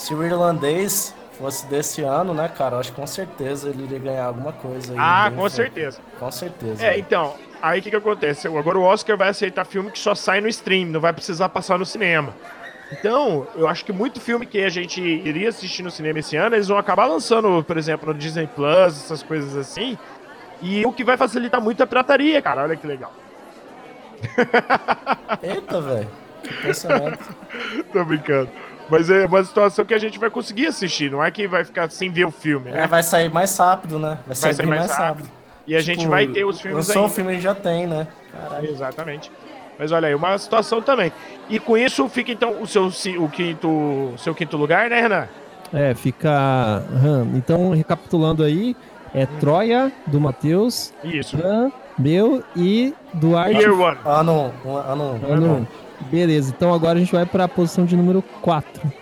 Se 0.00 0.14
o 0.14 0.24
irlandês 0.24 1.14
fosse 1.38 1.66
desse 1.66 2.00
ano, 2.00 2.32
né, 2.32 2.48
cara? 2.48 2.76
Eu 2.76 2.80
acho 2.80 2.90
que 2.90 2.98
com 2.98 3.06
certeza 3.06 3.68
ele 3.68 3.84
iria 3.84 3.98
ganhar 3.98 4.24
alguma 4.24 4.50
coisa 4.50 4.94
aí. 4.94 4.98
Ah, 4.98 5.30
com 5.36 5.46
certeza. 5.46 6.00
Com 6.18 6.30
certeza. 6.30 6.82
É, 6.82 6.98
então, 6.98 7.34
aí 7.60 7.80
o 7.80 7.82
que, 7.82 7.90
que 7.90 7.96
acontece? 7.96 8.48
Agora 8.48 8.78
o 8.78 8.82
Oscar 8.82 9.14
vai 9.18 9.28
aceitar 9.28 9.66
filme 9.66 9.90
que 9.90 9.98
só 9.98 10.14
sai 10.14 10.40
no 10.40 10.48
stream, 10.48 10.86
não 10.86 11.02
vai 11.02 11.12
precisar 11.12 11.50
passar 11.50 11.78
no 11.78 11.84
cinema. 11.84 12.34
Então, 12.90 13.46
eu 13.54 13.68
acho 13.68 13.84
que 13.84 13.92
muito 13.92 14.22
filme 14.22 14.46
que 14.46 14.64
a 14.64 14.70
gente 14.70 15.02
iria 15.02 15.50
assistir 15.50 15.82
no 15.82 15.90
cinema 15.90 16.20
esse 16.20 16.34
ano, 16.34 16.56
eles 16.56 16.68
vão 16.68 16.78
acabar 16.78 17.04
lançando, 17.04 17.62
por 17.62 17.76
exemplo, 17.76 18.10
no 18.10 18.18
Disney 18.18 18.46
Plus, 18.46 19.04
essas 19.04 19.22
coisas 19.22 19.54
assim. 19.54 19.98
E 20.62 20.82
o 20.86 20.92
que 20.92 21.04
vai 21.04 21.18
facilitar 21.18 21.60
muito 21.60 21.78
é 21.80 21.84
a 21.84 21.86
pirataria, 21.86 22.40
cara. 22.40 22.62
Olha 22.62 22.74
que 22.74 22.86
legal. 22.86 23.12
Eita, 25.42 25.78
velho. 25.78 26.08
Tô 27.92 28.02
brincando. 28.02 28.48
Mas 28.90 29.08
é 29.08 29.26
uma 29.26 29.44
situação 29.44 29.84
que 29.84 29.94
a 29.94 29.98
gente 29.98 30.18
vai 30.18 30.30
conseguir 30.30 30.66
assistir, 30.66 31.10
não 31.10 31.22
é 31.22 31.30
que 31.30 31.46
vai 31.46 31.64
ficar 31.64 31.90
sem 31.90 32.10
ver 32.10 32.24
o 32.24 32.30
filme, 32.30 32.70
né? 32.70 32.84
É, 32.84 32.86
vai 32.86 33.02
sair 33.02 33.32
mais 33.32 33.56
rápido, 33.56 33.98
né? 33.98 34.18
Vai, 34.26 34.26
vai 34.26 34.36
sair, 34.36 34.66
mais, 34.66 34.80
mais 34.80 34.90
rápido. 34.90 35.04
rápido. 35.04 35.30
E 35.66 35.76
a 35.76 35.78
tipo, 35.78 35.92
gente 35.92 36.08
vai 36.08 36.26
ter 36.26 36.44
os 36.44 36.60
filmes 36.60 36.88
aí. 36.88 36.96
ainda. 36.96 37.00
Lançou 37.00 37.04
um 37.04 37.08
filme 37.08 37.36
que 37.36 37.40
já 37.40 37.54
tem, 37.54 37.86
né? 37.86 38.08
Caralho. 38.32 38.68
Exatamente. 38.68 39.30
Mas 39.78 39.92
olha 39.92 40.08
aí, 40.08 40.14
uma 40.14 40.36
situação 40.36 40.82
também. 40.82 41.12
E 41.48 41.58
com 41.58 41.76
isso 41.76 42.08
fica 42.08 42.32
então 42.32 42.60
o 42.60 42.66
seu, 42.66 42.86
o 43.18 43.28
quinto, 43.30 44.12
seu 44.18 44.34
quinto 44.34 44.56
lugar, 44.56 44.90
né, 44.90 45.00
Renan? 45.00 45.28
É, 45.72 45.94
fica. 45.94 46.82
Então, 47.34 47.70
recapitulando 47.70 48.42
aí, 48.42 48.76
é 49.14 49.24
hum. 49.24 49.26
Troia, 49.38 49.92
do 50.06 50.20
Matheus. 50.20 50.92
Isso. 51.02 51.36
Han, 51.42 51.70
meu 51.98 52.42
e 52.56 52.94
Duarte. 53.14 53.56
Year 53.56 53.72
One. 53.72 53.98
Ano 54.04 54.52
1. 54.64 54.76
Ano 54.76 55.66
1. 55.72 55.89
Beleza, 56.10 56.52
então 56.56 56.72
agora 56.72 56.96
a 56.96 57.00
gente 57.00 57.12
vai 57.12 57.26
pra 57.26 57.46
posição 57.48 57.84
de 57.84 57.96
número 57.96 58.22
4. 58.40 58.92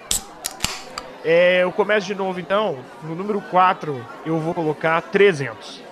É, 1.25 1.63
eu 1.63 1.73
começo 1.73 2.07
de 2.07 2.15
novo 2.15 2.41
então. 2.41 2.79
No 3.03 3.15
número 3.15 3.41
4, 3.41 4.05
eu 4.25 4.39
vou 4.39 4.55
colocar 4.55 5.01
300. 5.03 5.83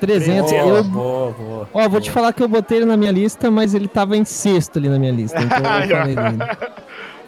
300. 0.00 0.50
Boa, 0.52 0.62
eu, 0.78 0.84
boa, 0.84 1.32
boa. 1.32 1.68
Ó, 1.74 1.88
vou 1.88 2.00
te 2.00 2.10
falar 2.10 2.32
que 2.32 2.42
eu 2.42 2.48
botei 2.48 2.78
ele 2.78 2.86
na 2.86 2.96
minha 2.96 3.12
lista, 3.12 3.50
mas 3.50 3.74
ele 3.74 3.86
tava 3.86 4.16
em 4.16 4.24
sexto 4.24 4.78
ali 4.78 4.88
na 4.88 4.98
minha 4.98 5.12
lista. 5.12 5.40
Então 5.40 5.58
eu 5.58 5.88
falei 5.88 6.14
dele. 6.14 6.38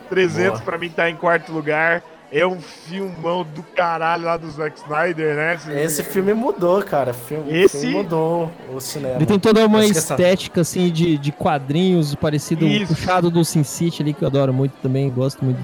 300 0.08 0.50
Boa. 0.50 0.60
pra 0.62 0.78
mim 0.78 0.88
tá 0.90 1.10
em 1.10 1.16
quarto 1.16 1.52
lugar. 1.52 2.02
É 2.32 2.46
um 2.46 2.58
filmão 2.58 3.44
do 3.44 3.62
caralho 3.62 4.24
lá 4.24 4.38
do 4.38 4.50
Zack 4.50 4.78
Snyder, 4.80 5.36
né? 5.36 5.58
Esse 5.84 6.02
filme 6.02 6.32
mudou, 6.32 6.82
cara. 6.82 7.12
Filme, 7.12 7.52
Esse- 7.52 7.80
filme 7.80 7.96
mudou 7.96 8.50
o 8.74 8.80
cinema. 8.80 9.16
Ele 9.16 9.26
tem 9.26 9.38
toda 9.38 9.66
uma 9.66 9.84
estética 9.84 10.62
assim 10.62 10.90
de, 10.90 11.18
de 11.18 11.30
quadrinhos, 11.30 12.14
parecido, 12.14 12.66
Isso. 12.66 12.94
puxado 12.94 13.30
do 13.30 13.44
Sin 13.44 13.62
City 13.62 14.00
ali, 14.02 14.14
que 14.14 14.22
eu 14.22 14.28
adoro 14.28 14.52
muito 14.52 14.72
também, 14.82 15.10
gosto 15.10 15.44
muito. 15.44 15.60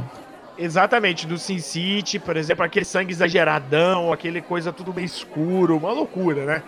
Exatamente, 0.58 1.26
do 1.26 1.38
Sin 1.38 1.58
City, 1.58 2.18
por 2.18 2.36
exemplo, 2.36 2.64
aquele 2.64 2.84
sangue 2.84 3.12
exageradão, 3.12 4.12
aquele 4.12 4.42
coisa 4.42 4.70
tudo 4.72 4.92
meio 4.92 5.06
escuro, 5.06 5.76
uma 5.78 5.92
loucura, 5.92 6.44
né? 6.44 6.62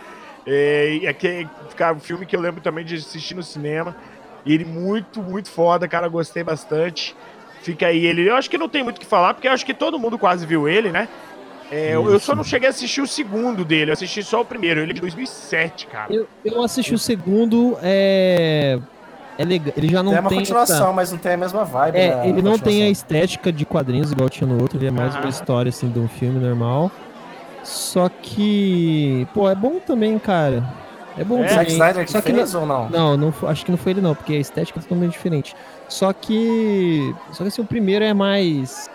É, 0.46 0.94
e 1.02 1.06
aquele 1.06 1.46
cara, 1.76 1.94
um 1.94 2.00
filme 2.00 2.24
que 2.24 2.34
eu 2.34 2.40
lembro 2.40 2.62
também 2.62 2.84
de 2.84 2.94
assistir 2.94 3.34
no 3.34 3.42
cinema. 3.42 3.94
E 4.46 4.54
ele 4.54 4.64
muito, 4.64 5.20
muito 5.22 5.50
foda, 5.50 5.86
cara, 5.86 6.08
gostei 6.08 6.42
bastante. 6.42 7.14
Fica 7.62 7.86
aí 7.86 8.04
ele. 8.06 8.28
Eu 8.28 8.36
acho 8.36 8.48
que 8.48 8.58
não 8.58 8.68
tem 8.68 8.82
muito 8.82 8.96
o 8.96 9.00
que 9.00 9.06
falar, 9.06 9.34
porque 9.34 9.48
eu 9.48 9.52
acho 9.52 9.66
que 9.66 9.74
todo 9.74 9.98
mundo 9.98 10.18
quase 10.18 10.46
viu 10.46 10.68
ele, 10.68 10.90
né? 10.90 11.08
É, 11.70 11.94
eu 11.94 12.10
eu 12.10 12.18
só 12.18 12.34
não 12.34 12.42
cheguei 12.42 12.66
a 12.66 12.70
assistir 12.70 13.00
o 13.00 13.06
segundo 13.06 13.64
dele, 13.64 13.90
eu 13.90 13.92
assisti 13.92 14.22
só 14.22 14.40
o 14.40 14.44
primeiro, 14.44 14.80
ele 14.80 14.90
é 14.90 14.94
de 14.94 15.00
2007, 15.00 15.86
cara. 15.86 16.12
Eu, 16.12 16.26
eu 16.44 16.62
assisti 16.62 16.94
o 16.94 16.98
segundo, 16.98 17.78
é. 17.82 18.78
É 19.38 19.44
legal. 19.44 19.72
Ele 19.76 19.88
já 19.88 20.02
não 20.02 20.12
Tem 20.12 20.20
uma 20.20 20.28
tem. 20.28 20.38
continuação, 20.38 20.76
essa- 20.76 20.92
mas 20.92 21.12
não 21.12 21.18
tem 21.18 21.32
a 21.32 21.36
mesma 21.36 21.64
vibe. 21.64 21.96
É, 21.98 22.08
né, 22.08 22.28
ele 22.28 22.42
não 22.42 22.58
tem 22.58 22.82
a 22.82 22.90
estética 22.90 23.52
de 23.52 23.64
quadrinhos 23.64 24.10
igual 24.12 24.28
tinha 24.28 24.46
no 24.46 24.60
outro, 24.60 24.76
ele 24.78 24.86
é 24.86 24.90
mais 24.90 25.14
Aham. 25.14 25.24
uma 25.24 25.30
história 25.30 25.68
assim 25.70 25.88
de 25.88 25.98
um 25.98 26.08
filme 26.08 26.38
normal. 26.40 26.90
Só 27.62 28.08
que, 28.08 29.26
pô, 29.32 29.48
é 29.48 29.54
bom 29.54 29.78
também, 29.86 30.18
cara. 30.18 30.62
É 31.16 31.24
bom 31.24 31.42
É, 31.42 31.48
Zack. 31.48 31.72
Snyder 31.72 32.04
que 32.04 32.12
Só 32.12 32.20
que 32.20 32.32
fez 32.32 32.54
ou 32.54 32.66
não? 32.66 32.88
Não, 32.88 33.16
não, 33.16 33.34
acho 33.48 33.64
que 33.64 33.70
não 33.70 33.78
foi 33.78 33.92
ele 33.92 34.00
não, 34.00 34.14
porque 34.14 34.34
a 34.34 34.38
estética 34.38 34.78
é 34.78 34.82
totalmente 34.82 35.12
diferente. 35.12 35.54
Só 35.88 36.12
que, 36.12 37.14
só 37.32 37.42
que 37.42 37.48
assim, 37.48 37.62
o 37.62 37.66
primeiro 37.66 38.04
é 38.04 38.14
mais 38.14 38.88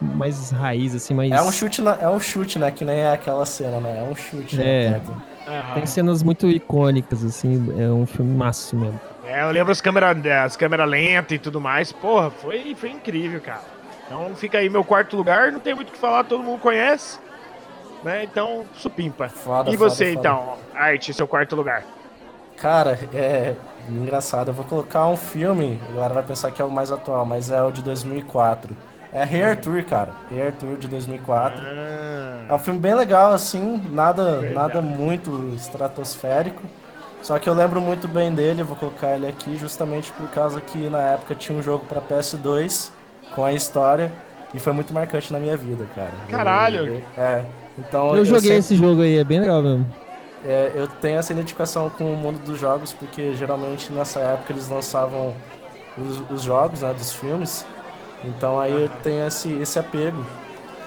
mais 0.00 0.50
raiz 0.50 0.94
assim, 0.96 1.14
mais 1.14 1.30
É 1.30 1.40
um 1.40 1.52
chute, 1.52 1.80
na- 1.80 1.96
é 2.00 2.08
um 2.08 2.18
chute, 2.18 2.58
né? 2.58 2.70
Que 2.72 2.84
nem 2.84 2.98
é 2.98 3.12
aquela 3.12 3.46
cena, 3.46 3.78
né? 3.78 3.98
É 4.00 4.02
um 4.02 4.14
chute. 4.16 4.60
É. 4.60 4.90
Né? 4.90 5.00
tem 5.74 5.86
cenas 5.86 6.22
muito 6.22 6.48
icônicas 6.48 7.24
assim, 7.24 7.72
é 7.78 7.88
um 7.88 8.06
filme 8.06 8.34
massa 8.34 8.76
mesmo. 8.76 9.00
É, 9.26 9.42
eu 9.42 9.50
lembro 9.50 9.72
as 9.72 9.80
câmeras 9.80 10.16
as 10.26 10.56
câmera 10.56 10.84
lentas 10.84 11.32
e 11.36 11.38
tudo 11.38 11.60
mais. 11.60 11.92
Porra, 11.92 12.30
foi, 12.30 12.74
foi 12.74 12.90
incrível, 12.90 13.40
cara. 13.40 13.62
Então 14.06 14.34
fica 14.36 14.58
aí 14.58 14.68
meu 14.68 14.84
quarto 14.84 15.16
lugar, 15.16 15.50
não 15.52 15.60
tem 15.60 15.74
muito 15.74 15.88
o 15.88 15.92
que 15.92 15.98
falar, 15.98 16.24
todo 16.24 16.42
mundo 16.42 16.60
conhece. 16.60 17.18
Né? 18.02 18.24
Então, 18.24 18.64
supimpa. 18.74 19.28
Foda, 19.28 19.70
e 19.70 19.76
foda, 19.76 19.90
você, 19.90 20.06
foda. 20.14 20.18
então, 20.18 20.54
Arte, 20.74 21.12
seu 21.14 21.26
quarto 21.28 21.54
lugar? 21.56 21.84
Cara, 22.56 22.98
é 23.14 23.54
engraçado. 23.88 24.48
Eu 24.48 24.54
vou 24.54 24.64
colocar 24.64 25.06
um 25.08 25.16
filme, 25.16 25.80
agora 25.90 26.14
vai 26.14 26.22
pensar 26.22 26.50
que 26.50 26.60
é 26.60 26.64
o 26.64 26.70
mais 26.70 26.90
atual, 26.92 27.24
mas 27.24 27.50
é 27.50 27.62
o 27.62 27.70
de 27.70 27.82
2004. 27.82 28.76
É 29.12 29.24
Rei 29.24 29.42
Arthur, 29.42 29.84
cara. 29.84 30.10
Rei 30.30 30.46
Arthur 30.46 30.76
de 30.78 30.88
2004. 30.88 31.60
É 31.64 32.46
Ah, 32.48 32.54
um 32.54 32.58
filme 32.58 32.80
bem 32.80 32.94
legal, 32.94 33.32
assim, 33.32 33.82
nada, 33.90 34.38
Verdade. 34.38 34.54
nada 34.54 34.80
muito 34.82 35.52
estratosférico. 35.54 36.62
Só 37.22 37.38
que 37.38 37.48
eu 37.48 37.54
lembro 37.54 37.80
muito 37.80 38.08
bem 38.08 38.34
dele, 38.34 38.62
eu 38.62 38.66
vou 38.66 38.74
colocar 38.76 39.14
ele 39.14 39.28
aqui 39.28 39.56
justamente 39.56 40.10
por 40.12 40.28
causa 40.30 40.60
que 40.60 40.88
na 40.88 41.00
época 41.02 41.34
tinha 41.34 41.56
um 41.56 41.62
jogo 41.62 41.84
pra 41.86 42.00
PS2 42.00 42.90
com 43.34 43.44
a 43.44 43.52
história 43.52 44.10
e 44.54 44.58
foi 44.58 44.72
muito 44.72 44.92
marcante 44.92 45.32
na 45.32 45.38
minha 45.38 45.56
vida, 45.56 45.86
cara. 45.94 46.10
Caralho! 46.30 46.86
Eu- 46.86 47.02
é. 47.16 47.44
Então 47.78 48.16
Eu 48.16 48.24
joguei 48.24 48.40
sempre- 48.42 48.56
esse 48.58 48.76
jogo 48.76 49.02
aí, 49.02 49.16
é 49.18 49.24
bem 49.24 49.40
legal 49.40 49.62
mesmo. 49.62 49.86
é, 50.44 50.72
eu 50.74 50.86
tenho 50.86 51.18
essa 51.18 51.32
identificação 51.32 51.88
com 51.90 52.12
o 52.12 52.16
mundo 52.16 52.38
dos 52.44 52.58
jogos, 52.58 52.92
porque 52.92 53.34
geralmente 53.34 53.92
nessa 53.92 54.20
época 54.20 54.52
eles 54.52 54.68
lançavam 54.68 55.34
os, 55.96 56.22
os 56.30 56.42
jogos, 56.42 56.82
né, 56.82 56.92
dos 56.92 57.12
filmes. 57.12 57.64
Então 58.24 58.58
aí 58.60 58.72
eu 58.72 58.88
tenho 59.02 59.26
esse, 59.26 59.50
esse 59.54 59.78
apego. 59.78 60.24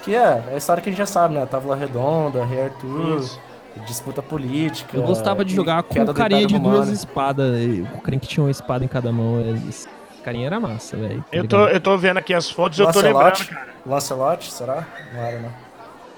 Que 0.02 0.14
é, 0.14 0.42
é 0.50 0.54
a 0.54 0.56
história 0.56 0.80
que 0.82 0.88
a 0.88 0.92
gente 0.92 0.98
já 0.98 1.06
sabe, 1.06 1.34
né? 1.34 1.44
Távola 1.46 1.74
Redonda, 1.74 2.44
Rei 2.44 2.62
Arthur, 2.66 3.18
Isso. 3.18 3.40
disputa 3.86 4.22
política. 4.22 4.96
Eu 4.96 5.02
gostava 5.02 5.44
de 5.44 5.52
e 5.52 5.56
jogar 5.56 5.82
com 5.82 6.00
o 6.00 6.14
carinha 6.14 6.46
de 6.46 6.56
duas 6.58 6.88
espadas, 6.88 7.58
e 7.60 7.84
o 7.92 8.00
carinha 8.00 8.20
que 8.20 8.28
tinha 8.28 8.44
uma 8.44 8.50
espada 8.50 8.84
em 8.84 8.88
cada 8.88 9.10
mão. 9.10 9.42
Esse 9.68 9.88
carinha 10.22 10.46
era 10.46 10.60
massa, 10.60 10.96
velho. 10.96 11.20
tá 11.22 11.26
Eu 11.32 11.48
tô, 11.48 11.66
eu 11.66 11.80
tô 11.80 11.98
vendo 11.98 12.18
aqui 12.18 12.32
as 12.32 12.48
fotos, 12.48 12.78
eu 12.78 12.86
tô 12.86 13.00
Lancelot? 13.00 13.42
lembrando, 13.42 13.48
cara. 13.48 13.66
Lancelot, 13.84 14.52
será? 14.52 14.86
Não 15.12 15.20
era, 15.20 15.38
né? 15.40 15.50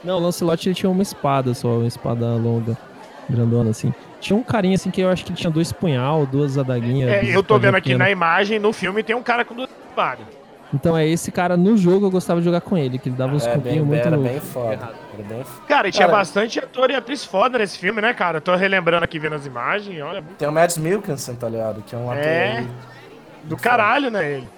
Não, 0.04 0.16
o 0.16 0.20
Lancelot 0.20 0.68
ele 0.68 0.74
tinha 0.74 0.90
uma 0.90 1.02
espada 1.02 1.52
só, 1.54 1.68
uma 1.78 1.86
espada 1.86 2.26
longa, 2.34 2.76
grandona 3.28 3.70
assim. 3.70 3.92
Tinha 4.20 4.36
um 4.36 4.42
carinha 4.42 4.74
assim 4.76 4.90
que 4.90 5.00
eu 5.00 5.08
acho 5.08 5.24
que 5.24 5.32
tinha 5.32 5.50
dois 5.50 5.72
punhal, 5.72 6.24
duas 6.26 6.56
adaguinhas. 6.58 7.10
É, 7.10 7.36
eu 7.36 7.42
tô 7.42 7.58
vendo 7.58 7.74
aqui 7.76 7.90
na 7.94 8.04
pequenas. 8.06 8.12
imagem, 8.12 8.58
no 8.58 8.72
filme 8.72 9.02
tem 9.02 9.14
um 9.16 9.22
cara 9.22 9.44
com 9.44 9.54
duas 9.54 9.68
espadas. 9.88 10.26
Então 10.72 10.94
é 10.96 11.06
esse 11.06 11.32
cara 11.32 11.56
no 11.56 11.76
jogo 11.78 12.06
eu 12.06 12.10
gostava 12.10 12.40
de 12.40 12.44
jogar 12.44 12.60
com 12.60 12.76
ele, 12.76 12.98
que 12.98 13.08
ele 13.08 13.16
dava 13.16 13.34
uns 13.34 13.46
É, 13.46 13.52
bem, 13.52 13.58
cubinhos 13.62 13.86
muito. 13.86 14.06
era 14.06 14.16
bem 14.18 14.38
foda. 14.38 14.90
Era 15.14 15.22
bem 15.26 15.40
f- 15.40 15.60
Cara, 15.66 15.88
e 15.88 15.92
tinha 15.92 16.06
Cara, 16.06 16.18
bastante 16.18 16.58
ator 16.58 16.90
e 16.90 16.94
atriz 16.94 17.24
foda 17.24 17.58
nesse 17.58 17.78
filme, 17.78 18.02
né, 18.02 18.12
cara? 18.12 18.36
Eu 18.36 18.42
tô 18.42 18.54
relembrando 18.54 19.02
aqui 19.02 19.18
vendo 19.18 19.34
as 19.34 19.46
imagens, 19.46 19.98
olha, 20.02 20.22
Tem 20.36 20.46
o 20.46 20.52
Mads 20.52 20.76
Mikkelsen, 20.76 21.36
tá 21.36 21.48
ligado? 21.48 21.82
Que 21.82 21.94
é 21.94 21.98
um 21.98 22.10
ator 22.10 22.22
É. 22.22 22.58
aí. 22.58 22.68
do 23.44 23.56
caralho, 23.56 24.10
né, 24.10 24.30
ele. 24.30 24.48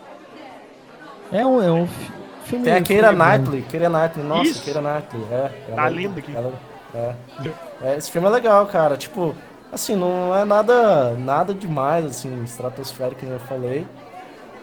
É 1.33 1.47
um, 1.47 1.63
é 1.63 1.71
um 1.71 1.87
filme. 2.51 2.65
Tem 2.65 2.75
a 2.75 2.83
Keira. 2.83 3.13
Knightley, 3.13 3.63
Keira 3.63 3.89
Knightley, 3.89 4.25
nossa, 4.27 4.51
Isso. 4.51 4.63
Keira 4.65 4.81
Knightley, 4.81 5.23
é. 5.33 5.51
Tá 5.75 5.89
lindo 5.89 6.19
aqui. 6.19 6.35
ela- 6.37 6.53
é. 6.95 7.15
É, 7.83 7.97
esse 7.97 8.11
filme 8.11 8.27
é 8.27 8.31
legal, 8.31 8.67
cara, 8.67 8.97
tipo, 8.97 9.35
assim, 9.73 9.97
não 9.97 10.37
é 10.37 10.45
nada, 10.45 11.13
nada 11.13 11.55
demais, 11.55 12.05
assim, 12.05 12.43
estratosférico, 12.45 13.21
como 13.21 13.33
eu 13.33 13.41
falei, 13.41 13.87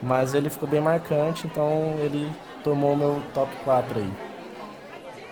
mas 0.02 0.34
ele 0.34 0.50
ficou 0.50 0.68
bem 0.68 0.82
marcante, 0.82 1.48
então 1.48 1.96
ele 2.00 2.30
tomou 2.64 2.94
o 2.94 2.98
meu 2.98 3.22
top 3.34 3.50
4 3.64 3.98
aí. 4.00 4.12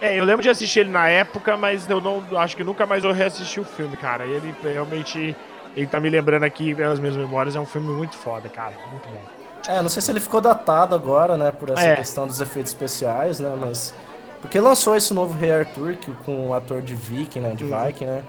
É, 0.01 0.19
eu 0.19 0.25
lembro 0.25 0.41
de 0.43 0.49
assistir 0.49 0.81
ele 0.81 0.89
na 0.89 1.07
época, 1.07 1.55
mas 1.57 1.89
eu 1.89 2.01
não 2.01 2.23
acho 2.39 2.55
que 2.55 2.63
nunca 2.63 2.85
mais 2.85 3.03
eu 3.03 3.11
reassisti 3.11 3.59
o 3.59 3.65
filme, 3.65 3.95
cara. 3.97 4.25
Ele 4.25 4.53
realmente 4.63 5.35
Ele 5.75 5.87
tá 5.87 5.99
me 5.99 6.09
lembrando 6.09 6.43
aqui, 6.43 6.73
pelas 6.73 6.99
minhas 7.01 7.17
memórias, 7.17 7.53
é 7.53 7.59
um 7.59 7.65
filme 7.65 7.89
muito 7.89 8.15
foda, 8.15 8.47
cara. 8.47 8.73
Muito 8.91 9.09
bom. 9.09 9.34
É, 9.67 9.81
não 9.81 9.89
sei 9.89 10.01
se 10.01 10.11
ele 10.11 10.19
ficou 10.19 10.39
datado 10.41 10.93
agora, 10.95 11.37
né, 11.37 11.51
por 11.51 11.69
essa 11.71 11.81
É. 11.81 11.95
questão 11.95 12.27
dos 12.27 12.39
efeitos 12.41 12.71
especiais, 12.71 13.39
né, 13.39 13.53
mas... 13.59 13.93
Porque 14.41 14.59
lançou 14.59 14.95
esse 14.95 15.13
novo 15.13 15.33
Rei 15.37 15.51
Arthur 15.51 15.95
que, 15.95 16.11
com 16.23 16.49
o 16.49 16.53
ator 16.53 16.81
de 16.81 16.93
Viking, 16.93 17.39
né, 17.39 17.53
de 17.55 17.63
Uhum. 17.63 17.85
Viking, 17.85 18.05
né? 18.05 18.21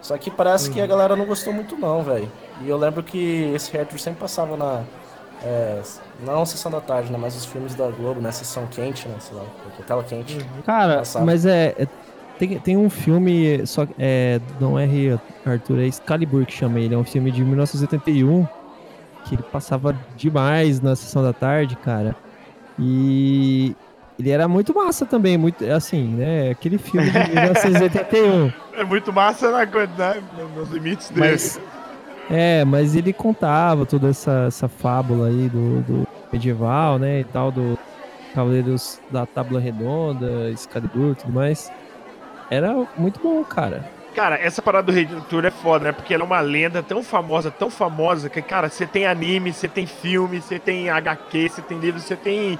Só 0.00 0.16
que 0.16 0.30
parece 0.30 0.70
que 0.70 0.80
a 0.80 0.86
galera 0.86 1.14
não 1.14 1.26
gostou 1.26 1.52
muito 1.52 1.76
não, 1.76 2.02
velho. 2.02 2.30
E 2.62 2.68
eu 2.70 2.76
lembro 2.78 3.02
que 3.02 3.52
esse 3.54 3.70
Rei 3.70 3.82
Arthur 3.82 3.98
sempre 3.98 4.20
passava 4.20 4.56
na... 4.56 4.82
É, 5.44 5.80
não 6.24 6.44
Sessão 6.46 6.70
da 6.70 6.80
Tarde, 6.80 7.12
né, 7.12 7.18
mas 7.20 7.36
os 7.36 7.44
filmes 7.44 7.74
da 7.74 7.86
Globo, 7.88 8.20
né, 8.20 8.32
Sessão 8.32 8.66
Quente, 8.66 9.06
né, 9.08 9.14
sei 9.20 9.36
lá, 9.36 9.44
porque 9.62 9.82
tela 9.82 10.02
quente. 10.02 10.34
Uhum. 10.38 10.62
Cara, 10.64 10.98
Passava. 10.98 11.24
mas 11.24 11.44
é. 11.46 11.74
é- 11.78 11.86
tem, 12.38 12.56
tem 12.60 12.76
um 12.76 12.88
filme, 12.88 13.66
só 13.66 13.84
que 13.84 13.92
é, 13.98 14.40
não 14.60 14.78
é 14.78 14.84
Rei 14.86 15.18
Arthur, 15.44 15.80
é 15.80 15.86
Excalibur 15.86 16.46
que 16.46 16.52
chama 16.52 16.78
ele. 16.78 16.94
É 16.94 16.98
um 16.98 17.02
filme 17.04 17.30
de 17.32 17.42
1981 17.44 18.46
que 19.28 19.34
ele 19.34 19.42
passava 19.42 19.96
demais 20.16 20.80
na 20.80 20.96
sessão 20.96 21.22
da 21.22 21.32
tarde, 21.32 21.76
cara. 21.76 22.16
E 22.78 23.76
ele 24.18 24.30
era 24.30 24.48
muito 24.48 24.74
massa 24.74 25.04
também, 25.04 25.36
muito 25.36 25.64
assim, 25.70 26.06
né? 26.08 26.50
Aquele 26.50 26.78
filme 26.78 27.10
de 27.10 27.18
1981. 27.30 28.52
É 28.74 28.84
muito 28.84 29.12
massa 29.12 29.50
na, 29.50 29.66
né, 29.66 30.22
nos 30.56 30.70
limites 30.70 31.10
dele. 31.10 31.30
Mas, 31.30 31.60
é, 32.30 32.64
mas 32.64 32.96
ele 32.96 33.12
contava 33.12 33.84
toda 33.84 34.08
essa, 34.08 34.46
essa 34.48 34.68
fábula 34.68 35.28
aí 35.28 35.48
do, 35.48 35.80
do 35.82 36.08
medieval, 36.32 36.98
né? 36.98 37.20
E 37.20 37.24
tal, 37.24 37.50
do 37.50 37.78
Cavaleiros 38.34 39.00
da 39.10 39.26
Tábua 39.26 39.60
Redonda, 39.60 40.50
Excalibur 40.50 41.12
e 41.12 41.14
tudo 41.16 41.32
mais. 41.32 41.70
Era 42.50 42.86
muito 42.96 43.20
bom, 43.20 43.44
cara. 43.44 43.97
Cara, 44.14 44.36
essa 44.36 44.60
parada 44.60 44.86
do 44.86 44.92
Rei 44.92 45.06
Arthur 45.14 45.44
é 45.44 45.50
foda, 45.50 45.84
né? 45.86 45.92
Porque 45.92 46.12
ela 46.12 46.24
é 46.24 46.26
uma 46.26 46.40
lenda 46.40 46.82
tão 46.82 47.02
famosa, 47.02 47.50
tão 47.50 47.70
famosa, 47.70 48.28
que, 48.28 48.42
cara, 48.42 48.68
você 48.68 48.86
tem 48.86 49.06
anime, 49.06 49.52
você 49.52 49.68
tem 49.68 49.86
filme, 49.86 50.40
você 50.40 50.58
tem 50.58 50.90
HQ, 50.90 51.48
você 51.48 51.62
tem 51.62 51.78
livro, 51.78 52.00
você 52.00 52.16
tem 52.16 52.58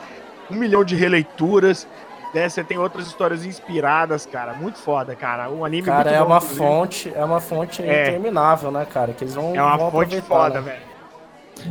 um 0.50 0.54
milhão 0.54 0.84
de 0.84 0.94
releituras, 0.94 1.88
né? 2.32 2.48
Você 2.48 2.62
tem 2.62 2.78
outras 2.78 3.06
histórias 3.08 3.44
inspiradas, 3.44 4.24
cara. 4.24 4.52
Muito 4.52 4.78
foda, 4.78 5.16
cara. 5.16 5.50
Um 5.50 5.64
anime 5.64 5.86
Cara, 5.86 6.10
é 6.10 6.18
bom, 6.20 6.26
uma 6.26 6.36
inclusive. 6.36 6.58
fonte, 6.58 7.12
é 7.14 7.24
uma 7.24 7.40
fonte 7.40 7.82
É. 7.82 8.08
interminável, 8.08 8.70
né, 8.70 8.86
cara? 8.88 9.12
Que 9.12 9.24
eles 9.24 9.34
vão 9.34 9.56
É 9.56 9.62
uma 9.62 9.76
vão 9.76 9.90
fonte 9.90 10.20
foda, 10.22 10.60
né? 10.60 10.70
velho. 10.72 10.87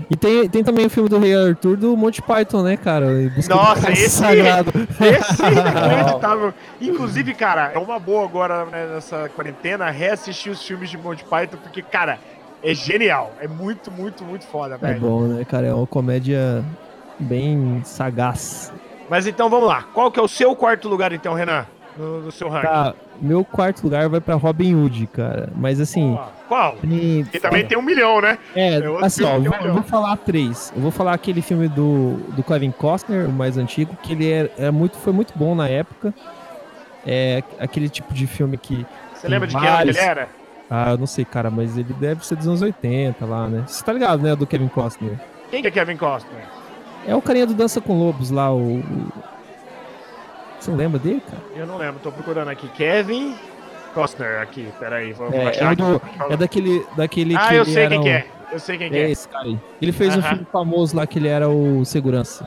E 0.09 0.15
tem, 0.15 0.47
tem 0.49 0.63
também 0.63 0.85
o 0.85 0.89
filme 0.89 1.09
do 1.09 1.17
Rei 1.19 1.35
Arthur 1.35 1.77
do 1.77 1.95
Monty 1.97 2.21
Python, 2.21 2.61
né, 2.63 2.77
cara? 2.77 3.05
Nossa, 3.49 3.91
esse- 3.91 4.09
Sagrado. 4.09 4.71
Esse 4.99 5.43
é 5.43 5.51
inacreditável. 5.51 6.53
Inclusive, 6.81 7.33
cara, 7.33 7.71
é 7.73 7.77
uma 7.77 7.99
boa 7.99 8.23
agora 8.25 8.65
né, 8.65 8.87
nessa 8.93 9.29
quarentena 9.35 9.89
reassistir 9.89 10.51
os 10.51 10.61
filmes 10.65 10.89
de 10.89 10.97
Monty 10.97 11.23
Python, 11.23 11.57
porque, 11.61 11.81
cara, 11.81 12.19
é 12.63 12.73
genial. 12.73 13.33
É 13.39 13.47
muito, 13.47 13.91
muito, 13.91 14.23
muito 14.23 14.45
foda, 14.45 14.75
É 14.75 14.77
velho. 14.77 14.99
bom, 14.99 15.21
né, 15.23 15.45
cara? 15.45 15.67
É 15.67 15.73
uma 15.73 15.87
comédia 15.87 16.63
bem 17.19 17.81
sagaz. 17.83 18.71
Mas 19.09 19.25
então 19.25 19.49
vamos 19.49 19.67
lá. 19.67 19.83
Qual 19.93 20.11
que 20.11 20.19
é 20.19 20.23
o 20.23 20.27
seu 20.27 20.55
quarto 20.55 20.87
lugar, 20.89 21.13
então, 21.13 21.33
Renan? 21.33 21.65
No, 21.97 22.21
no 22.21 22.31
seu 22.31 22.47
ranking? 22.49 22.67
Tá, 22.67 22.93
meu 23.21 23.43
quarto 23.43 23.83
lugar 23.83 24.07
vai 24.09 24.19
pra 24.21 24.35
Robin 24.35 24.75
Hood, 24.75 25.07
cara. 25.07 25.49
Mas 25.55 25.79
assim. 25.79 26.17
Qual? 26.47 26.75
tem- 26.77 27.27
E 27.33 27.39
também 27.39 27.65
tem 27.65 27.77
um 27.77 27.81
milhão, 27.81 28.21
né? 28.21 28.37
É, 28.55 28.75
é 28.79 29.05
assim, 29.05 29.23
ó, 29.23 29.31
filme 29.31 29.47
eu 29.47 29.51
que 29.51 29.57
vou, 29.57 29.67
eu 29.67 29.67
eu 29.69 29.73
vou 29.73 29.83
falar 29.83 30.15
três. 30.17 30.71
Eu 30.75 30.81
vou 30.81 30.91
falar 30.91 31.13
aquele 31.13 31.41
filme 31.41 31.67
do, 31.67 32.17
do 32.35 32.43
Kevin 32.43 32.71
Costner, 32.71 33.27
o 33.27 33.31
mais 33.33 33.57
antigo, 33.57 33.95
que 34.03 34.13
ele 34.13 34.31
é, 34.31 34.49
é 34.57 34.71
muito, 34.71 34.97
foi 34.97 35.11
muito 35.11 35.33
bom 35.35 35.55
na 35.55 35.67
época. 35.67 36.13
É 37.05 37.41
aquele 37.59 37.89
tipo 37.89 38.13
de 38.13 38.27
filme 38.27 38.57
que. 38.57 38.85
Você 39.13 39.27
lembra 39.27 39.47
de 39.47 39.55
que 39.55 39.61
que 39.61 39.67
vários. 39.67 39.95
ele 39.97 40.05
era? 40.05 40.27
Ah, 40.69 40.91
eu 40.91 40.97
não 40.97 41.07
sei, 41.07 41.23
cara, 41.23 41.49
mas 41.49 41.77
ele 41.77 41.93
deve 41.93 42.25
ser 42.25 42.35
dos 42.35 42.47
anos 42.47 42.61
80 42.61 43.25
lá, 43.25 43.47
né? 43.47 43.63
Você 43.65 43.83
tá 43.83 43.93
ligado, 43.93 44.21
né? 44.21 44.35
Do 44.35 44.45
Kevin 44.45 44.67
Costner. 44.67 45.17
Quem 45.49 45.61
que 45.61 45.67
é 45.69 45.71
Kevin 45.71 45.95
Costner? 45.95 46.43
É 47.07 47.15
o 47.15 47.21
carinha 47.21 47.47
do 47.47 47.53
Dança 47.53 47.79
com 47.79 47.97
Lobos 47.97 48.29
lá, 48.29 48.53
o. 48.53 48.83
Você 50.67 50.71
não 50.71 50.77
lembra 50.77 50.99
dele, 50.99 51.21
cara? 51.25 51.41
Eu 51.55 51.65
não 51.65 51.77
lembro, 51.77 52.01
tô 52.03 52.11
procurando 52.11 52.49
aqui. 52.49 52.67
Kevin 52.67 53.33
Costner, 53.93 54.41
aqui, 54.41 54.67
peraí. 54.77 55.13
Vou, 55.13 55.31
É, 55.31 55.47
achar 55.47 55.71
é, 55.71 55.75
do- 55.77 56.01
é 56.29 56.35
daquele, 56.35 56.85
daquele 56.97 57.35
Ah, 57.37 57.47
que 57.47 57.55
eu 57.55 57.63
sei 57.65 57.87
quem 57.87 57.99
um- 57.99 58.03
que 58.03 58.09
é. 58.09 58.27
Eu 58.51 58.59
sei 58.59 58.77
quem 58.77 58.89
que 58.89 58.97
É 58.97 59.01
é. 59.03 59.09
esse 59.11 59.27
cara 59.29 59.45
aí. 59.45 59.57
Ele 59.81 59.91
fez 59.93 60.13
um 60.15 60.19
Aham. 60.19 60.27
filme 60.29 60.47
famoso 60.51 60.93
lá 60.95 61.07
que 61.07 61.19
ele 61.19 61.29
era 61.29 61.47
o 61.47 61.85
segurança. 61.85 62.45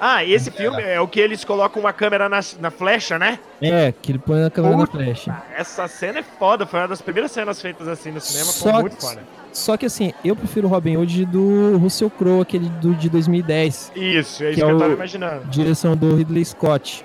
Ah, 0.00 0.24
e 0.24 0.32
esse 0.32 0.50
filme 0.50 0.82
é 0.82 1.00
o 1.00 1.06
que 1.06 1.20
eles 1.20 1.44
colocam 1.44 1.80
uma 1.80 1.92
câmera 1.92 2.28
na, 2.28 2.40
na 2.58 2.70
flecha, 2.72 3.18
né? 3.20 3.38
É, 3.62 3.92
que 3.92 4.10
ele 4.10 4.18
põe 4.18 4.42
a 4.44 4.50
câmera 4.50 4.76
na 4.76 4.86
Puta. 4.86 4.96
flecha. 4.98 5.42
Essa 5.56 5.86
cena 5.86 6.18
é 6.20 6.22
foda, 6.22 6.66
foi 6.66 6.80
uma 6.80 6.88
das 6.88 7.00
primeiras 7.02 7.30
cenas 7.30 7.60
feitas 7.62 7.86
assim 7.86 8.10
no 8.10 8.20
cinema, 8.20 8.50
foi 8.52 8.72
muito 8.82 8.96
que- 8.96 9.02
foda. 9.02 9.20
Só 9.52 9.76
que 9.76 9.84
assim, 9.86 10.12
eu 10.24 10.34
prefiro 10.34 10.66
o 10.66 10.70
Robin 10.70 10.96
Hood 10.96 11.24
do 11.26 11.76
Russell 11.78 12.08
Crowe, 12.10 12.40
aquele 12.40 12.68
do, 12.68 12.94
de 12.94 13.08
2010. 13.10 13.92
Isso, 13.94 13.98
é 13.98 14.14
isso 14.14 14.38
Que 14.50 14.54
que, 14.54 14.62
é 14.62 14.64
eu 14.64 14.76
o- 14.76 14.78
tava 14.78 14.92
imaginando. 14.92 15.44
Direção 15.46 15.96
do 15.96 16.16
Ridley 16.16 16.44
Scott. 16.44 17.04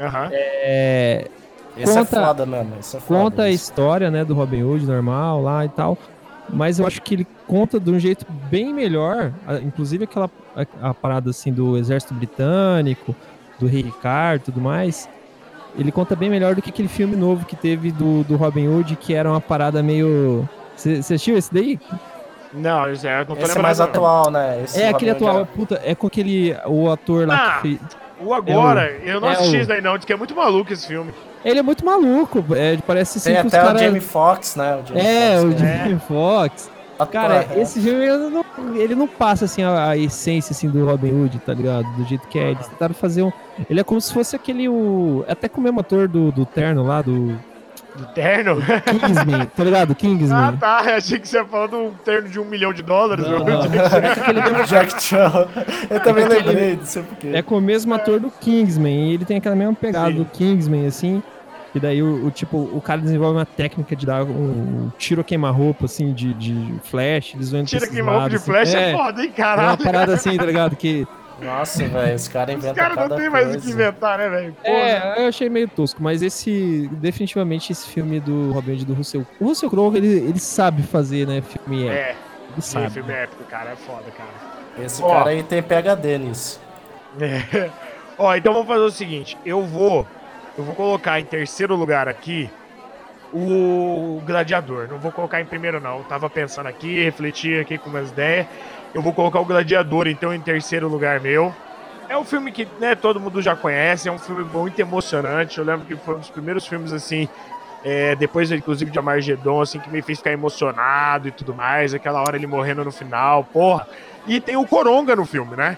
Aham. 0.00 0.28
É, 0.32 1.26
Esse 1.76 1.92
Conta- 1.94 2.20
é 2.20 2.24
foda 2.26 2.46
mesmo, 2.46 2.72
esse 2.80 2.96
é 2.96 3.00
foda. 3.00 3.20
conta 3.20 3.42
a 3.42 3.50
história, 3.50 4.10
né, 4.10 4.24
do 4.24 4.34
Robin 4.34 4.62
Hood 4.62 4.86
normal 4.86 5.42
lá 5.42 5.64
e 5.64 5.68
tal. 5.68 5.98
Mas 6.48 6.78
eu 6.78 6.86
acho 6.86 7.02
que 7.02 7.14
ele 7.14 7.26
conta 7.46 7.78
de 7.80 7.90
um 7.90 7.98
jeito 7.98 8.24
bem 8.50 8.72
melhor, 8.72 9.32
inclusive 9.62 10.04
aquela 10.04 10.30
a, 10.56 10.90
a 10.90 10.94
parada 10.94 11.30
assim 11.30 11.52
do 11.52 11.76
exército 11.76 12.14
britânico, 12.14 13.14
do 13.58 13.66
rei 13.66 13.82
Ricardo 13.82 14.42
e 14.42 14.44
tudo 14.44 14.60
mais. 14.60 15.08
Ele 15.76 15.90
conta 15.92 16.14
bem 16.16 16.30
melhor 16.30 16.54
do 16.54 16.62
que 16.62 16.70
aquele 16.70 16.88
filme 16.88 17.16
novo 17.16 17.44
que 17.44 17.56
teve 17.56 17.90
do, 17.92 18.22
do 18.24 18.36
Robin 18.36 18.68
Hood, 18.68 18.96
que 18.96 19.12
era 19.12 19.28
uma 19.28 19.40
parada 19.40 19.82
meio. 19.82 20.48
Você 20.76 20.92
assistiu 20.92 21.36
esse 21.36 21.52
daí? 21.52 21.78
Não, 22.54 22.90
isso 22.90 23.06
é, 23.06 23.20
eu 23.20 23.26
não 23.26 23.36
tô 23.36 23.42
Esse 23.42 23.58
é 23.58 23.62
mais 23.62 23.78
não. 23.78 23.86
atual, 23.86 24.30
né? 24.30 24.62
Esse 24.64 24.80
é 24.80 24.88
aquele 24.88 25.10
atual, 25.10 25.44
puta, 25.44 25.80
é 25.84 25.94
com 25.94 26.06
aquele. 26.06 26.56
O 26.66 26.90
ator 26.90 27.26
lá 27.26 27.34
Ah, 27.36 27.56
que 27.60 27.62
fez. 27.76 27.80
O 28.20 28.32
agora, 28.32 28.90
eu 29.04 29.20
não 29.20 29.28
é 29.28 29.32
assisti 29.32 29.56
o- 29.56 29.60
isso 29.60 29.68
daí 29.68 29.80
não, 29.80 29.96
diz 29.96 30.04
que 30.06 30.12
é 30.12 30.16
muito 30.16 30.34
maluco 30.34 30.72
esse 30.72 30.86
filme. 30.86 31.12
Ele 31.44 31.60
é 31.60 31.62
muito 31.62 31.84
maluco, 31.84 32.44
é, 32.54 32.76
parece 32.86 33.18
assim 33.18 33.30
Tem 33.30 33.38
até 33.38 33.50
caras. 33.60 33.80
o 33.80 33.84
Jamie 33.84 34.00
Foxx, 34.00 34.56
né? 34.56 34.76
O 34.82 34.86
Jamie 34.86 35.02
É, 35.06 35.38
o 35.38 35.42
Foxx, 35.42 35.60
né? 35.62 35.78
Jamie 35.84 36.00
Foxx. 36.08 36.70
Cara, 37.12 37.46
É. 37.54 37.60
esse 37.60 37.78
filme 37.78 38.04
ele 38.06 38.30
não, 38.30 38.44
ele 38.74 38.94
não 38.94 39.06
passa 39.06 39.44
assim 39.44 39.62
a, 39.62 39.90
a 39.90 39.96
essência 39.98 40.52
assim 40.54 40.66
do 40.70 40.86
Robin 40.86 41.12
Hood, 41.12 41.38
tá 41.40 41.52
ligado? 41.52 41.84
Do 41.94 42.04
jeito 42.06 42.26
que 42.26 42.38
é. 42.38 42.52
Eles 42.52 42.66
tentaram 42.68 42.94
fazer 42.94 43.22
um. 43.22 43.30
Ele 43.68 43.78
é 43.80 43.84
como 43.84 44.00
se 44.00 44.14
fosse 44.14 44.34
aquele. 44.34 44.66
O, 44.66 45.22
até 45.28 45.46
com 45.46 45.60
o 45.60 45.64
mesmo 45.64 45.78
ator 45.80 46.08
do, 46.08 46.32
do 46.32 46.46
Terno 46.46 46.82
lá, 46.86 47.02
do 47.02 47.38
Do 47.96 48.06
terno? 48.14 48.56
Kingsman, 48.60 49.46
tá 49.56 49.64
ligado? 49.64 49.92
ah, 49.92 49.94
Kingsman. 49.94 50.56
tá. 50.58 50.82
Eu 50.86 50.94
achei 50.96 51.18
que 51.18 51.26
você 51.28 51.38
ia 51.38 51.44
falar 51.44 51.68
de 51.68 51.74
um 51.76 51.92
terno 52.04 52.28
de 52.28 52.38
um 52.40 52.44
milhão 52.44 52.72
de 52.72 52.82
dólares. 52.82 53.24
Não, 53.24 53.32
Eu- 53.32 53.44
não. 53.44 53.62
É 53.96 54.12
aquele 54.12 54.64
Jack 54.66 55.02
Chan. 55.02 55.48
Eu 55.88 56.00
também 56.00 56.24
Aquele- 56.24 56.42
lembrei, 56.46 56.76
não 56.76 56.84
sei 56.84 57.02
porquê. 57.02 57.28
É 57.32 57.42
com 57.42 57.56
o 57.58 57.60
mesmo 57.60 57.94
ator 57.94 58.20
do 58.20 58.30
Kingsman. 58.30 59.10
E 59.10 59.14
ele 59.14 59.24
tem 59.24 59.36
aquela 59.38 59.56
mesma 59.56 59.74
pegada 59.74 60.10
Sim. 60.10 60.16
do 60.18 60.24
Kingsman, 60.26 60.86
assim. 60.86 61.22
E 61.74 61.80
daí 61.80 62.02
o, 62.02 62.26
o, 62.26 62.30
tipo, 62.30 62.56
o 62.56 62.80
cara 62.80 63.00
desenvolve 63.02 63.36
uma 63.38 63.44
técnica 63.44 63.94
de 63.94 64.06
dar 64.06 64.22
um, 64.24 64.90
tiro 64.96 65.20
a 65.20 65.24
queima-roupa, 65.24 65.84
assim, 65.84 66.12
de, 66.14 66.32
de 66.34 66.74
flash. 66.84 67.34
Eles 67.34 67.50
vão 67.50 67.60
indo 67.60 67.68
pra 67.68 67.78
Tira 67.78 67.84
esses 67.84 67.94
que 67.94 68.00
roupa 68.02 68.28
de 68.30 68.36
assim. 68.36 68.44
flecha 68.44 68.78
é, 68.78 68.90
É, 68.92 68.96
foda, 68.96 69.22
hein, 69.22 69.26
é 69.36 69.40
uma 69.42 69.46
caralho. 69.56 69.78
parada 69.84 70.14
assim, 70.14 70.36
tá 70.38 70.46
ligado? 70.46 70.74
Que 70.76 71.06
Nossa, 71.40 71.86
velho, 71.86 72.14
os 72.16 72.28
caras 72.28 72.56
Os 72.56 72.64
inventam 72.64 72.82
caras 72.84 73.10
não 73.10 73.16
tem 73.16 73.28
mais 73.28 73.54
o 73.54 73.60
que 73.60 73.70
inventar, 73.70 74.18
né, 74.18 74.28
velho? 74.28 74.56
É, 74.64 75.22
eu 75.22 75.28
achei 75.28 75.50
meio 75.50 75.68
tosco, 75.68 76.02
mas 76.02 76.22
esse, 76.22 76.88
definitivamente 76.92 77.72
esse 77.72 77.86
filme 77.88 78.18
do 78.20 78.52
Robin 78.52 78.72
Hood 78.72 78.86
do 78.86 78.94
Russell, 78.94 79.26
o 79.38 79.44
Russell 79.44 79.68
Crowe, 79.68 79.96
ele, 79.96 80.08
ele 80.08 80.38
sabe 80.40 80.82
fazer, 80.82 81.26
né, 81.26 81.42
filme 81.42 81.86
é, 81.88 81.92
É, 81.92 82.10
ele 82.10 82.58
esse 82.58 82.68
sabe. 82.70 82.90
filme 82.90 83.12
é 83.12 83.24
épico, 83.24 83.44
cara, 83.44 83.70
é 83.72 83.76
foda, 83.76 84.10
cara. 84.16 84.84
Esse 84.84 85.02
Ó. 85.02 85.08
cara 85.10 85.30
aí 85.30 85.42
tem 85.42 85.62
PHD 85.62 86.18
nisso. 86.18 86.60
É. 87.20 87.70
Ó, 88.18 88.34
então 88.34 88.54
vamos 88.54 88.68
fazer 88.68 88.80
o 88.84 88.90
seguinte, 88.90 89.36
eu 89.44 89.62
vou, 89.62 90.06
eu 90.56 90.64
vou 90.64 90.74
colocar 90.74 91.20
em 91.20 91.24
terceiro 91.24 91.76
lugar 91.76 92.08
aqui 92.08 92.48
o 93.32 94.22
Gladiador. 94.24 94.88
Não 94.88 94.98
vou 94.98 95.12
colocar 95.12 95.40
em 95.40 95.44
primeiro 95.44 95.80
não. 95.80 95.98
Eu 95.98 96.04
tava 96.04 96.30
pensando 96.30 96.66
aqui, 96.66 97.02
refleti 97.02 97.58
aqui 97.58 97.76
com 97.76 97.90
umas 97.90 98.10
ideias. 98.10 98.46
Eu 98.96 99.02
vou 99.02 99.12
colocar 99.12 99.38
o 99.40 99.44
Gladiador 99.44 100.06
então 100.08 100.32
em 100.32 100.40
terceiro 100.40 100.88
lugar 100.88 101.20
meu. 101.20 101.54
É 102.08 102.16
um 102.16 102.24
filme 102.24 102.50
que, 102.50 102.66
né, 102.80 102.94
todo 102.94 103.20
mundo 103.20 103.42
já 103.42 103.54
conhece, 103.54 104.08
é 104.08 104.12
um 104.12 104.18
filme 104.18 104.42
muito 104.44 104.78
emocionante. 104.80 105.58
Eu 105.58 105.64
lembro 105.64 105.84
que 105.84 105.94
foi 105.96 106.14
um 106.14 106.18
dos 106.18 106.30
primeiros 106.30 106.66
filmes 106.66 106.92
assim, 106.94 107.28
é, 107.84 108.14
depois 108.16 108.50
inclusive 108.50 108.90
de 108.90 108.98
Amargedon, 108.98 109.60
assim, 109.60 109.78
que 109.78 109.90
me 109.90 110.00
fez 110.00 110.16
ficar 110.18 110.32
emocionado 110.32 111.28
e 111.28 111.30
tudo 111.30 111.52
mais. 111.54 111.92
Aquela 111.92 112.20
hora 112.22 112.36
ele 112.36 112.46
morrendo 112.46 112.82
no 112.84 112.90
final, 112.90 113.44
porra. 113.44 113.86
E 114.26 114.40
tem 114.40 114.56
o 114.56 114.66
Coronga 114.66 115.14
no 115.14 115.26
filme, 115.26 115.54
né? 115.56 115.76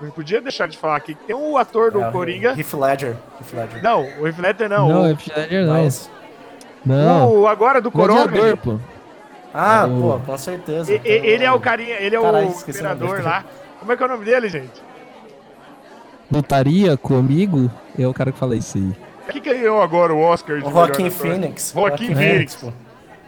Não 0.00 0.10
podia 0.10 0.40
deixar 0.40 0.66
de 0.66 0.78
falar 0.78 0.96
aqui 0.96 1.14
que 1.14 1.24
tem 1.24 1.36
o 1.36 1.58
ator 1.58 1.90
do 1.92 2.02
É, 2.02 2.10
Coringa. 2.10 2.54
Heath 2.56 2.72
Ledger. 2.72 3.16
Heath 3.40 3.52
Ledger. 3.52 3.82
Não, 3.82 4.02
o 4.20 4.26
Heath 4.26 4.38
Ledger 4.38 4.68
não. 4.70 4.88
Não, 4.88 5.02
o, 5.02 5.06
é 5.06 5.16
Ledger 5.36 5.66
não. 5.66 5.82
Mas- 5.84 6.10
Não, 6.84 7.32
o 7.40 7.46
agora 7.46 7.80
do 7.80 7.90
Coronga. 7.90 8.26
Gladiador, 8.28 8.56
pô. 8.56 8.78
Ah, 9.54 9.86
O- 9.86 10.00
pô, 10.00 10.20
com 10.26 10.36
certeza. 10.36 10.92
e- 10.92 11.00
e- 11.04 11.08
ele 11.08 11.44
é 11.44 11.52
o 11.52 11.60
carinha, 11.60 11.94
ele 12.00 12.16
é 12.16 12.20
Caralho, 12.20 12.48
o 12.48 12.60
imperador 12.68 13.10
dele. 13.12 13.22
lá. 13.22 13.44
Como 13.78 13.92
é 13.92 13.96
que 13.96 14.02
é 14.02 14.06
o 14.06 14.08
nome 14.08 14.24
dele, 14.24 14.48
gente? 14.48 14.82
Lutaria 16.30 16.96
comigo, 16.96 17.70
é 17.98 18.06
o 18.06 18.12
cara 18.14 18.32
que 18.32 18.38
fala 18.38 18.56
isso 18.56 18.78
aí. 18.78 18.92
Quem 19.30 19.40
ganhou 19.42 19.80
agora 19.80 20.12
o 20.12 20.20
Oscar 20.20 20.58
de 20.58 20.64
O 20.64 20.68
ator? 20.68 21.10
Phoenix. 21.10 21.72
Joaquin 21.74 22.06
Phoenix, 22.14 22.18
Phoenix. 22.18 22.54
pô. 22.56 22.72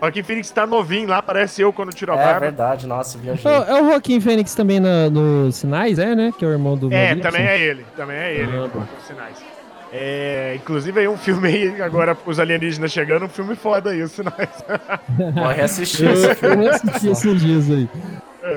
Joaquim 0.01 0.23
Phoenix 0.23 0.51
tá 0.51 0.67
novinho 0.67 1.09
lá, 1.09 1.23
parece 1.23 1.63
eu 1.63 1.73
quando 1.73 1.91
tiro 1.93 2.13
a 2.13 2.17
É 2.17 2.25
barba. 2.25 2.41
verdade, 2.41 2.87
nossa, 2.87 3.17
viajei. 3.17 3.51
É, 3.51 3.71
é 3.71 3.83
o 3.83 3.87
Joaquim 3.87 4.21
Fênix 4.21 4.55
também 4.55 4.79
na, 4.79 5.09
nos 5.09 5.57
Sinais, 5.57 5.99
é, 5.99 6.15
né? 6.15 6.33
Que 6.39 6.45
é 6.45 6.49
o 6.49 6.51
irmão 6.53 6.77
do 6.77 6.93
É, 6.93 7.15
também 7.17 7.47
é 7.47 7.59
ele. 7.59 7.87
Também 7.97 8.17
é 8.17 8.35
ele. 8.35 8.51
Ah, 8.57 8.69
os 8.99 9.07
sinais. 9.07 9.37
É, 9.99 10.55
inclusive 10.57 11.01
aí 11.01 11.09
um 11.09 11.17
filme 11.17 11.49
aí, 11.49 11.81
agora 11.81 12.17
os 12.27 12.39
alienígenas 12.39 12.93
chegando, 12.93 13.25
um 13.25 13.29
filme 13.29 13.57
foda 13.57 13.91
aí, 13.91 14.03
os 14.03 14.13
sinais. 14.13 14.49
Morre 15.35 15.63
assistir 15.63 16.05
Eu, 16.05 16.13
esse 16.13 16.27
eu 16.29 16.35
filme. 16.37 16.69
assisti 16.69 17.09
esses 17.09 17.41
dias 17.43 17.71
aí. 17.71 17.89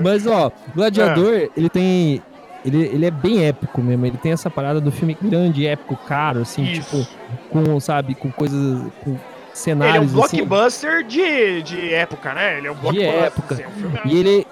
Mas, 0.03 0.27
ó, 0.27 0.51
Gladiador, 0.75 1.49
ele 1.55 1.69
tem. 1.69 2.21
Ele, 2.65 2.83
ele 2.87 3.05
é 3.05 3.11
bem 3.11 3.45
épico 3.47 3.81
mesmo. 3.81 4.05
Ele 4.05 4.17
tem 4.17 4.33
essa 4.33 4.49
parada 4.49 4.81
do 4.81 4.91
filme 4.91 5.17
grande, 5.21 5.65
épico, 5.65 5.95
caro, 5.95 6.41
assim, 6.41 6.63
Isso. 6.63 7.07
tipo, 7.07 7.07
com, 7.49 7.79
sabe, 7.79 8.13
com 8.15 8.29
coisas. 8.31 8.59
com 9.03 9.11
Ele 9.11 9.15
é 9.15 9.15
um 9.15 9.53
cenários. 9.53 10.17
assim. 10.19 10.43
blockbuster 10.45 11.03
de, 11.05 11.61
de 11.63 11.93
época, 11.93 12.33
né? 12.33 12.57
Ele 12.57 12.67
é 12.67 12.71
um 12.71 12.75
blockbuster. 12.75 13.23
época. 13.23 13.53
assim, 13.55 13.63
é 13.63 13.67
um 13.67 13.71
filme- 13.71 13.99
E 14.05 14.17
ele. 14.19 14.47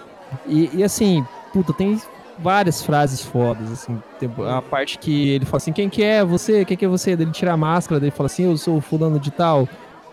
E, 0.48 0.70
e, 0.80 0.84
assim, 0.84 1.26
puta, 1.54 1.74
tem 1.74 2.02
várias 2.38 2.84
frases 2.84 3.22
fodas, 3.22 3.72
assim. 3.72 4.02
Tem 4.20 4.30
a 4.48 4.62
parte 4.62 4.98
que 4.98 5.30
ele 5.30 5.46
fala 5.46 5.58
assim: 5.58 5.74
quem 5.74 5.90
que 5.90 6.04
é 6.04 6.24
você? 6.24 6.64
Quem 6.66 6.78
que 6.78 6.86
é 6.86 6.88
você? 6.88 7.12
Ele 7.12 7.32
tira 7.32 7.54
a 7.54 7.58
máscara, 7.58 8.04
ele 8.04 8.12
fala 8.12 8.28
assim: 8.28 8.44
eu 8.44 8.58
sou 8.58 8.78
o 8.78 8.82
fulano 8.82 9.20
de 9.20 9.32
tal, 9.32 9.68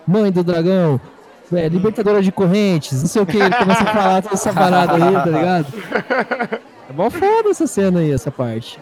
mãe 0.07 0.31
do 0.31 0.43
dragão. 0.43 1.01
É, 1.53 1.69
libertadora 1.69 2.23
de 2.23 2.33
correntes, 2.33 3.01
não 3.03 3.09
sei 3.09 3.23
o 3.23 3.27
que, 3.27 3.37
ele 3.37 3.55
começa 3.55 3.83
a 3.83 3.87
falar 3.87 4.23
toda 4.23 4.35
essa 4.35 4.53
parada 4.53 4.95
aí, 4.95 5.13
tá 5.13 5.27
ligado? 5.27 5.67
É 6.89 6.93
mó 6.93 7.11
foda 7.11 7.51
essa 7.51 7.67
cena 7.67 8.01
aí, 8.01 8.11
essa 8.11 8.31
parte. 8.31 8.81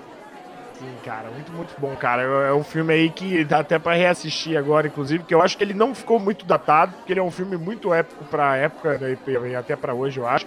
Sim, 0.79 0.95
cara, 1.05 1.29
muito, 1.35 1.53
muito 1.53 1.75
bom, 1.77 1.95
cara. 1.97 2.23
É 2.23 2.53
um 2.55 2.63
filme 2.63 2.95
aí 2.95 3.11
que 3.11 3.45
dá 3.45 3.59
até 3.59 3.79
pra 3.81 3.95
reassistir 3.95 4.57
agora, 4.57 4.87
inclusive, 4.87 5.19
porque 5.19 5.35
eu 5.35 5.43
acho 5.43 5.59
que 5.59 5.65
ele 5.65 5.75
não 5.75 5.93
ficou 5.93 6.21
muito 6.21 6.47
datado, 6.47 6.93
porque 6.93 7.13
ele 7.13 7.21
é 7.21 7.23
um 7.23 7.33
filme 7.33 7.57
muito 7.57 7.93
épico 7.93 8.25
pra 8.27 8.57
época, 8.57 8.97
né, 8.97 9.19
e 9.49 9.57
até 9.57 9.75
pra 9.75 9.93
hoje, 9.93 10.19
eu 10.19 10.27
acho. 10.27 10.47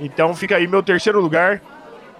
Então 0.00 0.34
fica 0.34 0.56
aí 0.56 0.66
meu 0.66 0.82
terceiro 0.82 1.20
lugar. 1.20 1.60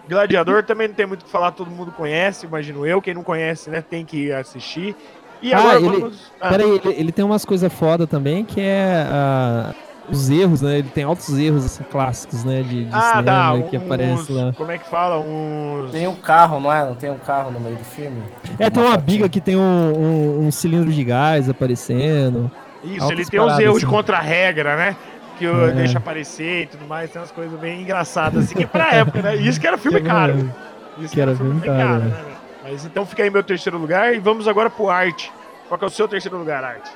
Gladiador 0.08 0.62
também 0.64 0.88
não 0.88 0.94
tem 0.94 1.06
muito 1.06 1.22
o 1.22 1.24
que 1.24 1.30
falar, 1.30 1.52
todo 1.52 1.70
mundo 1.70 1.92
conhece, 1.92 2.46
imagino 2.46 2.86
eu. 2.86 3.00
Quem 3.00 3.14
não 3.14 3.22
conhece, 3.22 3.70
né, 3.70 3.82
tem 3.82 4.04
que 4.04 4.32
assistir. 4.32 4.96
E 5.42 5.54
Ah, 5.54 5.58
agora 5.58 5.76
ele- 5.78 5.88
vamos. 6.00 6.32
Ah, 6.40 6.48
Pera 6.48 6.64
aí, 6.64 6.70
ele, 6.84 6.94
ele 7.00 7.12
tem 7.12 7.24
umas 7.24 7.44
coisas 7.44 7.72
foda 7.72 8.06
também, 8.06 8.44
que 8.44 8.60
é 8.60 9.06
ah, 9.10 9.72
os 10.10 10.28
erros, 10.28 10.60
né? 10.60 10.78
Ele 10.80 10.88
tem 10.88 11.04
altos 11.04 11.38
erros 11.38 11.64
assim, 11.64 11.82
clássicos, 11.84 12.44
né? 12.44 12.62
De, 12.62 12.84
de 12.84 12.90
ah, 12.92 13.00
cinema 13.00 13.22
dá. 13.22 13.62
que 13.70 13.76
uns- 13.76 13.82
aparece 13.82 14.32
lá. 14.32 14.52
Como 14.54 14.70
é 14.70 14.76
que 14.78 14.88
fala? 14.88 15.18
Uns. 15.20 15.92
Tem 15.92 16.06
um 16.08 16.14
carro, 16.16 16.60
não 16.60 16.70
é? 16.72 16.84
Não 16.84 16.94
tem 16.94 17.10
um 17.10 17.18
carro 17.18 17.50
no 17.52 17.60
meio 17.60 17.76
do 17.76 17.84
filme? 17.84 18.20
É, 18.58 18.68
tem 18.68 18.82
uma 18.82 18.96
biga 18.98 19.28
que 19.28 19.40
tem 19.40 19.56
um, 19.56 19.60
um- 19.60 20.46
um 20.46 20.50
cilindro 20.50 20.92
de 20.92 21.04
gás 21.04 21.48
aparecendo. 21.48 22.50
Isso, 22.82 23.02
altas 23.04 23.10
ele 23.18 23.26
tem 23.28 23.38
uns 23.40 23.44
paradas, 23.44 23.64
erros 23.64 23.78
de 23.78 23.84
assim. 23.86 23.94
contra-regra, 23.94 24.76
né? 24.76 24.96
Que 25.40 25.46
o 25.46 25.68
É. 25.70 25.72
deixa 25.72 25.96
aparecer 25.96 26.64
e 26.64 26.66
tudo 26.66 26.86
mais, 26.86 27.10
tem 27.10 27.18
umas 27.18 27.30
coisas 27.32 27.58
bem 27.58 27.80
engraçadas, 27.80 28.44
assim, 28.44 28.54
que 28.54 28.66
pra 28.66 28.92
época, 28.94 29.22
né? 29.22 29.36
Isso 29.36 29.58
que 29.58 29.66
era 29.66 29.78
filme 29.78 29.98
caro. 30.02 30.50
Isso 30.98 31.14
Que 31.14 31.20
era 31.20 31.34
filme 31.34 31.54
bem 31.58 31.70
caro, 31.70 32.00
né, 32.00 32.08
né? 32.10 32.24
Mas 32.62 32.84
então 32.84 33.06
fica 33.06 33.22
aí 33.22 33.30
meu 33.30 33.42
terceiro 33.42 33.78
lugar 33.78 34.14
e 34.14 34.18
vamos 34.18 34.46
agora 34.46 34.68
pro 34.68 34.90
Arte. 34.90 35.32
Qual 35.66 35.78
que 35.78 35.84
é 35.84 35.88
o 35.88 35.90
seu 35.90 36.06
terceiro 36.06 36.36
lugar, 36.36 36.62
Arte? 36.62 36.90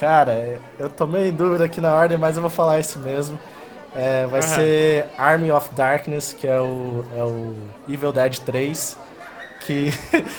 Cara, 0.00 0.58
eu 0.78 0.88
tô 0.88 1.06
meio 1.06 1.26
em 1.26 1.32
dúvida 1.32 1.64
aqui 1.66 1.78
na 1.78 1.94
ordem, 1.94 2.16
mas 2.16 2.36
eu 2.36 2.40
vou 2.40 2.50
falar 2.50 2.78
esse 2.80 2.98
mesmo. 2.98 3.38
É, 3.94 4.26
vai 4.26 4.40
Aham. 4.40 4.48
ser 4.48 5.04
Army 5.18 5.52
of 5.52 5.68
Darkness, 5.74 6.32
que 6.32 6.46
é 6.46 6.58
o, 6.60 7.04
é 7.14 7.22
o 7.22 7.54
Evil 7.86 8.12
Dead 8.12 8.38
3. 8.38 8.96
Que. 9.68 9.92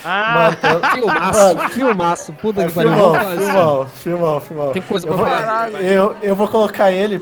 Ah, 0.04 0.52
Mano, 0.62 0.90
Filmaço, 0.90 1.70
filmaço. 1.70 2.34
Puta 2.34 2.64
É, 2.64 2.68
que 2.68 2.74
pariu. 2.74 2.92
filmão, 2.92 3.16
filmão, 3.38 3.86
filmão, 3.88 4.42
filmão. 4.42 4.72
Tem 4.72 4.82
coisa 4.82 5.08
Eu 5.08 5.14
pra 5.16 5.26
falar. 5.28 5.72
eu, 5.84 6.16
eu 6.22 6.36
vou 6.36 6.48
colocar 6.48 6.92
ele 6.92 7.20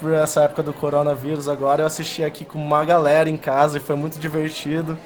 por 0.00 0.12
essa 0.14 0.44
época 0.44 0.62
do 0.62 0.72
coronavírus 0.72 1.48
agora. 1.48 1.82
Eu 1.82 1.86
assisti 1.86 2.24
aqui 2.24 2.44
com 2.46 2.58
uma 2.58 2.82
galera 2.84 3.28
em 3.28 3.36
casa 3.36 3.76
e 3.76 3.80
foi 3.80 3.94
muito 3.94 4.18
divertido. 4.18 4.96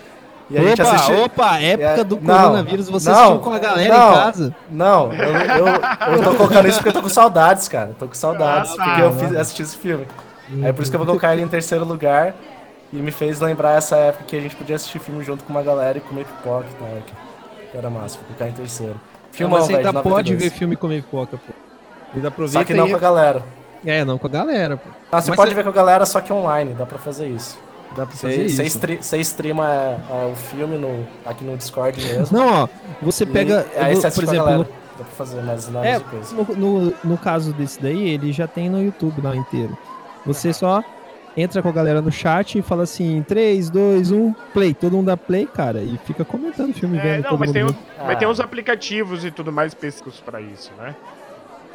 E 0.49 0.57
a 0.57 0.63
gente 0.63 0.81
Opa, 0.81 0.91
assistiu. 0.93 1.25
opa, 1.25 1.59
época 1.59 2.01
É, 2.01 2.05
do 2.05 2.21
não, 2.23 2.37
coronavírus, 2.39 2.89
você 2.89 3.11
não, 3.11 3.17
assistiu 3.17 3.39
com 3.41 3.53
a 3.53 3.59
galera 3.59 3.99
não. 3.99 4.11
em 4.11 4.15
casa. 4.15 4.55
Não, 4.71 5.13
eu, 5.13 5.33
eu, 5.35 5.67
eu 6.19 6.23
tô 6.23 6.35
colocando 6.37 6.69
isso 6.69 6.79
porque 6.79 6.91
eu 6.91 6.93
tô 6.93 7.03
com 7.03 7.09
saudades, 7.09 7.67
cara. 7.67 7.91
Tô 7.99 8.07
com 8.07 8.15
saudades, 8.15 8.71
Ah, 8.73 8.77
tá. 8.77 8.85
porque 8.85 9.03
eu 9.03 9.13
fiz, 9.13 9.37
assisti 9.37 9.63
esse 9.63 9.77
filme. 9.77 10.07
É 10.63 10.73
por 10.73 10.83
isso 10.83 10.91
que 10.93 10.95
eu 10.95 11.01
vou 11.01 11.07
colocar 11.09 11.33
ele 11.33 11.43
em 11.43 11.49
terceiro 11.49 11.85
lugar. 11.85 12.33
E 12.97 13.03
me 13.03 13.11
fez 13.11 13.41
lembrar 13.41 13.73
essa 13.77 13.95
época 13.97 14.25
que 14.25 14.37
a 14.37 14.41
gente 14.41 14.57
podia 14.57 14.77
assistir 14.77 14.99
filme 14.99 15.23
junto 15.23 15.45
com 15.45 15.51
uma 15.53 15.63
galera 15.63 15.99
e 15.99 16.01
comer 16.01 16.25
pipoca 16.25 16.65
e 16.71 16.75
tal. 16.75 16.89
Que, 17.71 17.77
era 17.77 17.91
massa, 17.91 18.19
colocar 18.27 18.49
em 18.49 18.53
terceiro. 18.53 18.99
Filmão, 19.33 19.59
Mas 19.59 19.67
você 19.67 19.77
ainda 19.77 19.89
de 19.89 19.95
pode 20.03 20.33
92. 20.33 20.43
ver 20.43 20.51
filme 20.59 20.77
comer 20.77 21.03
pipoca, 21.03 21.37
pô. 21.37 21.53
Ainda 22.15 22.29
aproveita 22.29 22.59
Só 22.61 22.65
que 22.65 22.73
não 22.73 22.87
e- 22.87 22.91
com 22.91 22.97
a 22.97 23.01
galera. 23.01 23.43
É, 23.85 24.05
não 24.05 24.17
com 24.17 24.27
a 24.27 24.31
galera, 24.31 24.79
pô. 24.79 24.89
Ah, 25.13 25.21
você 25.21 25.31
Mas 25.31 25.37
pode 25.37 25.55
ver 25.55 25.63
com 25.63 25.69
a 25.69 25.73
galera, 25.73 26.07
só 26.07 26.21
que 26.23 26.33
online, 26.33 26.73
dá 26.73 26.87
pra 26.87 26.99
fazer 26.99 27.29
isso. 27.29 27.59
Dá 27.95 28.07
pra 28.07 28.17
fazer 28.17 28.49
Você, 28.49 28.65
isso. 28.65 28.79
você, 29.03 29.19
streama, 29.19 29.67
é, 30.11 30.31
o 30.33 30.35
filme 30.35 30.79
no, 30.79 31.07
aqui 31.27 31.45
no 31.45 31.57
Discord 31.57 32.03
mesmo. 32.03 32.37
Não, 32.37 32.63
ó, 32.65 32.69
você 33.03 33.25
E 33.25 33.27
pega, 33.27 33.67
aí 33.77 33.93
eu 33.95 34.01
você 34.01 34.11
por 34.11 34.25
exemplo, 34.25 34.51
no- 34.51 34.65
Dá 34.65 35.05
pra 35.05 35.13
fazer 35.15 35.43
mais 35.43 35.69
É, 35.85 36.01
no, 36.33 36.57
no, 36.57 36.95
no 37.05 37.19
caso 37.19 37.53
desse 37.53 37.81
daí, 37.83 38.09
ele 38.09 38.33
já 38.33 38.47
tem 38.47 38.71
no 38.71 38.83
YouTube 38.83 39.21
lá 39.21 39.37
inteiro. 39.37 39.77
Você 40.25 40.55
só 40.55 40.83
entra 41.37 41.61
com 41.63 41.69
a 41.69 41.73
galera 41.73 42.01
no 42.01 42.11
chat 42.11 42.59
e 42.59 42.63
fala 42.63 42.85
assim, 42.85 43.23
3, 43.27 43.69
2, 43.71 44.11
1, 44.13 44.33
play. 44.55 44.73
Todo 44.75 44.93
mundo 44.97 45.07
dá 45.07 45.17
play, 45.17 45.47
cara, 45.47 45.83
e 45.83 45.99
fica 46.05 46.25
comentando 46.25 46.71
o 46.71 46.75
filme, 46.75 46.97
é, 46.99 47.01
vendo 47.03 47.23
não, 47.25 47.31
todo 47.31 47.39
mas 47.41 47.49
mundo 47.49 47.55
tem, 47.55 47.65
um- 47.65 47.69
junto. 47.69 47.79
mas 48.07 48.19
tem 48.19 48.27
Ah. 48.27 48.31
uns 48.31 48.41
aplicativos 48.41 49.25
e 49.25 49.31
tudo 49.31 49.53
mais 49.53 49.73
específicos 49.73 50.21
pra 50.21 50.41
isso, 50.41 50.73
né? 50.79 50.95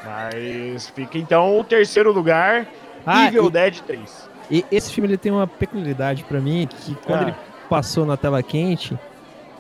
Mas 0.03 0.89
fica 0.89 1.17
então 1.17 1.59
o 1.59 1.63
terceiro 1.63 2.11
lugar, 2.11 2.65
Ah, 3.05 3.27
Evil 3.27 3.47
e- 3.47 3.51
Dead 3.51 3.79
3. 3.81 4.29
E 4.49 4.65
esse 4.71 4.91
filme 4.91 5.07
ele 5.09 5.17
tem 5.17 5.31
uma 5.31 5.47
peculiaridade 5.47 6.23
pra 6.23 6.39
mim, 6.39 6.67
que 6.69 6.95
quando 7.05 7.19
Ah. 7.19 7.23
ele 7.23 7.35
passou 7.69 8.05
na 8.05 8.17
tela 8.17 8.41
quente, 8.43 8.97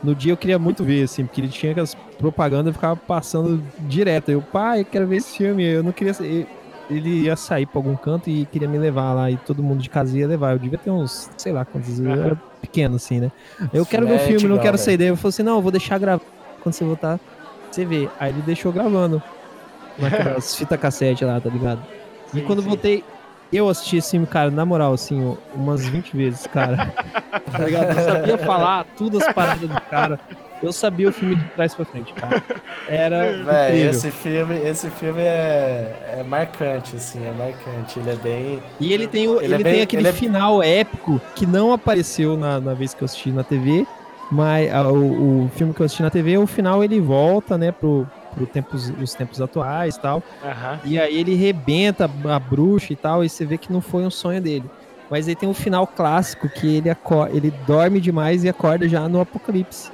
no 0.03 0.13
dia 0.15 0.33
eu 0.33 0.37
queria 0.37 0.59
muito 0.59 0.83
ver, 0.83 1.03
assim, 1.03 1.25
porque 1.25 1.41
ele 1.41 1.47
tinha 1.49 1.71
aquelas 1.71 1.95
propagandas 2.17 2.71
e 2.71 2.73
ficava 2.73 2.95
passando 2.95 3.63
direto. 3.79 4.29
Eu, 4.29 4.41
pai, 4.41 4.81
eu 4.81 4.85
quero 4.85 5.07
ver 5.07 5.17
esse 5.17 5.37
filme. 5.37 5.63
Eu 5.63 5.83
não 5.83 5.91
queria. 5.91 6.13
Ele 6.89 7.23
ia 7.23 7.35
sair 7.35 7.65
pra 7.65 7.79
algum 7.79 7.95
canto 7.95 8.29
e 8.29 8.45
queria 8.45 8.67
me 8.67 8.77
levar 8.77 9.13
lá, 9.13 9.31
e 9.31 9.37
todo 9.37 9.63
mundo 9.63 9.81
de 9.81 9.89
casa 9.89 10.17
ia 10.17 10.27
levar. 10.27 10.53
Eu 10.53 10.59
devia 10.59 10.77
ter 10.77 10.91
uns, 10.91 11.29
sei 11.37 11.51
lá 11.53 11.63
quantos, 11.63 11.99
eu 11.99 12.11
era 12.11 12.35
pequeno, 12.61 12.95
assim, 12.95 13.19
né? 13.19 13.31
Eu 13.73 13.85
quero 13.85 14.07
ver 14.07 14.15
o 14.15 14.19
filme, 14.19 14.47
não 14.47 14.57
quero 14.59 14.77
sair 14.77 14.97
daí. 14.97 15.07
Eu 15.07 15.15
falei 15.15 15.29
assim: 15.29 15.43
não, 15.43 15.55
eu 15.55 15.61
vou 15.61 15.71
deixar 15.71 15.97
gravar. 15.97 16.23
Quando 16.61 16.73
você 16.73 16.83
voltar, 16.83 17.19
você 17.69 17.85
vê. 17.85 18.09
Aí 18.19 18.31
ele 18.31 18.41
deixou 18.41 18.71
gravando. 18.71 19.21
Naquelas 19.97 20.55
fita 20.55 20.77
cassete 20.77 21.23
lá, 21.25 21.39
tá 21.39 21.49
ligado? 21.49 21.81
E 22.33 22.39
Sim, 22.39 22.45
quando 22.45 22.59
eu 22.59 22.63
sim. 22.63 22.69
voltei, 22.69 23.03
eu 23.51 23.67
assisti 23.67 23.97
esse 23.97 24.11
filme, 24.11 24.25
cara, 24.25 24.49
na 24.49 24.65
moral, 24.65 24.93
assim, 24.93 25.37
umas 25.53 25.85
20 25.85 26.15
vezes, 26.15 26.47
cara. 26.47 26.93
tá 27.51 27.59
ligado? 27.59 27.89
Eu 27.97 28.05
sabia 28.05 28.37
falar 28.37 28.85
tudo 28.97 29.17
as 29.17 29.33
paradas 29.33 29.69
do 29.69 29.81
cara. 29.81 30.19
Eu 30.61 30.71
sabia 30.71 31.09
o 31.09 31.11
filme 31.11 31.35
de 31.35 31.43
trás 31.55 31.73
pra 31.73 31.85
frente, 31.85 32.13
cara. 32.13 32.43
Era 32.87 33.31
Véi, 33.43 33.87
esse 33.89 34.11
filme, 34.11 34.55
esse 34.59 34.89
filme 34.91 35.21
é, 35.21 36.17
é 36.19 36.23
marcante, 36.23 36.95
assim, 36.95 37.19
é 37.25 37.31
marcante. 37.31 37.99
Ele 37.99 38.09
é 38.11 38.15
bem. 38.15 38.63
E 38.79 38.93
ele 38.93 39.07
tem, 39.07 39.27
o- 39.27 39.37
Ele 39.37 39.45
ele 39.45 39.53
é 39.55 39.57
bem- 39.63 39.73
tem 39.73 39.81
aquele 39.81 40.01
ele 40.03 40.09
é- 40.09 40.13
final 40.13 40.61
épico 40.61 41.19
que 41.35 41.45
não 41.45 41.73
apareceu 41.73 42.37
na, 42.37 42.59
na 42.59 42.73
vez 42.73 42.93
que 42.93 43.01
eu 43.01 43.05
assisti 43.05 43.31
na 43.31 43.43
TV, 43.43 43.85
mas 44.31 44.71
ah, 44.71 44.87
o, 44.91 45.45
o 45.45 45.49
filme 45.55 45.73
que 45.73 45.81
eu 45.81 45.85
assisti 45.85 46.03
na 46.03 46.09
TV, 46.09 46.37
o 46.37 46.45
final 46.47 46.83
ele 46.83 46.99
volta, 47.01 47.57
né, 47.57 47.71
pro, 47.71 48.07
pro 48.33 48.45
tempos, 48.45 48.89
os 49.01 49.13
tempos 49.15 49.41
atuais 49.41 49.95
e 49.95 49.99
tal. 49.99 50.21
Aham. 50.43 50.79
E 50.85 50.99
aí 50.99 51.17
ele 51.19 51.33
rebenta 51.35 52.09
a 52.29 52.39
bruxa 52.39 52.93
e 52.93 52.95
tal, 52.95 53.23
e 53.25 53.29
você 53.29 53.45
vê 53.45 53.57
que 53.57 53.71
não 53.73 53.81
foi 53.81 54.03
um 54.03 54.11
sonho 54.11 54.39
dele. 54.41 54.65
Mas 55.09 55.27
aí 55.27 55.35
tem 55.35 55.49
um 55.49 55.53
final 55.53 55.85
clássico 55.85 56.47
que 56.47 56.77
ele, 56.77 56.89
ele 57.33 57.51
dorme 57.67 57.99
demais 57.99 58.43
e 58.45 58.49
acorda 58.49 58.87
já 58.87 59.09
no 59.09 59.19
apocalipse. 59.19 59.91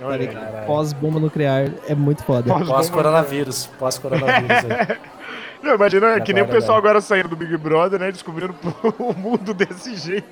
Caralho. 0.00 0.66
Pós-bomba 0.66 1.20
nuclear 1.20 1.70
é 1.88 1.94
muito 1.94 2.24
foda. 2.24 2.52
Pós- 2.52 2.66
Pós-coronavírus. 2.68 3.66
Pós-coronavírus. 3.78 4.50
aí. 4.50 4.98
Não, 5.62 5.76
imagina, 5.76 6.16
é 6.16 6.20
que 6.20 6.32
nem 6.32 6.42
o 6.42 6.48
pessoal 6.48 6.78
velho. 6.78 6.88
agora 6.90 7.00
saindo 7.00 7.28
do 7.28 7.36
Big 7.36 7.56
Brother, 7.56 8.00
né? 8.00 8.10
Descobrindo 8.10 8.52
o 8.98 9.12
mundo 9.14 9.54
desse 9.54 9.94
jeito. 9.94 10.26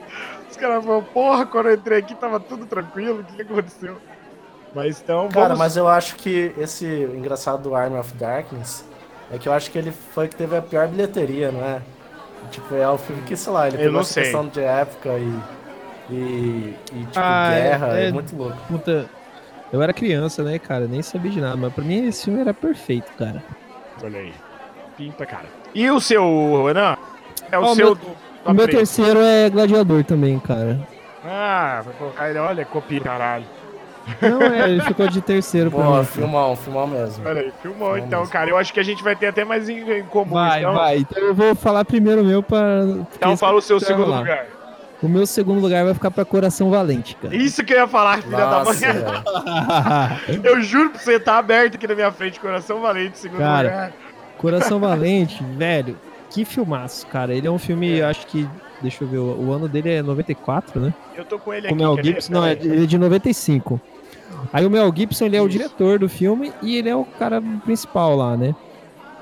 Os 0.50 0.56
caras 0.56 0.84
falam, 0.84 1.04
porra, 1.04 1.46
quando 1.46 1.66
eu 1.68 1.74
entrei 1.74 1.98
aqui 1.98 2.16
tava 2.16 2.40
tudo 2.40 2.66
tranquilo, 2.66 3.20
o 3.20 3.24
que, 3.24 3.42
aconteceu? 3.42 3.96
Mas 4.74 5.00
então, 5.00 5.28
Cara, 5.28 5.44
vamos... 5.48 5.58
mas 5.60 5.76
eu 5.76 5.86
acho 5.86 6.16
que 6.16 6.52
esse 6.58 6.84
engraçado 7.14 7.62
do 7.62 7.76
Army 7.76 7.96
of 7.96 8.12
Darkness 8.14 8.84
é 9.32 9.38
que 9.38 9.48
eu 9.48 9.52
acho 9.52 9.70
que 9.70 9.78
ele 9.78 9.92
foi 9.92 10.26
que 10.26 10.34
teve 10.34 10.56
a 10.56 10.62
pior 10.62 10.88
bilheteria, 10.88 11.52
não 11.52 11.64
é? 11.64 11.80
Tipo, 12.50 12.74
é 12.74 12.88
o 12.88 12.98
filme 12.98 13.22
que, 13.22 13.36
sei 13.36 13.52
lá, 13.52 13.68
ele 13.68 13.76
Eu 13.76 13.78
pegou 13.78 13.92
não 13.94 14.00
essa 14.00 14.12
sei. 14.14 14.22
questão 14.24 14.48
de 14.48 14.60
época 14.60 15.10
e. 15.10 15.32
E, 16.10 16.74
e, 16.92 16.98
tipo, 17.04 17.10
Ah, 17.16 17.52
é- 17.52 17.62
guerra, 17.62 17.98
é, 17.98 18.08
é- 18.08 18.12
muito 18.12 18.34
louco. 18.36 18.56
Puta, 18.68 19.06
eu 19.72 19.80
era 19.82 19.92
criança, 19.92 20.42
né, 20.42 20.58
cara? 20.58 20.86
Nem 20.86 21.02
sabia 21.02 21.30
de 21.30 21.40
nada, 21.40 21.56
mas 21.56 21.72
pra 21.72 21.84
mim 21.84 22.06
esse 22.08 22.24
filme 22.24 22.40
era 22.40 22.52
perfeito, 22.54 23.10
cara. 23.18 23.42
Olha 24.02 24.18
aí. 24.20 24.32
Pimpa, 24.96 25.24
cara. 25.26 25.46
E 25.74 25.88
o 25.90 26.00
seu, 26.00 26.64
Renan? 26.66 26.96
É 27.50 27.58
o 27.58 27.62
Ó, 27.62 27.72
o 27.72 27.74
seu... 27.74 27.86
meu- 27.94 28.16
O 28.44 28.52
meu 28.54 28.66
terceiro 28.66 29.20
é 29.20 29.48
Gladiador 29.50 30.02
também, 30.04 30.38
cara. 30.38 30.80
Ah, 31.24 31.82
vai 31.84 31.94
colocar 31.94 32.30
ele, 32.30 32.38
olha, 32.38 32.64
copia, 32.64 33.00
caralho. 33.00 33.44
Não, 34.22 34.40
é, 34.42 34.70
ele 34.70 34.80
ficou 34.80 35.06
de 35.06 35.20
terceiro 35.20 35.70
pra 35.70 35.84
Pô, 35.84 35.96
mim. 35.98 36.04
filmão, 36.06 36.56
filmão 36.56 36.86
mesmo. 36.86 37.28
Olha 37.28 37.42
aí, 37.42 37.52
filmou 37.62 37.98
então, 37.98 38.26
cara. 38.26 38.48
Eu 38.50 38.56
acho 38.56 38.72
que 38.72 38.80
a 38.80 38.82
gente 38.82 39.04
vai 39.04 39.14
ter 39.14 39.26
até 39.26 39.44
mais 39.44 39.68
em, 39.68 39.78
em 39.98 40.02
comum. 40.04 40.32
Vai, 40.32 40.60
então, 40.60 40.74
vai. 40.74 40.96
Então 40.98 41.22
eu 41.22 41.34
vou 41.34 41.54
falar 41.54 41.84
primeiro 41.84 42.24
meu 42.24 42.42
pra. 42.42 42.82
Então 43.14 43.36
fala 43.36 43.58
o 43.58 43.60
seu 43.60 43.78
segundo 43.78 44.08
lá. 44.10 44.20
lugar. 44.20 44.46
O 45.02 45.08
meu 45.08 45.26
segundo 45.26 45.60
lugar 45.60 45.84
vai 45.84 45.94
ficar 45.94 46.10
pra 46.10 46.24
Coração 46.26 46.68
Valente, 46.70 47.16
cara. 47.16 47.34
Isso 47.34 47.64
que 47.64 47.72
eu 47.72 47.78
ia 47.78 47.88
falar, 47.88 48.22
filha 48.22 48.36
da 48.36 48.64
Nossa, 48.64 48.86
mãe. 48.86 49.02
velho. 49.02 50.40
Eu 50.44 50.60
juro 50.62 50.90
pra 50.90 50.98
você, 51.00 51.18
tá 51.18 51.38
aberto 51.38 51.76
aqui 51.76 51.86
na 51.86 51.94
minha 51.94 52.12
frente, 52.12 52.38
coração 52.38 52.80
valente, 52.80 53.18
segundo 53.18 53.38
Cara, 53.38 53.68
lugar. 53.68 53.92
Coração 54.36 54.78
Valente, 54.78 55.42
velho, 55.56 55.96
que 56.30 56.44
filmaço, 56.44 57.06
cara. 57.06 57.34
Ele 57.34 57.46
é 57.46 57.50
um 57.50 57.58
filme, 57.58 58.02
acho 58.02 58.26
que. 58.26 58.46
Deixa 58.82 59.04
eu 59.04 59.08
ver, 59.08 59.18
o 59.18 59.48
o 59.48 59.52
ano 59.52 59.68
dele 59.68 59.90
é 59.90 60.02
94, 60.02 60.80
né? 60.80 60.94
Eu 61.14 61.24
tô 61.24 61.38
com 61.38 61.52
ele 61.52 61.68
Com 61.68 61.74
aqui. 61.74 61.84
o 61.84 61.94
Mel? 61.94 62.04
Gibson, 62.04 62.32
não, 62.32 62.46
é 62.46 62.52
ele 62.52 62.84
é 62.84 62.86
de 62.86 62.96
95. 62.98 63.78
Aí 64.52 64.64
o 64.64 64.70
Mel 64.70 64.90
Gibson, 64.94 65.26
ele 65.26 65.36
é 65.36 65.42
o 65.42 65.46
Isso. 65.48 65.58
diretor 65.58 65.98
do 65.98 66.08
filme 66.08 66.50
e 66.62 66.76
ele 66.76 66.88
é 66.88 66.96
o 66.96 67.04
cara 67.04 67.42
principal 67.64 68.16
lá, 68.16 68.36
né? 68.38 68.54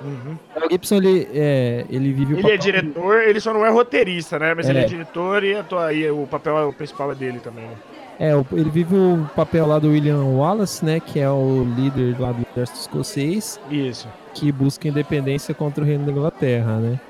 Uhum. 0.03 0.37
O 0.65 0.71
Gibson, 0.71 0.97
ele, 0.97 1.29
é, 1.35 1.85
ele 1.91 2.13
vive 2.13 2.35
o 2.35 2.39
Ele 2.39 2.41
é 2.41 2.57
papel- 2.57 2.59
diretor, 2.59 3.23
ele 3.23 3.41
só 3.41 3.53
não 3.53 3.65
é 3.67 3.71
roteirista, 3.71 4.39
né? 4.39 4.55
Mas 4.55 4.69
ele 4.69 4.79
É. 4.79 4.83
é 4.83 4.87
diretor 4.87 5.43
e, 5.45 5.55
atua- 5.57 5.93
e 5.93 6.09
o 6.11 6.27
papel 6.27 6.73
principal 6.77 7.11
é 7.13 7.15
dele 7.15 7.41
também, 7.41 7.65
né? 7.65 7.75
É, 8.21 8.33
ele 8.53 8.69
vive 8.71 8.95
o 8.97 9.29
papel 9.37 9.65
lá 9.67 9.79
do 9.79 9.91
William 9.91 10.25
Wallace, 10.25 10.85
né? 10.85 10.99
Que 11.01 11.21
é 11.21 11.31
o 11.31 11.65
líder 11.77 12.21
lá 12.21 12.33
do 12.33 12.45
exército 12.53 12.81
escocês, 12.81 13.61
Isso. 13.71 14.09
que 14.35 14.51
busca 14.51 14.89
independência 14.89 15.55
contra 15.55 15.83
o 15.85 15.87
reino 15.87 16.05
da 16.05 16.11
Inglaterra, 16.13 16.79
né? 16.79 17.01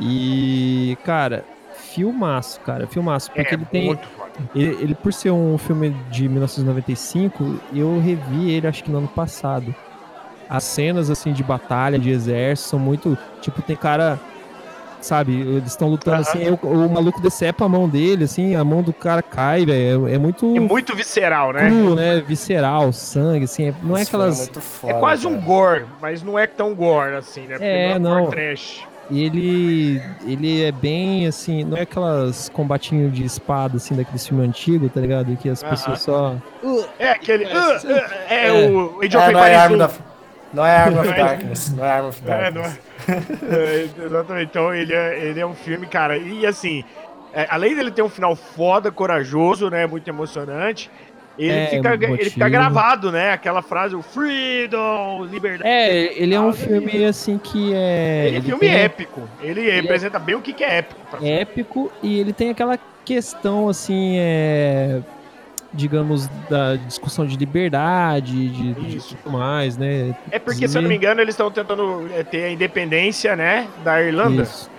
E, 0.00 0.96
cara, 1.04 1.44
filmaço, 1.74 2.60
cara, 2.60 2.86
filmaço. 2.86 3.30
Porque 3.30 3.54
é 3.54 3.56
ele 3.56 3.64
tem. 3.66 3.98
Ele, 4.54 4.76
ele, 4.82 4.94
por 4.94 5.12
ser 5.12 5.30
um 5.30 5.56
filme 5.58 5.90
de 6.10 6.28
1995, 6.28 7.60
eu 7.74 8.00
revi 8.00 8.50
ele 8.50 8.66
acho 8.66 8.82
que 8.82 8.90
no 8.90 8.98
ano 8.98 9.08
passado. 9.08 9.74
As 10.54 10.64
cenas, 10.64 11.08
assim, 11.08 11.32
de 11.32 11.42
batalha, 11.42 11.98
de 11.98 12.10
exército, 12.10 12.68
são 12.70 12.78
muito. 12.78 13.16
Tipo, 13.40 13.62
tem 13.62 13.74
cara. 13.76 14.20
Sabe, 15.00 15.32
eles 15.40 15.66
estão 15.70 15.88
lutando 15.88 16.18
Aham. 16.18 16.22
assim, 16.22 16.48
o, 16.62 16.66
o 16.86 16.88
maluco 16.88 17.20
decepa 17.20 17.64
a 17.64 17.68
mão 17.68 17.88
dele, 17.88 18.22
assim, 18.22 18.54
a 18.54 18.62
mão 18.62 18.82
do 18.82 18.92
cara 18.92 19.20
cai, 19.20 19.66
velho. 19.66 20.06
É, 20.06 20.12
é 20.14 20.18
muito 20.18 20.56
É 20.56 20.60
muito 20.60 20.94
visceral, 20.94 21.52
né? 21.52 21.66
cru, 21.68 21.96
né? 21.96 22.20
Visceral, 22.24 22.92
sangue, 22.92 23.46
assim. 23.46 23.70
é- 23.70 23.74
não 23.82 23.96
é 23.96 24.02
aquelas. 24.02 24.38
muito 24.38 24.60
foda, 24.60 24.92
É 24.92 24.98
quase 25.00 25.26
um 25.26 25.32
cara. 25.32 25.42
gore, 25.44 25.84
mas 26.00 26.22
não 26.22 26.38
é 26.38 26.46
tão 26.46 26.72
gore 26.72 27.16
assim, 27.16 27.40
né? 27.48 27.54
Porque 27.54 27.64
É, 27.64 27.98
não 27.98 28.12
é 28.12 28.14
não. 28.14 28.24
gore 28.26 28.36
trash. 28.36 28.84
E 29.10 29.24
ele, 29.24 30.00
ele 30.24 30.62
é 30.62 30.70
bem 30.70 31.26
assim, 31.26 31.64
não 31.64 31.76
é 31.76 31.80
aquelas 31.80 32.48
combatinhos 32.50 33.12
de 33.12 33.24
espada, 33.24 33.78
assim, 33.78 33.96
daqueles 33.96 34.24
filmes 34.24 34.48
antigos, 34.48 34.88
tá 34.92 35.00
ligado? 35.00 35.36
Que 35.36 35.48
as 35.48 35.64
pessoas 35.64 36.00
só. 36.00 36.36
É 37.00 37.10
aquele. 37.10 37.42
É, 37.42 37.78
sim. 37.80 37.88
ah, 37.88 38.10
é, 38.32 38.46
É. 38.46 38.52
o 38.70 39.00
Age 39.02 39.16
É, 39.16 39.18
of 39.18 39.28
é 39.28 39.30
Empires 39.32 40.02
não 40.52 40.64
é 40.66 40.76
Arm 40.76 40.98
of 40.98 41.06
Não 41.06 41.14
é- 41.14 41.16
Darkness. 41.18 41.72
Não 41.76 41.84
é 41.84 41.90
Arm 41.90 42.06
of 42.08 42.22
É, 42.26 42.50
não 42.50 42.62
Darkness. 42.62 42.80
é. 43.08 43.54
É, 44.02 44.04
exatamente. 44.06 44.48
Então 44.50 44.74
ele 44.74 44.92
é, 44.94 45.24
ele 45.24 45.40
é 45.40 45.46
um 45.46 45.54
filme, 45.54 45.86
cara. 45.86 46.16
E 46.16 46.46
assim, 46.46 46.84
é, 47.34 47.46
além 47.50 47.74
dele 47.74 47.90
ter 47.90 48.02
um 48.02 48.08
final 48.08 48.36
foda, 48.36 48.90
corajoso, 48.92 49.68
né? 49.70 49.86
Muito 49.86 50.08
emocionante. 50.08 50.90
Ele, 51.38 51.50
É, 51.50 51.66
fica, 51.68 51.94
ele 51.94 52.28
fica 52.30 52.46
gravado, 52.48 53.10
né? 53.10 53.32
Aquela 53.32 53.62
frase, 53.62 53.96
o 53.96 54.02
freedom, 54.02 55.24
liberdade. 55.24 55.66
É, 55.68 56.12
ele 56.22 56.34
é 56.34 56.40
um 56.40 56.52
filme 56.52 57.04
assim 57.06 57.38
que 57.38 57.72
é. 57.74 58.24
Ele 58.28 58.36
é 58.36 58.40
filme 58.42 58.60
tem- 58.60 58.74
épico. 58.74 59.22
Ele, 59.40 59.70
representa 59.70 60.18
bem 60.18 60.34
o 60.34 60.42
que, 60.42 60.52
que 60.52 60.62
é 60.62 60.78
épico. 60.78 61.00
pra 61.10 61.26
é 61.26 61.40
épico 61.40 61.90
e 62.02 62.20
ele 62.20 62.34
tem 62.34 62.50
aquela 62.50 62.78
questão 63.02 63.66
assim, 63.68 64.16
é, 64.18 65.00
digamos, 65.72 66.28
da 66.50 66.76
discussão 66.76 67.26
de 67.26 67.36
liberdade, 67.36 68.48
de, 68.48 68.74
de 68.74 68.96
Isso. 68.96 69.16
tudo 69.22 69.32
mais, 69.38 69.76
né? 69.76 70.14
É 70.30 70.38
porque, 70.38 70.68
se 70.68 70.76
eu 70.76 70.82
não 70.82 70.88
me 70.88 70.96
engano, 70.96 71.20
eles 71.20 71.34
estão 71.34 71.50
tentando 71.50 72.08
é, 72.14 72.22
ter 72.22 72.44
a 72.44 72.50
independência, 72.50 73.34
né? 73.34 73.66
Da 73.82 74.02
Irlanda. 74.02 74.42
Isso. 74.42 74.70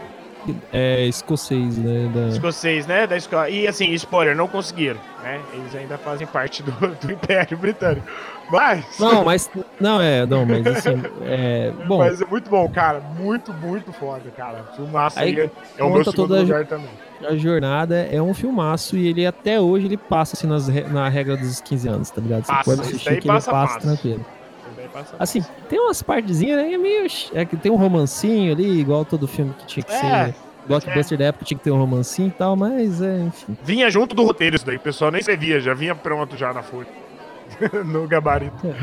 É 0.74 1.06
escocês, 1.06 1.78
né? 1.78 2.12
da- 2.14 2.28
Escocês, 2.28 2.86
né? 2.86 3.08
Da 3.08 3.16
escola. 3.16 3.50
E 3.50 3.66
assim, 3.66 3.92
spoiler, 3.94 4.36
não 4.36 4.48
conseguiram, 4.48 5.00
né? 5.24 5.40
Eles 5.54 5.74
ainda 5.74 5.98
fazem 5.98 6.28
parte 6.28 6.62
do, 6.62 6.72
do 6.72 7.12
Império 7.12 7.58
Britânico. 7.58 8.06
Mas. 8.52 9.00
Não, 9.00 9.24
mas 9.24 9.50
não 9.80 10.02
é, 10.02 10.26
não, 10.26 10.46
mas 10.46 10.68
assim, 10.68 11.02
é, 11.24 11.72
bom, 11.88 12.00
Mas 12.00 12.22
é 12.22 12.26
muito 12.26 12.50
bom, 12.50 12.68
cara. 12.70 13.00
Muito, 13.00 13.54
muito 13.54 13.94
foda, 13.94 14.30
cara. 14.36 14.66
Filmaço 14.76 15.18
Aí 15.18 15.30
aí. 15.40 15.50
É, 15.78 15.82
é 15.82 15.84
o 15.84 15.90
meu 15.90 16.04
segundo 16.04 16.28
toda 16.28 16.42
lugar 16.42 16.66
também. 16.66 16.90
A 17.28 17.36
jornada 17.36 17.96
é 18.12 18.22
um 18.22 18.34
filmaço 18.34 18.96
e 18.98 19.08
ele 19.08 19.26
até 19.26 19.60
hoje 19.60 19.86
ele 19.86 19.98
passa 19.98 20.36
assim 20.36 20.48
nas, 20.48 20.68
na 20.92 21.08
regra 21.10 21.36
dos 21.38 21.62
15 21.62 21.88
anos, 21.88 22.10
tá 22.10 22.22
ligado? 22.22 22.46
Você 22.46 22.52
Passa, 22.52 22.64
pode 22.64 22.82
assistir 22.82 23.20
que 23.22 23.28
passa 23.28 23.50
ele 23.50 23.58
passa 23.58 23.74
fácil. 23.74 23.82
tranquilo. 23.82 24.26
Passa- 24.94 25.16
Assim, 25.18 25.44
tem 25.70 25.80
umas 25.80 26.04
partezinhas, 26.04 26.58
né? 26.58 26.72
É 26.74 26.78
meio. 26.78 27.08
É 27.34 27.46
que 27.46 27.58
tem 27.58 27.72
um 27.72 27.76
romancinho 27.78 28.52
ali, 28.52 28.80
igual 28.80 29.04
todo 29.04 29.28
filme 29.28 29.52
que 29.58 29.66
tinha 29.66 29.84
que 29.84 29.92
É, 29.92 30.26
ser. 30.28 30.36
Blockbuster 30.68 31.18
da 31.18 31.26
época 31.26 31.44
tinha 31.46 31.58
que 31.58 31.64
ter 31.64 31.72
um 31.72 31.78
romancinho 31.78 32.28
e 32.28 32.32
tal, 32.32 32.56
mas 32.56 33.02
é, 33.02 33.20
enfim. 33.22 33.58
Vinha 33.64 33.90
junto 33.90 34.16
do 34.16 34.24
roteiro 34.24 34.56
isso 34.56 34.66
daí, 34.66 34.76
o 34.78 34.80
pessoal 34.80 35.10
nem 35.12 35.20
escrevia, 35.20 35.60
já 35.60 35.74
vinha 35.74 35.94
pronto 35.96 36.38
já 36.38 36.54
na 36.54 36.62
folha. 36.62 36.88
no 37.86 38.08
gabarito. 38.08 38.56
É. 38.68 38.76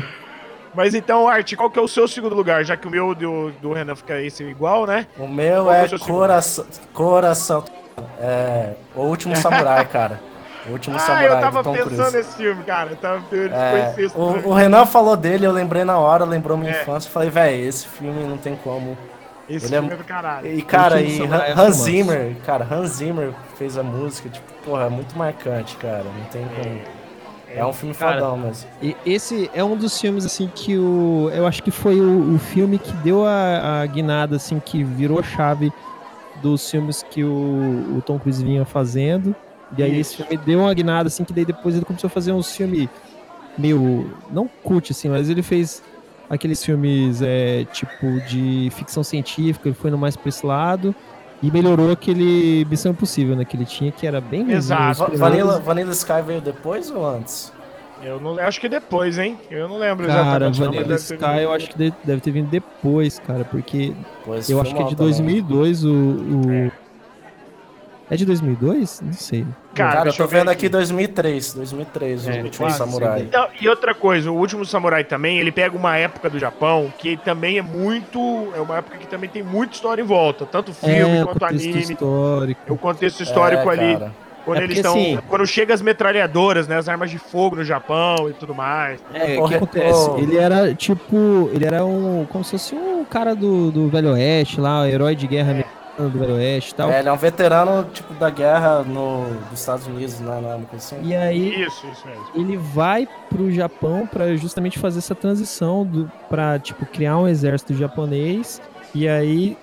Mas 0.75 0.93
então, 0.93 1.27
Art, 1.27 1.53
qual 1.55 1.69
que 1.69 1.79
é 1.79 1.81
o 1.81 1.87
seu 1.87 2.07
segundo 2.07 2.35
lugar? 2.35 2.63
Já 2.63 2.77
que 2.77 2.87
o 2.87 2.91
meu 2.91 3.13
do, 3.15 3.51
do 3.61 3.73
Renan 3.73 3.95
fica 3.95 4.21
esse 4.21 4.43
igual, 4.43 4.85
né? 4.85 5.07
O 5.17 5.27
meu 5.27 5.63
Qual 5.65 5.73
é 5.73 5.81
é 5.81 5.85
o 5.85 5.89
seu 5.89 5.97
segundo? 5.97 6.17
coração. 6.93 7.63
É. 8.19 8.73
O 8.95 9.01
último 9.01 9.35
samurai, 9.35 9.85
cara. 9.85 10.19
O 10.67 10.73
último 10.73 10.95
ah, 10.97 10.99
samurai 10.99 11.27
eu 11.27 11.39
tava 11.39 11.63
do 11.63 11.63
Tom 11.63 11.73
pensando 11.73 11.95
Cruise. 11.95 12.17
nesse 12.17 12.35
filme, 12.37 12.63
cara. 12.63 12.89
Eu 12.91 12.95
tava 12.97 13.23
É, 13.33 13.95
o, 14.15 14.49
o 14.49 14.53
Renan 14.53 14.85
falou 14.85 15.15
dele, 15.17 15.45
eu 15.45 15.51
lembrei 15.51 15.83
na 15.83 15.97
hora, 15.97 16.23
lembrou 16.25 16.57
minha 16.57 16.71
É. 16.73 16.81
infância. 16.81 17.09
Falei, 17.11 17.29
velho, 17.29 17.63
esse 17.67 17.87
filme 17.87 18.23
não 18.23 18.37
tem 18.37 18.55
como. 18.55 18.97
Esse 19.49 19.65
ele 19.65 19.75
é- 19.75 19.79
filme 19.79 19.93
é 19.93 19.97
do 19.97 20.03
caralho. 20.03 20.47
E, 20.53 20.61
cara, 20.61 21.01
e 21.01 21.17
Samurai 21.17 21.49
é 21.49 21.53
Han-. 21.53 21.61
Hans 21.61 21.75
Zimmer, 21.75 22.35
cara, 22.45 22.67
Hans 22.71 22.89
Zimmer 22.91 23.31
fez 23.57 23.77
a 23.77 23.83
música, 23.83 24.29
tipo, 24.29 24.45
porra, 24.63 24.85
é 24.85 24.89
muito 24.89 25.17
marcante, 25.17 25.75
cara. 25.77 26.03
Não 26.03 26.25
tem 26.31 26.45
como. 26.55 27.01
É 27.53 27.65
um 27.65 27.73
filme 27.73 27.93
Cara, 27.93 28.13
fodão 28.13 28.37
mesmo. 28.37 28.69
E 28.81 28.95
esse 29.05 29.51
é 29.53 29.61
um 29.61 29.75
dos 29.75 29.99
filmes, 29.99 30.25
assim, 30.25 30.49
que 30.55 30.77
o. 30.77 31.29
Eu 31.33 31.45
acho 31.45 31.61
que 31.61 31.69
foi 31.69 31.99
o, 31.99 32.35
o 32.35 32.39
filme 32.39 32.79
que 32.79 32.93
deu 32.93 33.25
a, 33.25 33.81
a 33.81 33.85
guinada, 33.87 34.37
assim, 34.37 34.57
que 34.57 34.85
virou 34.85 35.21
chave 35.21 35.73
dos 36.41 36.69
filmes 36.69 37.03
que 37.09 37.23
o, 37.23 37.97
o 37.97 38.01
Tom 38.05 38.19
Cruise 38.19 38.43
vinha 38.43 38.65
fazendo. 38.65 39.35
E 39.77 39.83
aí 39.83 39.99
esse 39.99 40.17
filme 40.17 40.37
deu 40.37 40.59
uma 40.59 40.73
guinada, 40.73 41.07
assim, 41.07 41.23
que 41.23 41.31
daí 41.31 41.45
depois 41.45 41.75
ele 41.75 41.85
começou 41.85 42.07
a 42.07 42.11
fazer 42.11 42.31
uns 42.33 42.53
filmes 42.55 42.89
meio. 43.57 44.11
Não 44.31 44.49
cult, 44.63 44.91
assim, 44.91 45.07
mas 45.09 45.29
ele 45.29 45.41
fez 45.41 45.81
aqueles 46.29 46.63
filmes 46.63 47.21
é, 47.21 47.65
tipo 47.71 48.19
de 48.27 48.69
ficção 48.71 49.03
científica, 49.03 49.69
ele 49.69 49.75
foi 49.75 49.91
no 49.91 49.97
mais 49.97 50.15
pra 50.15 50.29
esse 50.29 50.45
lado. 50.45 50.93
E 51.43 51.49
melhorou 51.49 51.91
aquele 51.91 52.65
Missão 52.69 52.91
Impossível, 52.91 53.35
né? 53.35 53.43
Que 53.43 53.57
ele 53.57 53.65
tinha, 53.65 53.91
que 53.91 54.05
era 54.05 54.21
bem 54.21 54.51
Exato. 54.51 54.99
Va- 54.99 55.05
primeiros. 55.05 55.19
Vanilla, 55.19 55.59
Vanilla 55.59 55.91
Sky 55.91 56.21
veio 56.23 56.39
depois 56.39 56.91
ou 56.91 57.03
antes? 57.03 57.51
Eu 58.03 58.19
não 58.19 58.39
acho 58.39 58.59
que 58.59 58.67
depois, 58.67 59.17
hein? 59.19 59.37
Eu 59.49 59.67
não 59.69 59.77
lembro 59.77 60.07
Cara, 60.07 60.47
exatamente. 60.47 60.59
mas 60.59 60.67
Vanilla 60.67 60.83
ter 60.87 60.95
Sky 60.95 61.41
eu 61.43 61.53
acho 61.53 61.69
que 61.69 61.77
de- 61.77 61.93
deve 62.03 62.21
ter 62.21 62.31
vindo 62.31 62.49
depois, 62.49 63.19
cara, 63.19 63.45
porque 63.45 63.93
Pois 64.25 64.49
eu 64.49 64.59
acho 64.59 64.73
que 64.75 64.81
é 64.81 64.85
de 64.85 64.95
2002 64.95 65.83
o... 65.85 65.89
o- 65.91 66.71
É 68.09 68.15
de 68.17 68.25
2002? 68.25 68.99
Não 69.01 69.13
sei. 69.13 69.45
Cara, 69.73 69.97
Cara, 69.99 70.09
eu 70.09 70.13
tô 70.13 70.27
vendo 70.27 70.49
aqui. 70.49 70.65
aqui 70.65 70.69
2003, 70.69 71.53
2003, 71.53 72.27
É, 72.27 72.31
o 72.41 72.43
último 72.43 72.65
quase, 72.65 72.77
samurai. 72.77 73.21
Então, 73.21 73.47
e 73.61 73.69
outra 73.69 73.95
coisa, 73.95 74.29
o 74.29 74.35
último 74.35 74.65
samurai 74.65 75.05
também, 75.05 75.39
ele 75.39 75.49
pega 75.51 75.77
uma 75.77 75.95
época 75.95 76.29
do 76.29 76.37
Japão 76.37 76.91
que 76.97 77.15
também 77.15 77.57
é 77.57 77.61
muito. 77.61 78.19
É 78.53 78.59
uma 78.59 78.79
época 78.79 78.97
que 78.97 79.07
também 79.07 79.29
tem 79.29 79.41
muita 79.41 79.75
história 79.75 80.01
em 80.01 80.05
volta, 80.05 80.45
tanto 80.45 80.73
filme 80.73 80.95
É, 80.99 81.23
o 81.23 81.27
quanto 81.27 81.39
contexto 81.39 81.63
anime. 81.69 81.79
histórico. 81.83 82.73
O 82.73 82.77
contexto 82.77 83.21
histórico 83.23 83.69
É, 83.69 83.73
ali. 83.79 83.93
cara. 83.93 84.11
Quando 84.45 84.59
É 84.59 84.63
eles 84.63 84.77
estão. 84.77 84.93
assim- 84.93 85.19
Quando 85.27 85.45
chega 85.45 85.73
as 85.73 85.81
metralhadoras, 85.81 86.67
né? 86.67 86.77
As 86.77 86.87
armas 86.89 87.09
de 87.11 87.17
fogo 87.19 87.55
no 87.55 87.63
Japão 87.63 88.29
e 88.29 88.33
tudo 88.33 88.53
mais. 88.55 88.99
É, 89.13 89.37
o 89.37 89.43
Ô, 89.43 89.47
que 89.47 89.55
acontece? 89.55 90.09
Ele 90.17 90.37
era 90.37 90.73
tipo. 90.73 91.49
Ele 91.53 91.65
era 91.65 91.85
um. 91.85 92.25
Como 92.29 92.43
se 92.43 92.51
fosse 92.51 92.75
um 92.75 93.03
cara 93.05 93.35
do, 93.35 93.71
do 93.71 93.87
Velho 93.89 94.11
Oeste 94.13 94.59
lá, 94.59 94.87
herói 94.89 95.15
de 95.15 95.27
guerra 95.27 95.51
americano 95.51 95.81
do 96.09 96.17
Velho 96.17 96.33
Oeste 96.35 96.71
e 96.71 96.75
tal. 96.75 96.89
É, 96.89 96.99
ele 96.99 97.09
é 97.09 97.13
um 97.13 97.17
veterano, 97.17 97.83
tipo, 97.93 98.13
da 98.15 98.29
guerra 98.29 98.81
no, 98.81 99.25
dos 99.51 99.59
Estados 99.59 99.85
Unidos, 99.85 100.19
né? 100.19 100.39
Não 100.41 100.51
é 100.51 100.55
uma 100.55 100.65
coisa 100.65 100.83
assim? 100.95 100.99
E 101.07 101.15
aí 101.15 101.61
Isso, 101.63 101.85
isso 101.91 102.07
mesmo. 102.07 102.23
ele 102.33 102.57
vai 102.57 103.07
pro 103.29 103.51
Japão 103.51 104.07
pra 104.11 104.35
justamente 104.35 104.79
fazer 104.79 104.97
essa 104.99 105.13
transição 105.13 105.85
do 105.85 106.09
para 106.29 106.57
tipo 106.57 106.85
criar 106.87 107.17
um 107.17 107.27
exército 107.27 107.73
japonês 107.75 108.59
e 108.95 109.07
aí 109.07 109.55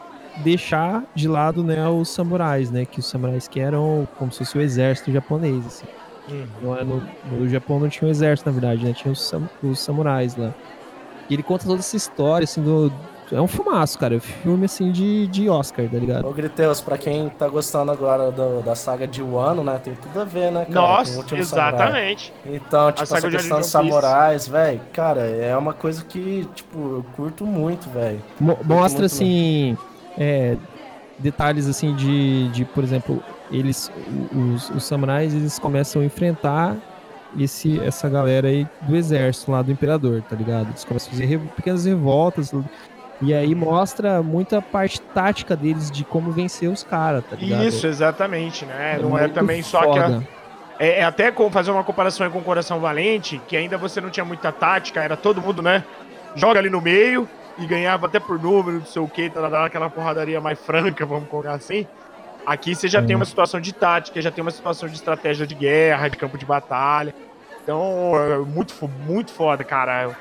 deixar 0.42 1.02
de 1.14 1.28
lado 1.28 1.62
né 1.64 1.88
os 1.88 2.08
samurais 2.10 2.70
né 2.70 2.84
que 2.84 3.00
os 3.00 3.06
samurais 3.06 3.48
que 3.48 3.60
eram 3.60 4.06
como 4.18 4.30
se 4.32 4.38
fosse 4.38 4.58
o 4.58 4.60
exército 4.60 5.12
japonês 5.12 5.66
assim. 5.66 5.86
Uhum. 6.30 6.46
Não 6.62 6.76
é- 6.76 6.84
no, 6.84 7.02
no 7.30 7.48
Japão 7.48 7.80
não 7.80 7.88
tinha 7.88 8.06
um 8.06 8.10
exército 8.10 8.48
na 8.48 8.52
verdade 8.58 8.84
né 8.84 8.92
tinha 8.92 9.12
os, 9.12 9.20
sam- 9.22 9.48
os 9.62 9.80
samurais 9.80 10.36
lá 10.36 10.52
e 11.28 11.34
ele 11.34 11.42
conta 11.42 11.64
toda 11.64 11.80
essa 11.80 11.96
história 11.96 12.44
assim 12.44 12.62
do 12.62 12.92
é 13.30 13.40
um 13.40 13.46
filmaço, 13.46 13.98
cara. 13.98 14.14
É 14.14 14.16
um 14.16 14.20
filme 14.20 14.64
assim 14.64 14.90
de, 14.90 15.26
de 15.26 15.50
Oscar, 15.50 15.86
tá 15.86 15.98
ligado? 15.98 16.26
Ô, 16.26 16.32
Griteus, 16.32 16.80
pra 16.80 16.96
quem 16.96 17.28
tá 17.28 17.46
gostando 17.46 17.92
agora 17.92 18.30
do, 18.30 18.62
da 18.62 18.74
saga 18.74 19.06
de 19.06 19.22
Wano, 19.22 19.62
né? 19.62 19.78
Tem 19.84 19.94
tudo 19.94 20.20
a 20.20 20.24
ver, 20.24 20.50
né, 20.50 20.64
cara? 20.64 20.86
Nossa, 20.86 21.36
exatamente. 21.36 22.32
Samurai. 22.32 22.56
Então, 22.56 22.92
tipo, 22.92 23.02
essa 23.14 23.30
questão 23.30 23.58
dos 23.58 23.66
samurais, 23.66 24.48
velho, 24.48 24.80
cara, 24.94 25.20
é 25.26 25.54
uma 25.56 25.74
coisa 25.74 26.02
que, 26.04 26.48
tipo, 26.54 26.78
eu 26.78 27.04
curto 27.14 27.44
muito, 27.44 27.90
velho. 27.90 28.18
Mo 28.40 28.56
mostra, 28.64 29.00
muito 29.00 29.04
assim, 29.04 29.76
é, 30.18 30.56
detalhes, 31.18 31.68
assim, 31.68 31.94
de, 31.94 32.48
de, 32.48 32.64
por 32.64 32.82
exemplo, 32.82 33.22
eles, 33.50 33.90
os, 34.54 34.70
os 34.70 34.84
samurais, 34.84 35.32
eles 35.32 35.58
começam 35.58 36.02
a 36.02 36.04
enfrentar 36.04 36.76
esse, 37.38 37.78
essa 37.80 38.08
galera 38.08 38.48
aí 38.48 38.66
do 38.82 38.96
exército 38.96 39.52
lá 39.52 39.62
do 39.62 39.70
imperador, 39.70 40.22
tá 40.22 40.34
ligado? 40.34 40.68
Eles 40.70 40.84
começam 40.84 41.08
a 41.08 41.12
fazer 41.12 41.26
re 41.26 41.38
pequenas 41.38 41.84
revoltas, 41.84 42.52
e 43.20 43.32
aí 43.32 43.54
mostra 43.54 44.22
muita 44.22 44.60
parte 44.60 45.00
tática 45.00 45.56
deles 45.56 45.90
de 45.90 46.04
como 46.04 46.32
vencer 46.32 46.68
os 46.68 46.82
caras, 46.82 47.24
tá 47.24 47.36
ligado? 47.36 47.64
Isso, 47.64 47.86
exatamente, 47.86 48.64
né? 48.64 48.96
É 48.96 49.02
não 49.02 49.16
é 49.16 49.28
também 49.28 49.62
foda. 49.62 49.84
só 49.84 49.92
que. 49.92 49.98
A, 49.98 50.22
é, 50.80 51.00
é, 51.00 51.04
até 51.04 51.32
fazer 51.50 51.72
uma 51.72 51.82
comparação 51.82 52.30
com 52.30 52.38
o 52.38 52.44
Coração 52.44 52.78
Valente, 52.78 53.40
que 53.48 53.56
ainda 53.56 53.76
você 53.76 54.00
não 54.00 54.10
tinha 54.10 54.24
muita 54.24 54.52
tática, 54.52 55.02
era 55.02 55.16
todo 55.16 55.42
mundo, 55.42 55.60
né? 55.60 55.84
Joga 56.36 56.60
ali 56.60 56.70
no 56.70 56.80
meio 56.80 57.28
e 57.58 57.66
ganhava 57.66 58.06
até 58.06 58.20
por 58.20 58.40
número, 58.40 58.78
não 58.78 58.86
sei 58.86 59.02
o 59.02 59.08
que, 59.08 59.28
tá, 59.28 59.64
aquela 59.64 59.90
porradaria 59.90 60.40
mais 60.40 60.58
franca, 60.58 61.04
vamos 61.04 61.28
colocar 61.28 61.52
assim. 61.52 61.86
Aqui 62.46 62.74
você 62.74 62.88
já 62.88 63.00
é. 63.00 63.02
tem 63.02 63.16
uma 63.16 63.24
situação 63.24 63.60
de 63.60 63.72
tática, 63.72 64.22
já 64.22 64.30
tem 64.30 64.42
uma 64.42 64.50
situação 64.50 64.88
de 64.88 64.94
estratégia 64.94 65.46
de 65.46 65.54
guerra, 65.54 66.08
de 66.08 66.16
campo 66.16 66.38
de 66.38 66.46
batalha. 66.46 67.14
Então, 67.62 68.14
muito, 68.46 68.74
muito 69.06 69.30
foda, 69.32 69.62
cara. 69.62 70.16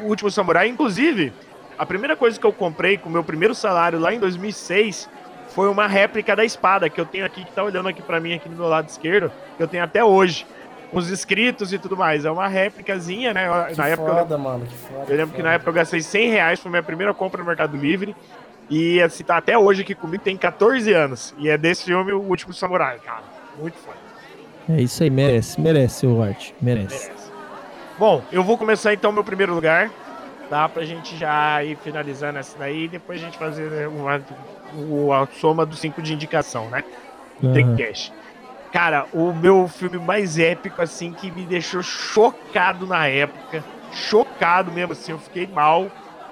O 0.00 0.06
Último 0.06 0.30
Samurai, 0.30 0.66
inclusive, 0.66 1.32
a 1.78 1.86
primeira 1.86 2.16
coisa 2.16 2.40
que 2.40 2.44
eu 2.44 2.52
comprei 2.52 2.98
com 2.98 3.08
o 3.08 3.12
meu 3.12 3.22
primeiro 3.22 3.54
salário 3.54 4.00
lá 4.00 4.12
em 4.12 4.18
2006 4.18 5.08
foi 5.50 5.68
uma 5.68 5.86
réplica 5.86 6.34
da 6.34 6.44
espada 6.44 6.90
que 6.90 7.00
eu 7.00 7.06
tenho 7.06 7.24
aqui, 7.24 7.44
que 7.44 7.52
tá 7.52 7.62
olhando 7.62 7.88
aqui 7.88 8.02
para 8.02 8.18
mim, 8.18 8.34
aqui 8.34 8.48
do 8.48 8.56
meu 8.56 8.68
lado 8.68 8.88
esquerdo, 8.88 9.30
que 9.56 9.62
eu 9.62 9.68
tenho 9.68 9.84
até 9.84 10.02
hoje. 10.02 10.46
Com 10.90 10.98
os 10.98 11.10
inscritos 11.10 11.72
e 11.72 11.78
tudo 11.78 11.96
mais. 11.96 12.24
É 12.24 12.30
uma 12.30 12.48
réplicazinha, 12.48 13.34
né? 13.34 13.46
Que 13.70 13.76
na 13.76 13.88
época 13.88 14.14
foda, 14.14 14.34
eu, 14.34 14.38
mano. 14.38 14.66
Que 14.66 14.74
foda, 14.74 15.04
eu 15.08 15.16
lembro 15.16 15.30
que, 15.30 15.36
que 15.36 15.42
na 15.42 15.52
época 15.52 15.70
eu 15.70 15.74
gastei 15.74 16.00
100 16.00 16.30
reais, 16.30 16.60
foi 16.60 16.70
minha 16.70 16.82
primeira 16.82 17.12
compra 17.12 17.40
no 17.40 17.46
Mercado 17.46 17.76
Livre. 17.76 18.16
E 18.70 19.00
assim, 19.00 19.24
tá 19.24 19.36
até 19.36 19.56
hoje 19.56 19.82
aqui 19.82 19.94
comigo, 19.94 20.22
tem 20.22 20.36
14 20.36 20.92
anos. 20.92 21.34
E 21.38 21.48
é 21.48 21.56
desse 21.56 21.84
filme 21.84 22.12
O 22.12 22.20
Último 22.20 22.52
Samurai, 22.52 22.98
cara. 22.98 23.22
Muito 23.58 23.76
foda. 23.78 23.96
É 24.68 24.82
isso 24.82 25.02
aí, 25.02 25.08
merece, 25.08 25.58
merece 25.60 26.06
o 26.06 26.22
arte, 26.22 26.54
merece. 26.60 27.06
merece. 27.06 27.32
Bom, 27.98 28.22
eu 28.30 28.44
vou 28.44 28.58
começar 28.58 28.92
então 28.92 29.10
meu 29.10 29.24
primeiro 29.24 29.54
lugar. 29.54 29.90
Dá 30.50 30.68
pra 30.68 30.84
gente 30.84 31.16
já 31.16 31.62
ir 31.64 31.76
finalizando 31.76 32.38
essa 32.38 32.56
daí 32.58 32.84
e 32.84 32.88
depois 32.88 33.20
a 33.20 33.24
gente 33.24 33.38
fazer 33.38 33.88
uma, 33.88 34.22
uma, 34.74 35.22
a 35.22 35.26
soma 35.26 35.64
dos 35.64 35.78
cinco 35.78 36.00
de 36.00 36.12
indicação, 36.12 36.68
né? 36.68 36.84
Do 37.40 37.48
uhum. 37.48 37.76
Cash. 37.76 38.12
Cara, 38.72 39.06
o 39.12 39.32
meu 39.32 39.66
filme 39.66 39.98
mais 39.98 40.38
épico, 40.38 40.82
assim, 40.82 41.12
que 41.12 41.30
me 41.30 41.44
deixou 41.44 41.82
chocado 41.82 42.86
na 42.86 43.06
época, 43.06 43.64
chocado 43.92 44.70
mesmo, 44.70 44.92
assim, 44.92 45.12
eu 45.12 45.18
fiquei 45.18 45.46
mal, 45.46 45.90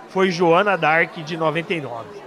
foi 0.08 0.30
Joana 0.30 0.76
Dark 0.76 1.14
de 1.16 1.36
99. 1.36 2.26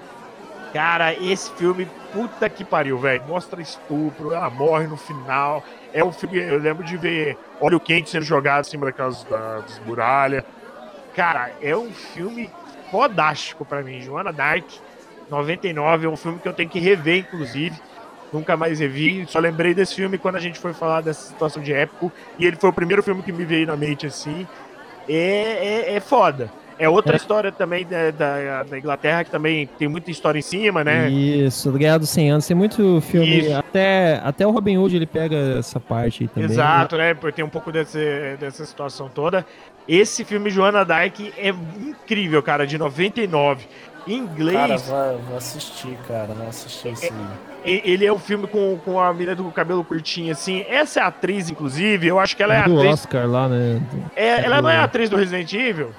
Cara, 0.73 1.13
esse 1.13 1.51
filme, 1.53 1.87
puta 2.13 2.47
que 2.47 2.63
pariu, 2.63 2.97
velho. 2.97 3.23
Mostra 3.27 3.61
estupro, 3.61 4.33
ela 4.33 4.49
morre 4.49 4.85
no 4.85 4.97
final. 4.97 5.63
É 5.91 6.03
um 6.03 6.11
filme, 6.11 6.37
eu 6.37 6.59
lembro 6.59 6.83
de 6.83 6.95
ver 6.95 7.37
óleo 7.59 7.79
quente 7.79 8.09
sendo 8.09 8.23
jogado 8.23 8.65
em 8.65 8.69
cima 8.69 8.85
daquelas 8.85 9.23
das 9.23 9.79
muralhas. 9.85 10.43
Cara, 11.15 11.51
é 11.61 11.75
um 11.75 11.91
filme 11.91 12.49
fodástico 12.91 13.65
para 13.65 13.81
mim. 13.81 14.01
Joana 14.01 14.31
Dark, 14.31 14.65
99, 15.29 16.05
é 16.05 16.09
um 16.09 16.15
filme 16.15 16.39
que 16.39 16.47
eu 16.47 16.53
tenho 16.53 16.69
que 16.69 16.79
rever, 16.79 17.17
inclusive. 17.17 17.75
Nunca 18.31 18.55
mais 18.55 18.79
revi. 18.79 19.25
Só 19.27 19.39
lembrei 19.39 19.73
desse 19.73 19.95
filme 19.95 20.17
quando 20.17 20.35
a 20.35 20.39
gente 20.39 20.59
foi 20.59 20.73
falar 20.73 21.01
dessa 21.01 21.27
situação 21.27 21.61
de 21.61 21.73
época. 21.73 22.11
E 22.37 22.45
ele 22.45 22.55
foi 22.55 22.69
o 22.69 22.73
primeiro 22.73 23.01
filme 23.01 23.21
que 23.21 23.31
me 23.31 23.45
veio 23.45 23.67
na 23.67 23.75
mente 23.75 24.05
assim. 24.05 24.47
É, 25.07 25.87
é, 25.91 25.95
é 25.95 25.99
foda. 25.99 26.51
É 26.79 26.87
outra 26.87 27.13
é. 27.13 27.17
história 27.17 27.51
também 27.51 27.85
da, 27.85 28.09
da, 28.09 28.63
da, 28.63 28.77
Inglaterra, 28.77 29.25
que 29.25 29.29
também 29.29 29.67
tem 29.77 29.89
muita 29.89 30.09
história 30.09 30.39
em 30.39 30.41
cima, 30.41 30.81
né? 30.81 31.09
Isso, 31.09 31.69
Guerra 31.73 31.99
dos 31.99 32.09
100 32.09 32.31
Anos. 32.31 32.47
Tem 32.47 32.55
muito 32.55 33.01
filme. 33.01 33.51
Até, 33.51 34.21
até 34.23 34.47
o 34.47 34.51
Robin 34.51 34.77
Hood 34.77 34.95
ele 34.95 35.05
pega 35.05 35.35
essa 35.59 35.77
parte 35.77 36.23
aí 36.23 36.29
também. 36.29 36.49
Exato, 36.49 36.95
né? 36.95 37.13
Porque 37.13 37.33
tem 37.33 37.43
um 37.43 37.49
pouco 37.49 37.69
desse, 37.69 38.37
dessa 38.39 38.65
situação 38.65 39.09
toda. 39.09 39.45
Esse 39.85 40.23
filme 40.23 40.49
Joana 40.49 40.85
Dark 40.85 41.19
é 41.37 41.49
incrível, 41.49 42.41
cara, 42.41 42.65
de 42.65 42.77
99. 42.77 43.67
Em 44.07 44.13
inglês. 44.13 44.55
Cara, 44.55 44.77
vou, 44.77 45.19
vou 45.19 45.37
assistir, 45.37 45.97
cara. 46.07 46.33
Não 46.33 46.47
assisti 46.47 46.87
esse 46.87 47.07
é, 47.07 47.11
Ele 47.63 48.05
é 48.05 48.11
um 48.11 48.19
filme 48.19 48.47
com, 48.47 48.79
com 48.83 48.99
a 48.99 49.11
menina 49.13 49.35
do 49.35 49.43
cabelo 49.51 49.83
curtinho, 49.83 50.31
assim. 50.31 50.65
Essa 50.67 51.01
é 51.01 51.03
a 51.03 51.07
atriz, 51.07 51.49
inclusive. 51.49 52.07
Eu 52.07 52.19
acho 52.19 52.35
que 52.35 52.41
ela 52.41 52.55
é, 52.55 52.59
é 52.59 52.63
do 52.63 52.77
atriz. 52.77 52.93
Oscar 52.93 53.27
lá, 53.27 53.49
né? 53.49 53.81
É, 54.15 54.45
ela 54.45 54.61
não 54.61 54.69
é 54.69 54.77
atriz 54.77 55.09
do 55.09 55.17
Resident 55.17 55.51
Evil? 55.53 55.91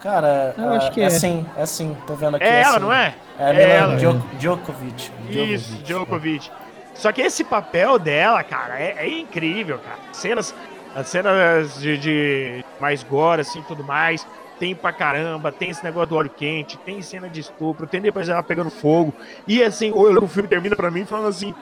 Cara, 0.00 0.54
eu 0.58 0.72
acho 0.72 0.90
que 0.90 1.00
é. 1.00 1.04
É 1.04 1.10
sim, 1.10 1.46
é 1.56 1.64
sim. 1.64 1.96
Tô 2.06 2.14
vendo 2.14 2.36
aqui. 2.36 2.44
É, 2.44 2.48
é 2.48 2.60
ela, 2.62 2.70
assim. 2.70 2.80
não 2.80 2.92
é? 2.92 3.14
É, 3.38 3.62
é 3.62 3.70
ela. 3.76 3.96
Djokovic, 3.96 5.10
Djokovic. 5.28 5.54
Isso, 5.54 5.82
Djokovic. 5.84 6.50
Só 6.94 7.12
que 7.12 7.22
esse 7.22 7.44
papel 7.44 7.98
dela, 7.98 8.42
cara, 8.42 8.78
é, 8.78 8.96
é 8.98 9.08
incrível, 9.08 9.78
cara. 9.78 9.98
Cenas 10.12 10.54
as 10.94 11.08
cenas 11.08 11.80
de, 11.80 11.96
de 11.96 12.64
mais 12.80 13.02
gore, 13.02 13.40
assim, 13.40 13.62
tudo 13.62 13.82
mais. 13.82 14.26
Tem 14.62 14.76
pra 14.76 14.92
caramba, 14.92 15.50
tem 15.50 15.70
esse 15.70 15.82
negócio 15.82 16.10
do 16.10 16.14
óleo 16.14 16.30
quente, 16.30 16.78
tem 16.78 17.02
cena 17.02 17.28
de 17.28 17.40
estupro, 17.40 17.84
tem 17.84 18.00
depois 18.00 18.28
ela 18.28 18.44
pegando 18.44 18.70
fogo. 18.70 19.12
E 19.44 19.60
assim, 19.60 19.90
o, 19.92 20.28
filme 20.28 20.48
termina 20.48 20.76
pra 20.76 20.88
mim 20.88 21.04
falando 21.04 21.26
assim: 21.26 21.52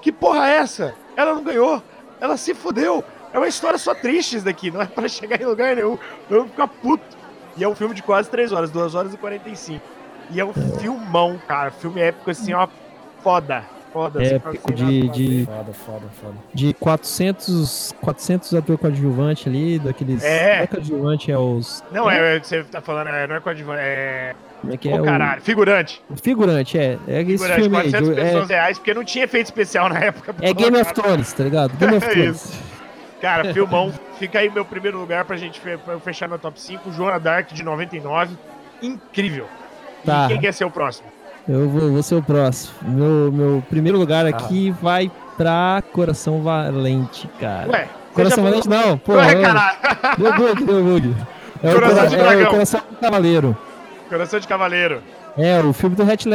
Que 0.00 0.12
porra 0.12 0.48
é 0.48 0.58
essa? 0.58 0.94
Ela 1.16 1.34
não 1.34 1.42
ganhou, 1.42 1.82
ela 2.20 2.36
se 2.36 2.54
fodeu. 2.54 3.02
É 3.32 3.38
uma 3.38 3.48
história 3.48 3.76
só 3.76 3.92
triste 3.92 4.36
isso 4.36 4.44
daqui, 4.44 4.70
não 4.70 4.80
é 4.80 4.86
pra 4.86 5.08
chegar 5.10 5.42
em 5.42 5.44
lugar 5.44 5.74
nenhum. 5.74 5.98
Eu 6.30 6.42
vou 6.42 6.46
ficar 6.46 6.68
puto. 6.68 7.02
E 7.56 7.64
é 7.64 7.68
um 7.68 7.74
filme 7.74 7.92
de 7.92 8.04
quase 8.04 8.30
3 8.30 8.52
horas, 8.52 8.70
2 8.70 8.94
horas 8.94 9.12
e 9.12 9.16
45. 9.16 9.84
E 10.30 10.38
é 10.38 10.44
um 10.44 10.52
filmão, 10.78 11.40
cara. 11.48 11.72
Filme 11.72 12.02
épico, 12.02 12.30
assim, 12.30 12.52
ó, 12.52 12.68
foda. 13.20 13.64
Foda, 13.92 14.22
é, 14.22 14.36
épico 14.36 14.72
de, 14.72 15.08
de, 15.08 15.44
foda, 15.44 15.72
foda, 15.72 16.06
foda. 16.20 16.34
de 16.54 16.72
400, 16.74 17.94
400 18.00 18.54
atores 18.54 18.80
coadjuvantes 18.80 19.46
ali, 19.46 19.78
daqueles. 19.78 20.24
É. 20.24 20.56
Não 20.56 20.62
é 20.62 20.66
coadjuvante, 20.66 21.30
é 21.30 21.38
os. 21.38 21.84
Não, 21.92 22.10
é, 22.10 22.38
você 22.38 22.64
tá 22.64 22.80
falando, 22.80 23.08
é, 23.08 23.26
não 23.26 23.36
é 23.36 23.40
coadjuvante, 23.40 23.80
é. 23.82 24.34
Como 24.62 24.72
é 24.72 24.76
que 24.76 24.88
é? 24.88 25.00
Oh, 25.00 25.04
caralho, 25.04 25.42
figurante. 25.42 26.02
Figurante, 26.22 26.78
é. 26.78 26.98
É 27.06 27.20
esse 27.20 27.32
figurante, 27.32 27.60
filme 27.60 27.76
400 27.76 28.08
aí, 28.08 28.14
pessoas 28.14 28.50
é... 28.50 28.54
reais, 28.54 28.78
porque 28.78 28.94
não 28.94 29.04
tinha 29.04 29.24
efeito 29.24 29.46
especial 29.46 29.88
na 29.90 29.98
época. 29.98 30.34
É 30.40 30.54
Game 30.54 30.80
of 30.80 30.94
Thrones, 30.94 31.32
tá 31.32 31.44
ligado? 31.44 31.76
Game 31.76 31.96
of 31.96 32.08
Thrones. 32.08 32.62
Cara, 33.20 33.52
filmão. 33.52 33.92
Fica 34.18 34.38
aí 34.38 34.48
meu 34.50 34.64
primeiro 34.64 34.98
lugar 34.98 35.24
pra 35.24 35.36
gente 35.36 35.60
fechar 36.02 36.28
meu 36.28 36.38
top 36.38 36.60
5. 36.60 36.90
Joana 36.92 37.20
Dark 37.20 37.52
de 37.52 37.62
99. 37.62 38.36
Incrível. 38.80 39.46
Tá. 40.04 40.26
E 40.26 40.28
quem 40.28 40.40
quer 40.40 40.52
ser 40.52 40.64
o 40.64 40.70
próximo? 40.70 41.11
Eu 41.48 41.68
vou, 41.68 41.92
vou 41.92 42.02
ser 42.02 42.14
o 42.14 42.22
próximo. 42.22 42.72
Meu, 42.82 43.32
meu 43.32 43.62
primeiro 43.68 43.98
lugar 43.98 44.26
aqui 44.26 44.70
ah. 44.70 44.78
vai 44.80 45.10
pra 45.36 45.82
Coração 45.92 46.42
Valente, 46.42 47.28
cara. 47.40 47.70
Ué, 47.70 47.88
Coração 48.14 48.44
Valente 48.44 48.68
não, 48.68 48.96
pô. 48.98 49.14
Ué, 49.14 49.34
caralho. 49.42 49.78
Deu 50.18 50.32
bug, 50.34 50.64
deu 50.64 50.84
bug. 50.84 51.16
É 51.62 51.72
coração 51.74 52.04
o, 52.04 52.08
de 52.08 52.16
é 52.16 52.46
o 52.46 52.50
Coração 52.50 52.80
de 52.80 52.96
Cavaleiro. 52.98 53.56
Coração 54.08 54.40
de 54.40 54.48
Cavaleiro. 54.48 55.02
É, 55.36 55.60
o 55.60 55.72
filme 55.72 55.96
do 55.96 56.02
Hatch 56.02 56.26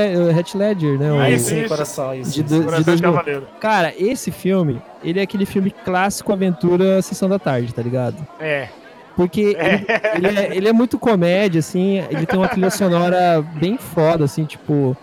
Ledger, 0.55 0.97
né? 0.97 1.21
Aí 1.21 1.35
o, 1.35 1.39
sim, 1.39 1.67
Coração, 1.67 2.15
isso. 2.15 2.31
De, 2.31 2.43
de, 2.43 2.63
coração 2.63 2.95
de, 2.95 2.95
de 2.95 3.03
Cavaleiro. 3.03 3.47
Cara, 3.59 3.93
esse 3.97 4.31
filme, 4.31 4.81
ele 5.03 5.19
é 5.19 5.23
aquele 5.23 5.45
filme 5.45 5.69
clássico 5.69 6.33
aventura 6.33 7.01
Sessão 7.01 7.29
da 7.29 7.37
Tarde, 7.37 7.73
tá 7.73 7.81
ligado? 7.81 8.15
É. 8.39 8.69
Porque 9.18 9.57
é. 9.57 10.13
Ele, 10.15 10.28
ele, 10.28 10.39
é, 10.39 10.55
ele, 10.55 10.68
é, 10.70 10.72
muito 10.72 10.99
comédia, 10.99 11.57
assim, 11.57 11.97
ele 12.09 12.28
tem 12.28 12.38
uma 12.38 12.47
trilha 12.47 12.70
sonora 12.70 13.43
bem 13.55 13.76
foda, 13.76 14.26
assim, 14.26 14.45
tipo, 14.45 14.95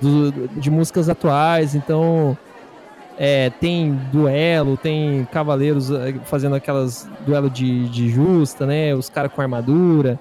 do, 0.00 0.32
de 0.48 0.68
músicas 0.68 1.08
atuais, 1.08 1.76
então 1.76 2.36
é, 3.16 3.48
tem 3.60 3.92
duelo, 4.10 4.76
tem 4.76 5.24
cavaleiros 5.30 5.88
eh, 5.90 6.14
fazendo 6.24 6.56
aquelas 6.56 7.08
duelo 7.24 7.48
de, 7.48 7.88
de 7.90 8.08
justa, 8.08 8.66
né? 8.66 8.92
Os 8.92 9.08
caras 9.08 9.30
com 9.30 9.40
armadura 9.40 10.18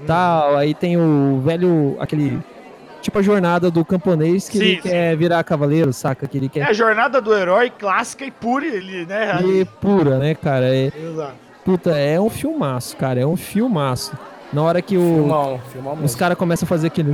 hum. 0.00 0.04
tal. 0.06 0.56
Aí 0.56 0.72
tem 0.72 0.96
o 0.96 1.40
velho, 1.44 1.96
aquele. 1.98 2.38
Tipo 3.00 3.18
a 3.18 3.22
jornada 3.22 3.68
do 3.68 3.84
camponês 3.84 4.48
que 4.48 4.58
sim, 4.58 4.64
ele 4.64 4.76
sim. 4.76 4.88
quer 4.88 5.16
virar 5.16 5.42
cavaleiro, 5.42 5.92
saca? 5.92 6.28
Que 6.28 6.38
ele 6.38 6.48
quer... 6.48 6.60
É 6.60 6.64
a 6.66 6.72
jornada 6.72 7.20
do 7.20 7.34
herói 7.34 7.68
clássica 7.68 8.24
e 8.24 8.30
pura, 8.30 8.64
ele, 8.64 9.06
né? 9.06 9.40
E 9.42 9.64
pura, 9.64 10.18
né, 10.18 10.36
cara? 10.36 10.66
É... 10.72 10.86
Exato. 10.86 11.41
Puta, 11.64 11.90
é 11.96 12.20
um 12.20 12.30
filmaço, 12.30 12.96
cara. 12.96 13.20
É 13.20 13.26
um 13.26 13.36
filmaço. 13.36 14.16
Na 14.52 14.62
hora 14.62 14.82
que 14.82 14.96
o, 14.96 15.00
filmão, 15.00 15.60
filmão 15.72 15.98
os 16.04 16.14
caras 16.14 16.36
começam 16.36 16.66
a 16.66 16.68
fazer 16.68 16.88
aquele. 16.88 17.10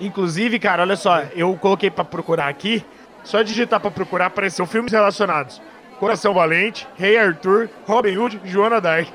Inclusive, 0.00 0.58
cara, 0.58 0.82
olha 0.82 0.96
só, 0.96 1.22
eu 1.34 1.56
coloquei 1.56 1.90
para 1.90 2.04
procurar 2.04 2.48
aqui. 2.48 2.84
Só 3.24 3.40
digitar 3.42 3.78
para 3.80 3.90
procurar, 3.90 4.26
apareceu 4.26 4.66
filmes 4.66 4.92
relacionados. 4.92 5.62
Coração 6.00 6.34
Valente, 6.34 6.88
Rei 6.96 7.16
Arthur, 7.16 7.70
Robin 7.86 8.16
Hood, 8.16 8.40
Joana 8.44 8.80
Dark. 8.80 9.06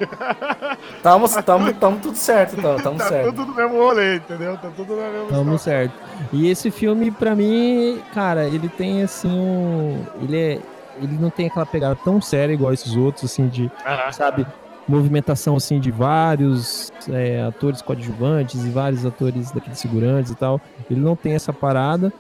Tamo, 1.04 1.28
tamo, 1.44 1.74
tamo 1.74 2.00
tudo 2.00 2.16
certo, 2.16 2.56
então, 2.58 2.78
tamo 2.78 2.98
tá 2.98 3.10
certo. 3.10 3.26
tudo 3.34 3.46
no 3.48 3.54
mesmo 3.54 3.78
rolê, 3.78 4.16
entendeu? 4.16 4.58
Tá 4.58 4.70
tudo 4.74 4.96
na 4.96 5.10
mesma 5.10 5.28
Tamo 5.28 5.56
história. 5.56 5.92
certo. 5.92 5.94
E 6.32 6.50
esse 6.50 6.72
filme, 6.72 7.12
pra 7.12 7.36
mim, 7.36 8.02
cara, 8.14 8.46
ele 8.46 8.70
tem 8.70 9.04
assim 9.04 9.30
um. 9.30 10.02
Ele 10.22 10.38
é. 10.40 10.60
Ele 11.02 11.18
não 11.20 11.30
tem 11.30 11.48
aquela 11.48 11.66
pegada 11.66 11.96
tão 11.96 12.22
séria 12.22 12.54
igual 12.54 12.74
esses 12.74 12.96
outros, 12.96 13.26
assim, 13.26 13.48
de, 13.48 13.72
sabe, 14.12 14.46
movimentação 14.88 15.56
assim 15.56 15.80
de 15.80 15.92
vários 15.92 16.92
é, 17.10 17.42
atores 17.42 17.82
coadjuvantes 17.82 18.64
e 18.66 18.70
vários 18.70 19.06
atores 19.06 19.52
daqueles 19.52 19.80
segurantes 19.80 20.32
e 20.32 20.36
tal. 20.36 20.62
Ele 20.90 21.00
não 21.00 21.16
tem 21.16 21.34
essa 21.34 21.52
parada, 21.52 22.12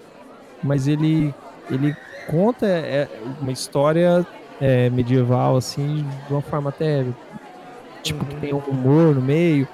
mas 0.61 0.87
ele 0.87 1.33
ele 1.71 1.95
conta 2.29 2.65
é, 2.65 3.07
uma 3.41 3.51
história 3.51 4.25
é, 4.59 4.89
medieval 4.89 5.55
assim 5.55 6.05
de 6.27 6.33
uma 6.33 6.41
forma 6.41 6.69
até 6.69 7.05
tipo 8.03 8.25
que 8.25 8.35
tem 8.35 8.53
um 8.53 8.59
humor 8.59 9.15
no 9.15 9.21
meio. 9.21 9.67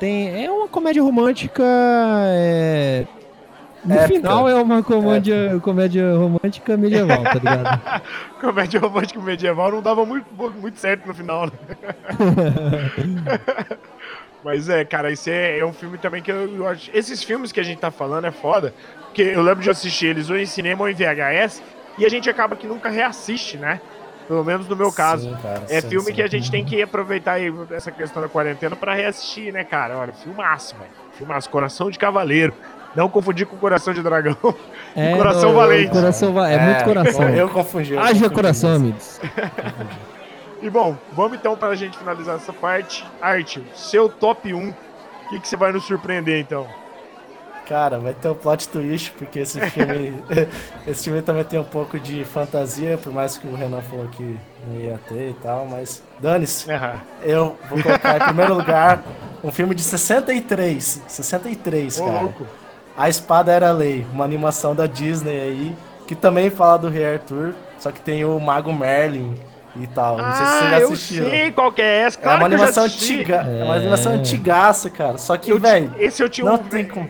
Tem 0.00 0.44
é 0.44 0.50
uma 0.50 0.68
comédia 0.68 1.02
romântica. 1.02 1.62
é, 1.64 3.06
no 3.84 3.94
Épica. 3.94 4.20
final 4.20 4.48
é 4.48 4.54
uma 4.54 4.82
comédia, 4.82 5.58
comédia 5.62 6.14
romântica 6.16 6.76
medieval, 6.76 7.22
tá 7.22 7.34
ligado? 7.34 8.02
Comédia 8.40 8.80
romântica 8.80 9.20
medieval 9.20 9.70
não 9.72 9.82
dava 9.82 10.04
muito, 10.04 10.26
muito 10.34 10.78
certo 10.78 11.06
no 11.06 11.14
final, 11.14 11.46
né? 11.46 11.52
Mas 14.44 14.68
é, 14.68 14.84
cara, 14.84 15.10
esse 15.10 15.30
é, 15.30 15.58
é 15.58 15.66
um 15.66 15.72
filme 15.72 15.98
também 15.98 16.22
que 16.22 16.30
eu, 16.30 16.56
eu 16.56 16.68
acho. 16.68 16.90
Esses 16.94 17.22
filmes 17.22 17.50
que 17.50 17.60
a 17.60 17.62
gente 17.62 17.78
tá 17.78 17.90
falando 17.90 18.26
é 18.26 18.30
foda. 18.30 18.72
Porque 19.06 19.22
eu 19.22 19.42
lembro 19.42 19.62
de 19.62 19.70
assistir 19.70 20.06
eles 20.06 20.30
ou 20.30 20.38
em 20.38 20.46
cinema 20.46 20.82
ou 20.82 20.88
em 20.88 20.94
VHS. 20.94 21.62
E 21.98 22.06
a 22.06 22.08
gente 22.08 22.30
acaba 22.30 22.54
que 22.54 22.66
nunca 22.66 22.88
reassiste, 22.88 23.56
né? 23.56 23.80
Pelo 24.28 24.44
menos 24.44 24.68
no 24.68 24.76
meu 24.76 24.92
caso. 24.92 25.30
Sim, 25.30 25.36
cara, 25.42 25.62
É 25.68 25.80
sim, 25.80 25.88
filme 25.88 26.06
sim. 26.06 26.12
que 26.12 26.22
a 26.22 26.28
gente 26.28 26.50
tem 26.50 26.64
que 26.64 26.80
aproveitar 26.80 27.32
aí 27.32 27.52
essa 27.72 27.90
questão 27.90 28.22
da 28.22 28.28
quarentena 28.28 28.76
pra 28.76 28.94
reassistir, 28.94 29.52
né, 29.52 29.64
cara? 29.64 29.98
Olha, 29.98 30.12
filmaço, 30.12 30.76
velho. 30.76 30.90
Filmaço, 31.14 31.50
Coração 31.50 31.90
de 31.90 31.98
Cavaleiro. 31.98 32.54
Não 32.98 33.08
confundir 33.08 33.46
com 33.46 33.56
Coração 33.56 33.94
de 33.94 34.02
Dragão. 34.02 34.36
É, 34.96 35.14
Coração 35.16 35.50
não, 35.50 35.54
Valente. 35.54 35.92
Coração 35.92 36.32
va- 36.32 36.50
é, 36.50 36.58
muito 36.58 36.84
coração. 36.84 37.28
Eu 37.28 37.48
confundi. 37.48 37.92
eu 37.92 38.00
Haja 38.00 38.14
confundi 38.14 38.34
coração, 38.34 38.74
amigos. 38.74 39.20
E 40.60 40.68
bom, 40.68 40.96
vamos 41.12 41.38
então 41.38 41.56
pra 41.56 41.72
gente 41.76 41.96
finalizar 41.96 42.34
essa 42.34 42.52
parte. 42.52 43.06
Arte, 43.22 43.62
seu 43.76 44.08
top 44.08 44.52
1. 44.52 44.68
O 44.70 44.74
que, 45.28 45.38
que 45.38 45.46
você 45.46 45.56
vai 45.56 45.70
nos 45.70 45.84
surpreender 45.84 46.40
então? 46.40 46.66
Cara, 47.68 48.00
vai 48.00 48.12
ter 48.12 48.26
um 48.28 48.34
plot 48.34 48.68
twist, 48.68 49.12
porque 49.12 49.38
esse 49.38 49.60
filme. 49.70 50.20
esse 50.84 51.04
filme 51.04 51.22
também 51.22 51.44
tem 51.44 51.60
um 51.60 51.64
pouco 51.64 51.96
de 52.00 52.24
fantasia, 52.24 52.98
por 52.98 53.12
mais 53.12 53.38
que 53.38 53.46
o 53.46 53.54
Renan 53.54 53.80
falou 53.82 54.08
que 54.08 54.36
não 54.66 54.80
ia 54.80 54.98
ter 55.08 55.30
e 55.30 55.34
tal, 55.34 55.64
mas. 55.64 56.02
Dane-se. 56.18 56.68
Aham. 56.72 56.94
Eu 57.22 57.56
vou 57.70 57.80
colocar 57.80 58.16
em 58.16 58.24
primeiro 58.24 58.54
lugar 58.54 59.00
um 59.44 59.52
filme 59.52 59.76
de 59.76 59.82
63. 59.84 61.02
63, 61.06 62.00
Ô, 62.00 62.04
cara. 62.04 62.20
louco. 62.22 62.46
A 62.98 63.08
Espada 63.08 63.52
Era 63.52 63.70
Lei, 63.70 64.04
uma 64.12 64.24
animação 64.24 64.74
da 64.74 64.86
Disney 64.86 65.40
aí, 65.40 65.76
que 66.06 66.14
também 66.16 66.50
fala 66.50 66.78
do 66.78 66.88
Rei 66.88 67.14
Arthur, 67.14 67.54
só 67.78 67.92
que 67.92 68.00
tem 68.00 68.24
o 68.24 68.38
Mago 68.40 68.72
Merlin 68.72 69.34
e 69.76 69.86
tal. 69.86 70.16
Não 70.18 70.32
sei 70.34 70.44
se 70.46 70.52
vocês 70.52 70.62
Ah, 70.64 70.70
já 70.70 70.80
eu 70.80 70.88
assistiram. 70.92 71.30
sei 71.30 71.52
qual 71.52 71.70
que 71.72 71.80
é 71.80 71.98
essa. 72.00 72.18
É 72.18 72.22
Claro 72.22 72.38
uma 72.38 72.46
eu 72.48 72.50
já 72.50 72.56
animação 72.56 72.84
antiga. 72.84 73.34
É 73.36 73.64
uma 73.64 73.74
É. 73.74 73.78
animação 73.78 74.12
antigaça, 74.14 74.90
cara. 74.90 75.16
Só 75.16 75.36
que, 75.36 75.50
Eu 75.50 75.60
velho, 75.60 75.94
Esse 75.98 76.22
eu 76.22 76.28
tinha 76.28 76.44
não 76.44 76.54
um... 76.56 76.58
tem 76.58 76.84
como. 76.84 77.08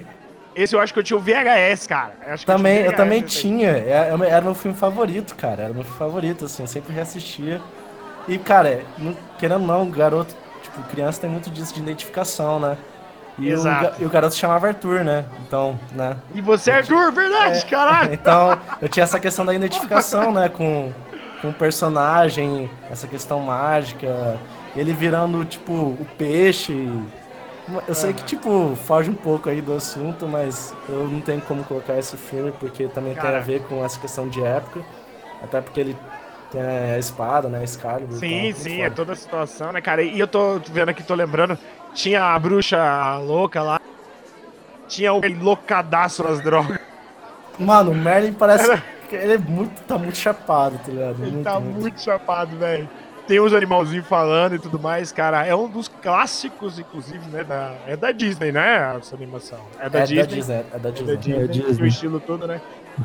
Esse 0.55 0.75
eu 0.77 0.81
acho 0.81 0.93
que 0.93 0.99
eu 0.99 1.05
tinha 1.05 1.17
o 1.17 1.21
VHS, 1.21 1.87
cara. 1.87 2.13
Acho 2.27 2.45
que 2.45 2.53
Também, 2.53 2.79
eu 2.79 2.91
VHS 2.91 2.97
também 2.97 3.19
esse 3.25 3.37
aí. 3.37 3.43
tinha. 3.43 3.71
É- 3.71 4.13
é- 4.21 4.29
Era 4.29 4.43
meu 4.43 4.55
filme 4.55 4.77
favorito, 4.77 5.35
cara. 5.37 5.63
Era 5.63 5.73
meu 5.73 5.85
filme 5.85 5.99
favorito, 5.99 6.45
assim. 6.45 6.65
Eu 6.65 6.67
sempre 6.67 6.93
reassistia. 6.93 7.61
E, 8.27 8.37
cara, 8.37 8.83
não- 8.99 9.17
querendo 9.39 9.61
ou 9.63 9.67
não, 9.67 9.89
garoto, 9.89 10.35
tipo, 10.63 10.83
criança 10.91 11.21
tem 11.21 11.31
muito 11.31 11.49
disso 11.49 11.73
de 11.73 11.81
identificação, 11.81 12.59
né? 12.61 12.77
E 13.39 13.51
o, 13.51 13.55
Exato. 13.55 14.03
e 14.03 14.05
o 14.05 14.11
garoto 14.11 14.35
se 14.35 14.41
chamava 14.41 14.67
Arthur, 14.69 15.05
né? 15.05 15.25
Então, 15.47 15.79
né? 15.93 16.17
E 16.35 16.41
você, 16.41 16.73
Arthur, 16.73 17.13
verdade, 17.13 17.65
caralho. 17.71 18.13
Então, 18.13 18.59
eu 18.83 18.89
tinha 18.89 19.05
essa 19.05 19.21
questão 19.21 19.45
da 19.47 19.55
identificação, 19.55 20.33
né, 20.33 20.49
com, 20.49 20.93
com 21.41 21.51
o 21.51 21.53
personagem, 21.53 22.69
essa 22.91 23.07
questão 23.07 23.39
mágica, 23.41 24.39
ele 24.75 24.93
virando, 24.93 25.45
tipo, 25.45 25.73
o 25.73 26.07
peixe. 26.17 26.91
Eu 27.87 27.95
sei 27.95 28.13
que, 28.13 28.25
tipo, 28.25 28.77
foge 28.87 29.11
um 29.11 29.15
pouco 29.15 29.49
aí 29.49 29.61
do 29.61 29.75
assunto, 29.75 30.27
mas 30.27 30.75
eu 30.89 31.07
não 31.07 31.21
tenho 31.21 31.41
como 31.43 31.63
colocar 31.63 31.97
esse 31.97 32.17
filme, 32.17 32.51
porque 32.59 32.89
também 32.89 33.15
tem 33.15 33.31
a 33.37 33.41
ver 33.41 33.63
com 33.63 33.85
essa 33.85 34.01
questão 34.01 34.29
de 34.29 34.43
época, 34.43 34.81
até 35.43 35.61
porque 35.61 35.79
ele 35.79 35.97
tem 36.51 36.61
a 36.61 36.99
espada, 36.99 37.49
né, 37.49 37.59
a 37.59 37.65
Excalibur. 37.65 38.17
Sim, 38.17 38.49
então, 38.49 38.61
sim, 38.63 38.81
é 38.81 38.91
toda 38.91 39.13
a 39.13 39.17
situação, 39.17 39.73
né, 39.73 39.81
cara? 39.81 40.03
E 40.03 40.19
eu 40.19 40.27
tô 40.27 40.59
vendo 40.71 40.89
aqui, 40.89 41.03
tô 41.03 41.15
lembrando, 41.15 41.59
tinha 41.95 42.23
a 42.35 42.39
bruxa 42.39 43.17
louca 43.19 43.63
lá, 43.63 43.81
tinha 44.87 45.13
o 45.13 45.21
loucadaço 45.43 46.23
nas 46.23 46.41
drogas. 46.41 46.79
Mano, 47.59 47.91
o 47.91 47.95
Merlin 47.95 48.33
parece 48.33 48.83
que 49.09 49.17
ele 49.17 49.35
é 49.35 49.39
muito, 49.39 49.81
tá 49.83 49.99
muito 49.99 50.17
chapado, 50.17 50.79
tá 50.79 50.93
ligado? 50.93 51.23
Ele 51.23 51.31
Muito, 51.33 51.45
tá 51.45 51.59
muito. 51.61 51.81
muito 51.81 52.01
chapado, 52.01 52.57
velho. 52.57 52.89
Tem 53.29 53.39
uns 53.39 53.53
animalzinhos 53.53 54.07
falando 54.07 54.55
e 54.55 54.59
tudo 54.59 54.79
mais, 54.81 55.13
cara. 55.13 55.45
É 55.47 55.55
um 55.55 55.69
dos 55.69 55.87
clássicos, 55.87 56.79
inclusive, 56.79 57.29
né? 57.31 57.45
Da, 57.45 57.75
é 57.87 57.95
da 57.95 58.11
Disney, 58.11 58.51
né? 58.51 58.97
Essa 58.99 59.15
animação. 59.15 59.59
É 59.79 59.89
da 59.91 59.99
É 59.99 60.03
Disney. 60.05 60.17
da 60.23 60.27
Disney, 60.27 60.55
é 60.73 60.79
da 60.79 60.89
É 60.89 60.93
Disney. 60.93 61.15
da 61.15 61.21
Disney. 61.21 61.35
É, 61.45 61.47
tem 61.47 61.61
Disney. 61.63 61.83
O 61.85 61.87
estilo 61.87 62.21
todo, 62.21 62.47
né? 62.47 62.61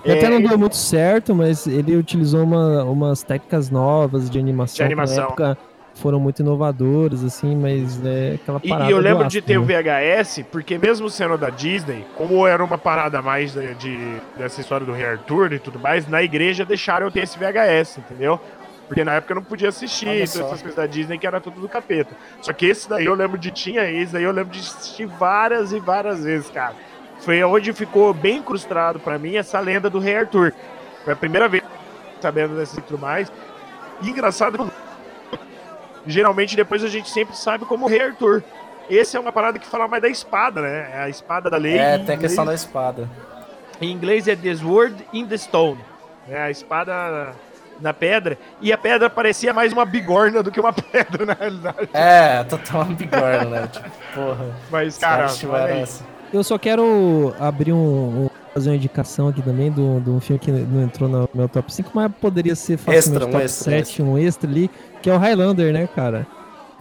E 0.05 0.11
até 0.11 0.25
É, 0.25 0.29
não 0.29 0.41
deu 0.41 0.57
muito 0.57 0.77
certo, 0.77 1.35
mas 1.35 1.67
ele 1.67 1.95
utilizou 1.97 2.41
uma- 2.43 2.83
umas 2.85 3.21
técnicas 3.21 3.69
novas 3.69 4.29
de 4.29 4.39
animação, 4.39 4.77
De 4.77 4.83
animação. 4.93 5.15
que 5.35 5.41
na 5.41 5.49
época 5.51 5.57
foram 5.95 6.19
muito 6.21 6.39
inovadoras, 6.41 7.23
assim, 7.23 7.55
mas 7.55 8.03
é 8.03 8.35
aquela 8.35 8.59
E, 8.63 8.69
parada 8.69 8.89
e 8.89 8.93
eu 8.93 8.99
lembro 8.99 9.27
de 9.27 9.41
ter 9.41 9.57
o 9.57 9.65
né? 9.65 9.67
VHS, 9.67 10.43
porque 10.51 10.77
mesmo 10.77 11.07
sendo 11.09 11.37
da 11.37 11.49
Disney, 11.51 12.03
como 12.15 12.47
era 12.47 12.63
uma 12.63 12.77
parada 12.77 13.21
mais 13.21 13.53
de, 13.53 13.75
de- 13.75 14.17
dessa 14.37 14.59
história 14.61 14.85
do 14.85 14.93
Rei 14.93 15.05
Arthur 15.05 15.51
e 15.53 15.59
tudo 15.59 15.77
mais, 15.77 16.07
na 16.07 16.23
igreja 16.23 16.65
deixaram 16.65 17.05
eu 17.07 17.11
ter 17.11 17.19
esse 17.23 17.37
VHS, 17.37 17.99
entendeu? 17.99 18.39
Porque 18.87 19.03
na 19.03 19.13
época 19.13 19.33
eu 19.33 19.35
não 19.35 19.43
podia 19.43 19.69
assistir 19.69 20.05
todas 20.05 20.29
só. 20.29 20.45
essas 20.45 20.61
coisas 20.61 20.75
da 20.75 20.85
Disney 20.85 21.17
que 21.17 21.25
era 21.25 21.39
tudo 21.39 21.61
do 21.61 21.69
capeta. 21.69 22.15
Só 22.41 22.51
que 22.53 22.65
esse 22.65 22.89
daí 22.89 23.05
eu 23.05 23.13
lembro 23.13 23.37
de 23.37 23.51
tinha 23.51 23.89
esse 23.89 24.13
daí 24.13 24.23
eu 24.23 24.31
lembro 24.31 24.51
de 24.51 24.59
assistir 24.59 25.05
várias 25.05 25.71
e 25.71 25.79
várias 25.79 26.23
vezes, 26.23 26.49
cara. 26.49 26.75
Foi 27.19 27.41
onde 27.43 27.71
ficou 27.71 28.13
bem 28.13 28.37
incrustado 28.37 28.99
pra 28.99 29.17
mim 29.17 29.35
essa 29.35 29.59
lenda 29.59 29.89
do 29.89 29.99
Rei 29.99 30.17
Arthur. 30.17 30.53
Foi 31.03 31.13
a 31.13 31.15
primeira 31.15 31.47
vez 31.47 31.63
sabendo 32.21 32.55
desse 32.55 32.77
e 32.79 32.81
tudo 32.81 32.99
mais. 32.99 33.31
E 34.01 34.09
engraçado 34.09 34.71
geralmente 36.05 36.55
depois 36.55 36.83
a 36.83 36.87
gente 36.87 37.09
sempre 37.09 37.35
sabe 37.35 37.65
como 37.65 37.85
o 37.85 37.89
Rei 37.89 38.01
Arthur. 38.01 38.43
Esse 38.89 39.15
é 39.15 39.19
uma 39.19 39.31
parada 39.31 39.57
que 39.57 39.65
fala 39.65 39.87
mais 39.87 40.01
da 40.01 40.09
espada, 40.09 40.61
né? 40.61 40.91
É 40.93 40.99
a 41.03 41.09
espada 41.09 41.49
da 41.49 41.57
lei. 41.57 41.77
É, 41.77 41.95
em 41.95 42.05
tem 42.05 42.15
a 42.15 42.19
questão 42.19 42.45
da 42.45 42.53
espada. 42.53 43.09
Em 43.79 43.91
inglês 43.91 44.27
é 44.27 44.35
The 44.35 44.55
Sword 44.55 45.05
in 45.13 45.25
the 45.25 45.37
Stone. 45.37 45.79
É 46.29 46.41
a 46.41 46.51
espada 46.51 47.33
na 47.83 47.93
pedra. 47.93 48.37
E 48.61 48.71
a 48.73 48.77
pedra 48.77 49.09
parecia 49.09 49.53
mais 49.53 49.71
uma 49.73 49.85
bigorna 49.85 50.41
do 50.41 50.49
que 50.49 50.59
uma 50.59 50.71
pedra, 50.73 51.25
na 51.25 51.33
realidade. 51.33 51.89
É, 51.93 52.43
total 52.45 52.85
bigorna, 52.85 53.45
né? 53.45 53.67
Tipo, 53.71 53.89
porra. 54.15 54.45
Mas, 54.71 54.97
cara. 54.97 55.27
Eu 56.33 56.43
só 56.43 56.57
quero 56.57 57.35
abrir 57.39 57.73
um, 57.73 58.23
um- 58.25 58.29
fazer 58.53 58.69
uma 58.69 58.75
indicação 58.75 59.27
aqui 59.27 59.41
também 59.41 59.71
de 59.71 59.81
um 59.81 60.19
filme 60.19 60.39
que 60.39 60.51
não 60.51 60.83
entrou 60.83 61.09
no 61.09 61.29
meu 61.33 61.47
top 61.49 61.71
5, 61.73 61.91
mas 61.93 62.11
poderia 62.21 62.55
ser 62.55 62.77
facilmente 62.77 62.97
Extra, 63.09 63.25
um 63.25 63.31
top 63.31 63.43
extra, 63.43 63.71
7, 63.71 64.01
um 64.01 64.17
extra 64.17 64.49
ali, 64.49 64.69
que 65.01 65.09
é 65.09 65.13
o 65.13 65.17
Highlander, 65.17 65.73
né, 65.73 65.87
cara? 65.95 66.25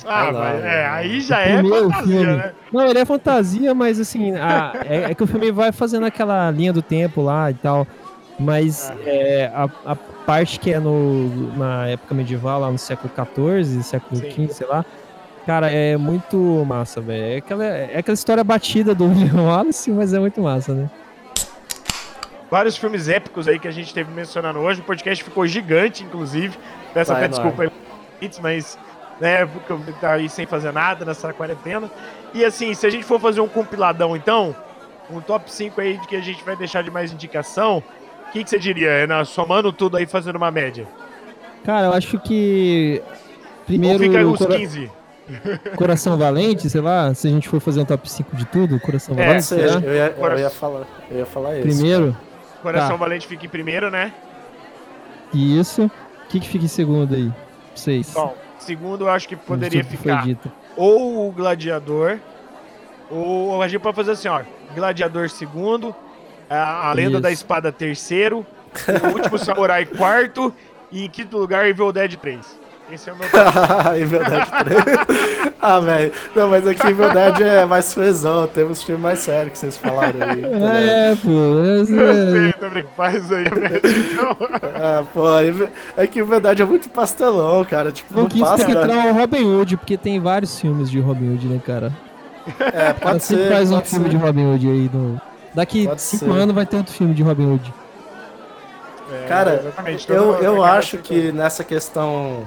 Ah, 0.05 0.31
mas, 0.33 0.65
é, 0.65 0.87
aí 0.87 1.21
já 1.21 1.39
O 1.39 1.41
é 1.41 1.63
fantasia, 1.63 2.03
filme. 2.05 2.25
né? 2.37 2.53
Não, 2.73 2.87
ele 2.87 2.99
é 2.99 3.05
fantasia, 3.05 3.75
mas 3.75 4.01
assim, 4.01 4.35
a- 4.35 4.73
é, 4.85 5.11
é 5.13 5.15
que 5.15 5.23
o 5.23 5.27
filme 5.27 5.51
vai 5.53 5.71
fazendo 5.73 6.05
aquela 6.07 6.51
linha 6.51 6.73
do 6.73 6.83
tempo 6.83 7.23
lá 7.23 7.51
e 7.51 7.55
tal. 7.55 7.87
Mas 8.43 8.91
Ah. 8.91 8.97
é, 9.07 9.51
a, 9.55 9.69
a 9.93 9.97
parte 9.97 10.59
que 10.59 10.73
é 10.73 10.79
no, 10.79 11.57
na 11.57 11.89
época 11.89 12.15
medieval, 12.15 12.61
lá 12.61 12.71
no 12.71 12.79
século 12.79 13.11
XIV, 13.15 13.83
século 13.83 14.17
Sim. 14.21 14.31
XV, 14.31 14.49
sei 14.53 14.67
lá. 14.67 14.85
Cara, 15.47 15.71
é 15.71 15.97
muito 15.97 16.37
massa, 16.67 17.01
velho. 17.01 17.35
É 17.35 17.37
aquela, 17.39 17.65
é 17.65 17.99
aquela 17.99 18.15
história 18.15 18.45
batida 18.45 18.95
do 18.95 19.07
William 19.11 19.43
Wallace, 19.43 19.91
mas 19.91 20.13
é 20.13 20.19
muito 20.19 20.41
massa, 20.41 20.73
né? 20.73 20.91
Vários 22.51 22.77
filmes 22.77 23.09
épicos 23.09 23.49
aí 23.49 23.59
que 23.59 23.67
a 23.67 23.71
gente 23.71 23.95
teve 23.95 24.13
mencionando 24.13 24.59
hoje. 24.59 24.81
O 24.81 24.85
podcast 24.85 25.25
ficou 25.25 25.47
gigante, 25.47 26.05
inclusive. 26.05 26.57
Peço 26.93 27.13
até 27.13 27.27
desculpa 27.27 27.63
aí, 27.63 28.31
mas, 28.43 28.79
né, 29.19 29.47
porque 29.47 29.73
eu 29.73 29.81
tá 30.01 30.13
aí 30.13 30.29
sem 30.29 30.45
fazer 30.47 30.71
nada 30.71 31.05
nessa 31.05 31.33
quarentena. 31.33 31.91
E 32.35 32.45
assim, 32.45 32.75
se 32.75 32.87
a 32.87 32.91
gente 32.91 33.05
for 33.05 33.19
fazer 33.19 33.41
um 33.41 33.49
compiladão, 33.49 34.15
então, 34.15 34.55
um 35.11 35.21
top 35.21 35.51
5 35.51 35.81
aí 35.81 35.97
de 35.97 36.07
que 36.07 36.15
a 36.15 36.21
gente 36.21 36.45
vai 36.45 36.55
deixar 36.55 36.83
de 36.83 36.91
mais 36.91 37.11
indicação, 37.11 37.83
o 38.33 38.35
que, 38.35 38.45
que 38.45 38.51
você 38.51 38.59
diria, 38.59 38.91
Renan? 39.01 39.25
Somando 39.25 39.73
tudo 39.73 39.97
aí, 39.99 40.07
fazendo 40.07 40.37
uma 40.37 40.51
média. 40.51 40.87
Cara, 41.65 41.87
eu 41.89 41.93
acho 41.93 42.19
que. 42.19 43.03
Ou 43.05 43.65
Primeiro, 43.67 43.99
fica 43.99 44.27
os 44.27 44.39
Cora- 44.39 44.57
15? 44.59 44.91
Coração 45.77 46.19
Valente, 46.19 46.69
sei 46.69 46.81
lá, 46.81 47.15
se 47.15 47.29
a 47.29 47.31
gente 47.31 47.49
for 47.49 47.61
fazer 47.61 47.81
um 47.81 47.85
top 47.85 48.11
5 48.11 48.35
de 48.35 48.45
tudo, 48.47 48.81
Coração 48.81 49.15
É, 49.17 49.27
Valente, 49.27 49.55
Ou 49.55 49.61
será? 49.61 49.81
eu 49.87 49.95
ia, 49.95 50.07
eu 50.07 50.13
Coração. 50.15 50.39
ia 50.45 50.51
falar, 50.51 50.87
eu 51.11 51.19
ia 51.19 51.27
falar 51.27 51.59
isso. 51.59 51.63
Primeiro, 51.69 52.17
Coração 52.61 52.91
Tá. 52.91 52.97
Valente 52.97 53.27
fica 53.27 53.47
em 53.47 53.49
primeiro, 53.49 53.91
né? 53.91 54.13
isso. 55.33 55.91
que, 56.29 56.41
que 56.41 56.49
fica 56.49 56.65
em 56.65 56.69
segundo 56.69 57.15
aí? 57.15 57.31
Vocês. 57.75 58.11
Bom, 58.13 58.35
segundo 58.59 59.05
eu 59.05 59.11
acho 59.11 59.29
que 59.29 59.37
poderia 59.37 59.83
que 59.85 59.97
ficar 59.97 60.25
dito. 60.25 60.51
ou 60.77 61.29
o 61.29 61.33
Gladiador, 61.33 62.19
ou 63.11 63.63
a 63.63 63.69
gente 63.69 63.81
pode 63.81 63.95
fazer 63.97 64.13
assim, 64.13 64.29
ó. 64.29 64.43
Gladiador 64.75 65.29
segundo, 65.31 65.95
a, 66.59 66.91
a 66.91 66.93
Lenda 66.93 67.13
Isso. 67.13 67.21
da 67.21 67.31
Espada 67.31 67.71
terceiro, 67.73 68.47
o 69.05 69.09
Último 69.17 69.39
Samurai 69.39 69.85
quarto, 69.87 70.53
e 70.91 71.05
em 71.05 71.09
quinto 71.11 71.39
lugar 71.39 71.67
Evil 71.69 71.93
Dead 71.93 72.17
3. 72.17 72.63
Esse 72.91 73.09
é 73.09 73.13
o 73.13 73.17
meu 73.17 73.27
top. 73.31 73.99
em 73.99 74.05
verdade, 74.05 74.51
ah, 75.63 75.81
velho. 75.81 76.13
Não, 76.37 76.49
mas 76.51 76.67
aqui 76.67 76.89
em 76.89 76.93
verdade 76.93 77.43
é 77.43 77.65
mais 77.65 77.95
fresão. 77.95 78.47
Temos 78.47 78.83
filme 78.83 79.01
mais 79.01 79.21
sério 79.21 79.51
que 79.51 79.57
vocês 79.57 79.79
falaram 79.79 80.21
aí. 80.29 80.43
tá? 80.43 80.75
É, 80.75 81.17
pô. 81.17 81.31
Eu 81.31 81.83
esse- 81.85 81.95
sei. 81.95 82.85
Faz 82.95 83.33
aí 83.33 83.45
a. 83.47 84.99
Ah, 85.01 85.05
pô, 85.15 85.27
é 85.97 86.07
que 86.07 86.21
em 86.21 86.25
verdade 86.25 86.61
é 86.61 86.65
muito 86.67 86.91
pastelão, 86.91 87.65
cara. 87.65 87.93
Tipo, 87.93 88.13
Não 88.15 88.23
não, 88.25 88.29
quis 88.29 88.43
passa. 88.43 88.71
entrar 88.71 89.07
o 89.07 89.13
Robin 89.15 89.45
Hood, 89.45 89.77
porque 89.79 89.97
tem 89.97 90.21
vários 90.21 90.61
filmes 90.61 90.91
de 90.91 91.01
Robin 91.01 91.33
Hood, 91.33 91.47
né, 91.49 91.61
cara? 91.65 91.93
É, 92.61 92.93
pode 92.93 93.23
sempre 93.25 93.45
ser. 93.45 93.53
faz 93.53 93.71
um 93.71 93.81
filme 93.81 94.05
ser. 94.07 94.11
de 94.11 94.17
Robin 94.17 94.53
Hood 94.53 94.69
aí. 94.69 94.91
No... 94.93 95.21
Daqui 95.55 95.87
Pode 95.87 96.01
cinco 96.01 96.25
ser. 96.27 96.31
anos 96.41 96.55
vai 96.55 96.65
ter 96.67 96.77
outro 96.77 96.93
filme 96.93 97.15
de 97.15 97.23
Robin 97.23 97.53
Hood. 97.53 97.75
É, 99.13 99.27
Cara, 99.27 99.73
eu, 99.75 99.99
todo- 100.07 100.43
eu 100.43 100.65
acho 100.65 100.93
sendo- 100.93 101.03
que 101.03 101.33
nessa 101.33 101.63
questão 101.63 102.45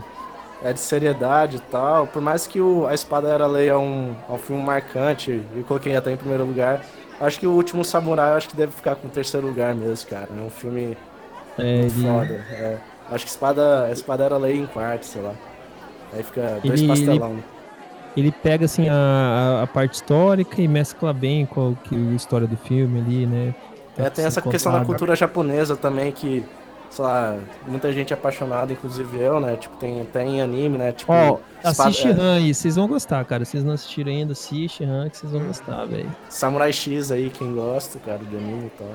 é, 0.64 0.74
de 0.74 0.80
seriedade 0.80 1.58
e 1.58 1.60
tal, 1.60 2.08
por 2.08 2.22
mais 2.22 2.48
que 2.48 2.60
o 2.60 2.88
A 2.88 2.94
Espada 2.94 3.28
Era 3.30 3.46
Lei 3.46 3.68
é 3.70 3.78
um, 3.78 4.16
é 4.28 4.32
um 4.32 4.38
filme 4.40 4.64
marcante 4.64 5.44
e 5.56 5.64
coloquei 5.64 5.96
até 5.96 6.12
em 6.12 6.18
primeiro 6.18 6.44
lugar, 6.44 6.82
acho 7.22 7.40
que 7.40 7.46
o 7.46 7.52
Último 7.52 7.86
Samurai 7.86 8.32
acho 8.36 8.50
que 8.50 8.56
deve 8.56 8.72
ficar 8.72 8.96
com 8.96 9.08
o 9.08 9.12
terceiro 9.12 9.46
lugar 9.46 9.76
mesmo, 9.76 10.10
cara. 10.10 10.28
É 10.36 10.42
um 10.42 10.50
filme 10.50 10.98
É, 11.60 11.88
foda. 11.90 12.34
é. 12.52 12.78
Acho 13.12 13.26
que 13.26 13.30
Espada, 13.30 13.90
Espada 13.92 14.24
Era 14.24 14.38
Lei 14.38 14.58
em 14.58 14.66
quarto, 14.66 15.06
sei 15.06 15.22
lá. 15.22 15.34
Aí 16.14 16.24
fica 16.24 16.60
dois 16.64 16.80
Ele- 16.80 16.88
pastelão. 16.88 17.32
ele 17.34 17.44
pega 18.32 18.66
assim 18.66 18.88
a, 18.90 18.94
a- 18.94 19.64
a 19.64 19.68
parte 19.68 19.94
histórica 19.96 20.62
e 20.62 20.68
mescla 20.68 21.14
bem 21.14 21.46
com 21.46 21.72
o 21.72 21.76
que, 21.76 21.96
a 21.96 22.16
história 22.16 22.48
do 22.48 22.58
filme 22.58 23.00
ali, 23.00 23.26
né? 23.26 23.54
É, 23.98 24.10
tem 24.10 24.26
essa 24.26 24.42
questão 24.42 24.72
da 24.72 24.80
cultura 24.86 25.16
japonesa 25.16 25.76
também 25.76 26.12
que, 26.12 26.44
sei 26.90 27.04
lá, 27.06 27.38
muita 27.68 27.92
gente 27.94 28.12
é 28.12 28.14
apaixonada, 28.14 28.74
inclusive 28.74 29.18
eu, 29.20 29.40
né? 29.40 29.56
Tipo, 29.56 29.76
tem 29.78 30.02
até 30.02 30.24
em 30.26 30.42
anime, 30.42 30.78
né? 30.78 30.92
Tipo, 30.92 31.14
espada- 31.64 31.90
assiste 31.90 32.08
é, 32.08 32.12
Han 32.12 32.36
aí, 32.36 32.54
vocês 32.54 32.76
vão 32.76 32.88
gostar, 32.88 33.24
cara. 33.26 33.46
Vocês 33.46 33.64
não 33.64 33.74
assistiram 33.74 34.12
ainda, 34.12 34.34
assiste 34.34 34.84
Han 34.84 35.10
que 35.10 35.18
vocês 35.18 35.32
vão 35.32 35.46
gostar, 35.46 35.86
velho. 35.86 36.14
Samurai 36.30 36.74
X 36.74 37.12
aí, 37.12 37.30
quem 37.30 37.54
gosta, 37.54 38.00
cara, 38.00 38.20
de 38.20 38.36
anime 38.36 38.68
e 38.68 38.70
tal. 38.72 38.88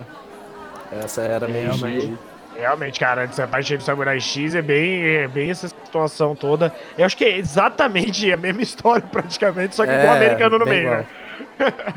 Essa 1.00 1.22
era 1.22 1.46
meio 1.48 1.72
Realmente. 1.72 2.18
Realmente, 2.60 3.00
cara, 3.00 3.22
essa 3.22 3.46
parte 3.46 3.74
do 3.74 3.82
Samurai 3.82 4.20
X 4.20 4.54
é 4.54 4.60
bem, 4.60 5.02
é 5.02 5.26
bem 5.26 5.50
essa 5.50 5.66
situação 5.66 6.36
toda. 6.36 6.74
Eu 6.98 7.06
acho 7.06 7.16
que 7.16 7.24
é 7.24 7.38
exatamente 7.38 8.30
a 8.30 8.36
mesma 8.36 8.60
história, 8.60 9.02
praticamente, 9.10 9.74
só 9.74 9.86
que 9.86 9.92
com 9.92 10.06
o 10.06 10.10
americano 10.10 10.58
no 10.58 10.66
meio, 10.66 10.90
né? 10.90 11.06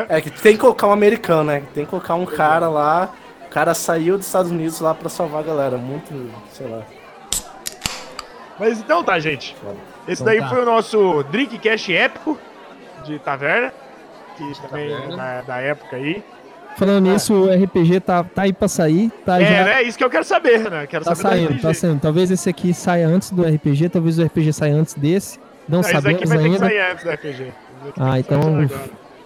É 0.07 0.21
que 0.21 0.29
tem 0.29 0.53
que 0.53 0.59
colocar 0.59 0.87
um 0.87 0.91
americano, 0.91 1.43
né? 1.43 1.63
Tem 1.73 1.83
que 1.83 1.89
colocar 1.89 2.15
um 2.15 2.25
cara 2.25 2.69
lá. 2.69 3.13
O 3.45 3.49
cara 3.49 3.73
saiu 3.73 4.17
dos 4.17 4.25
Estados 4.25 4.51
Unidos 4.51 4.79
lá 4.79 4.93
pra 4.95 5.09
salvar 5.09 5.41
a 5.41 5.45
galera. 5.45 5.77
Muito, 5.77 6.31
sei 6.51 6.67
lá. 6.67 6.81
Mas 8.57 8.79
então 8.79 9.03
tá, 9.03 9.19
gente. 9.19 9.55
Esse 10.07 10.21
Então 10.21 10.25
daí 10.25 10.39
tá. 10.39 10.49
foi 10.49 10.61
o 10.61 10.65
nosso 10.65 11.23
Drinkcast 11.23 11.93
épico 11.93 12.37
de 13.03 13.19
Taverna. 13.19 13.73
Que 14.37 14.61
também 14.61 14.89
Taverna. 14.89 15.13
é 15.13 15.17
da, 15.17 15.41
da 15.41 15.57
época 15.61 15.95
aí. 15.97 16.23
Falando 16.77 17.09
nisso, 17.09 17.33
o 17.33 17.49
RPG 17.63 17.99
tá, 17.99 18.23
tá 18.23 18.41
aí 18.43 18.53
pra 18.53 18.67
sair, 18.67 19.11
tá 19.25 19.41
é, 19.41 19.45
já. 19.45 19.63
né? 19.65 19.83
Isso 19.83 19.97
que 19.97 20.03
eu 20.03 20.09
quero 20.09 20.23
saber, 20.23 20.69
né? 20.69 20.87
Quero 20.87 21.05
Tá 21.05 21.13
saber 21.15 21.39
do 21.41 21.47
saindo, 21.47 21.61
tá 21.61 21.73
saindo. 21.73 21.99
Talvez 22.01 22.31
esse 22.31 22.49
aqui 22.49 22.73
saia 22.73 23.07
antes 23.07 23.31
do 23.31 23.43
RPG, 23.43 23.89
talvez 23.89 24.17
o 24.19 24.23
RPG 24.23 24.53
saia 24.53 24.73
antes 24.73 24.93
desse. 24.95 25.39
Não 25.69 25.79
Não, 25.79 25.81
esse 25.81 25.93
daqui 26.01 26.27
sabemos 26.27 26.29
vai 26.29 26.37
ter 26.37 26.43
que 26.43 26.53
ainda. 26.55 26.65
sair 26.65 26.91
antes 26.91 27.03
do 27.03 27.09
RPG. 27.11 27.43
Esse 27.43 27.93
Ah, 27.99 28.19
então 28.19 28.69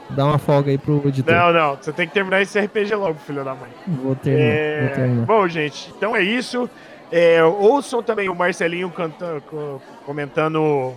dá 0.09 0.25
uma 0.25 0.37
folga 0.37 0.71
aí 0.71 0.77
pro 0.77 1.01
editor. 1.07 1.33
Não, 1.33 1.53
não. 1.53 1.75
Você 1.75 1.91
tem 1.93 2.07
que 2.07 2.13
terminar 2.13 2.41
esse 2.41 2.59
RPG 2.59 2.93
logo, 2.95 3.15
filho 3.25 3.43
da 3.43 3.55
mãe. 3.55 3.69
Vou 3.87 4.15
terminar, 4.15 4.45
É, 4.53 4.81
vou 4.85 4.95
terminar. 4.95 5.25
Bom, 5.25 5.47
gente, 5.47 5.93
então 5.97 6.15
é 6.15 6.21
isso. 6.21 6.69
É, 7.11 7.41
ouçam 7.43 8.03
também 8.03 8.27
o 8.29 8.35
Marcelinho 8.35 8.89
canta- 8.89 9.41
co- 9.49 9.81
comentando 10.05 10.93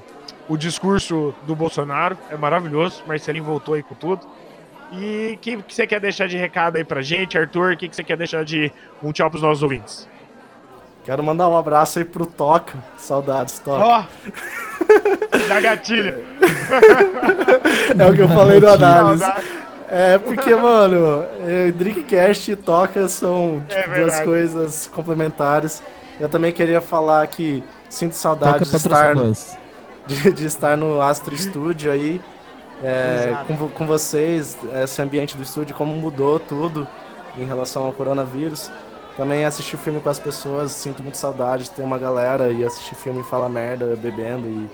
o 0.48 0.56
discurso 0.56 1.32
do 1.46 1.54
Bolsonaro. 1.54 2.18
É 2.28 2.36
maravilhoso. 2.36 3.02
Marcelinho 3.06 3.44
voltou 3.44 3.74
aí 3.74 3.82
com 3.84 3.94
tudo. 3.94 4.26
E 4.92 5.32
o 5.34 5.38
que, 5.38 5.56
que 5.62 5.74
você 5.74 5.86
quer 5.86 6.00
deixar 6.00 6.26
de 6.26 6.36
recado 6.36 6.76
aí 6.76 6.84
pra 6.84 7.00
gente, 7.00 7.38
Arthur? 7.38 7.72
O 7.72 7.76
que, 7.76 7.88
que 7.88 7.94
você 7.96 8.02
quer 8.02 8.16
deixar 8.16 8.44
de 8.44 8.72
um 9.02 9.12
tchau 9.12 9.30
pros 9.30 9.42
nossos 9.42 9.62
ouvintes? 9.62 10.08
Quero 11.04 11.22
mandar 11.22 11.48
um 11.48 11.56
abraço 11.56 11.98
aí 11.98 12.04
pro 12.04 12.26
Toca. 12.26 12.76
Saudades, 12.96 13.58
Toca. 13.60 13.84
Ó! 13.84 14.04
da 15.48 15.60
gatilha. 15.60 16.18
É 17.98 18.06
o 18.06 18.14
que 18.14 18.20
eu 18.22 18.28
falei 18.28 18.60
no 18.60 18.68
análise. 18.68 19.24
É 19.88 20.18
porque, 20.18 20.54
mano, 20.54 21.24
eh, 21.46 21.72
Drinkcast 21.72 22.52
e 22.52 22.56
Toca 22.56 23.08
são 23.08 23.62
É 23.68 23.74
tipo, 23.74 23.86
duas 23.88 23.96
verdade. 23.98 24.24
coisas 24.24 24.86
complementares. 24.92 25.82
Eu 26.20 26.28
também 26.28 26.52
queria 26.52 26.80
falar 26.80 27.26
que 27.26 27.64
sinto 27.88 28.12
saudade 28.14 28.68
de 28.68 28.76
estar, 28.76 29.14
de, 30.06 30.32
de 30.32 30.46
estar 30.46 30.76
no 30.76 31.00
Astro 31.00 31.36
Studio 31.36 31.90
aí, 31.90 32.20
é, 32.82 33.44
com, 33.46 33.68
com 33.68 33.86
vocês, 33.86 34.56
esse 34.82 35.00
ambiente 35.02 35.36
do 35.36 35.42
estúdio, 35.42 35.74
como 35.74 35.94
mudou 35.94 36.38
tudo 36.40 36.86
em 37.36 37.44
relação 37.44 37.84
ao 37.84 37.92
coronavírus. 37.92 38.70
Também 39.16 39.44
assistir 39.44 39.76
filme 39.76 40.00
com 40.00 40.08
as 40.08 40.18
pessoas, 40.18 40.72
sinto 40.72 41.02
muito 41.02 41.18
saudade 41.18 41.64
de 41.64 41.70
ter 41.72 41.82
uma 41.82 41.98
galera 41.98 42.48
e 42.48 42.64
assistir 42.64 42.94
filme 42.94 43.20
e 43.20 43.24
falar 43.24 43.48
merda, 43.48 43.94
bebendo 43.96 44.46
e 44.46 44.70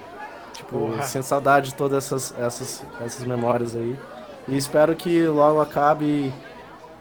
tipo, 0.53 0.79
Porra. 0.79 1.03
sinto 1.03 1.25
saudade 1.25 1.71
de 1.71 1.75
todas 1.75 2.05
essas, 2.05 2.35
essas, 2.39 2.85
essas 3.05 3.25
memórias 3.25 3.75
aí. 3.75 3.99
E 4.47 4.57
espero 4.57 4.95
que 4.95 5.27
logo 5.27 5.61
acabe 5.61 6.33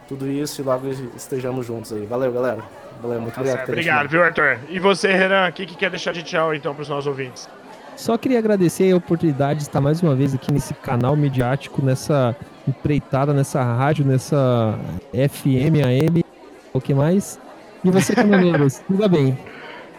tudo 0.08 0.28
isso 0.28 0.62
e 0.62 0.64
logo 0.64 0.88
estejamos 1.16 1.66
juntos 1.66 1.94
aí. 1.94 2.06
Valeu, 2.06 2.32
galera. 2.32 2.64
Valeu, 3.02 3.22
muito 3.22 3.36
Tá 3.36 3.42
obrigado. 3.42 3.70
Obrigado, 3.70 4.10
viu, 4.10 4.24
Arthur? 4.24 4.60
E 4.70 4.80
você, 4.80 5.12
Renan, 5.12 5.48
o 5.50 5.52
que, 5.52 5.66
que 5.66 5.76
quer 5.76 5.90
deixar 5.90 6.14
de 6.14 6.24
tchau 6.24 6.56
então 6.56 6.74
pros 6.74 6.90
nossos 6.90 7.06
ouvintes? 7.08 7.48
Só 7.96 8.18
queria 8.18 8.40
agradecer 8.40 8.92
a 8.92 8.98
oportunidade 8.98 9.60
de 9.60 9.66
estar 9.66 9.80
mais 9.80 10.02
uma 10.02 10.16
vez 10.16 10.34
aqui 10.34 10.52
nesse 10.52 10.74
canal 10.74 11.16
midiático, 11.16 11.84
nessa 11.84 12.36
empreitada, 12.68 13.34
nessa 13.34 13.64
rádio, 13.64 14.06
nessa 14.06 14.78
FM, 15.14 15.84
AM, 15.86 16.24
o 16.74 16.82
que 16.82 16.94
mais. 16.94 17.40
E 17.84 17.90
você, 17.90 18.14
caminhoneiros, 18.16 18.80
tudo 18.80 19.08
bem. 19.08 19.38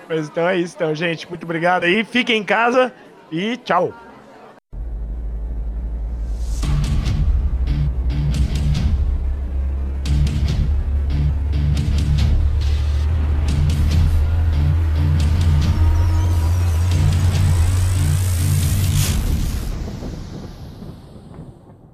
Mas 0.08 0.28
então 0.28 0.46
é 0.48 0.58
isso, 0.58 0.74
então, 0.76 0.94
gente. 0.94 1.28
Muito 1.28 1.44
obrigado 1.44 1.84
aí. 1.84 2.04
Fiquem 2.04 2.40
em 2.40 2.44
casa 2.44 2.92
e 3.30 3.56
tchau. 3.58 3.92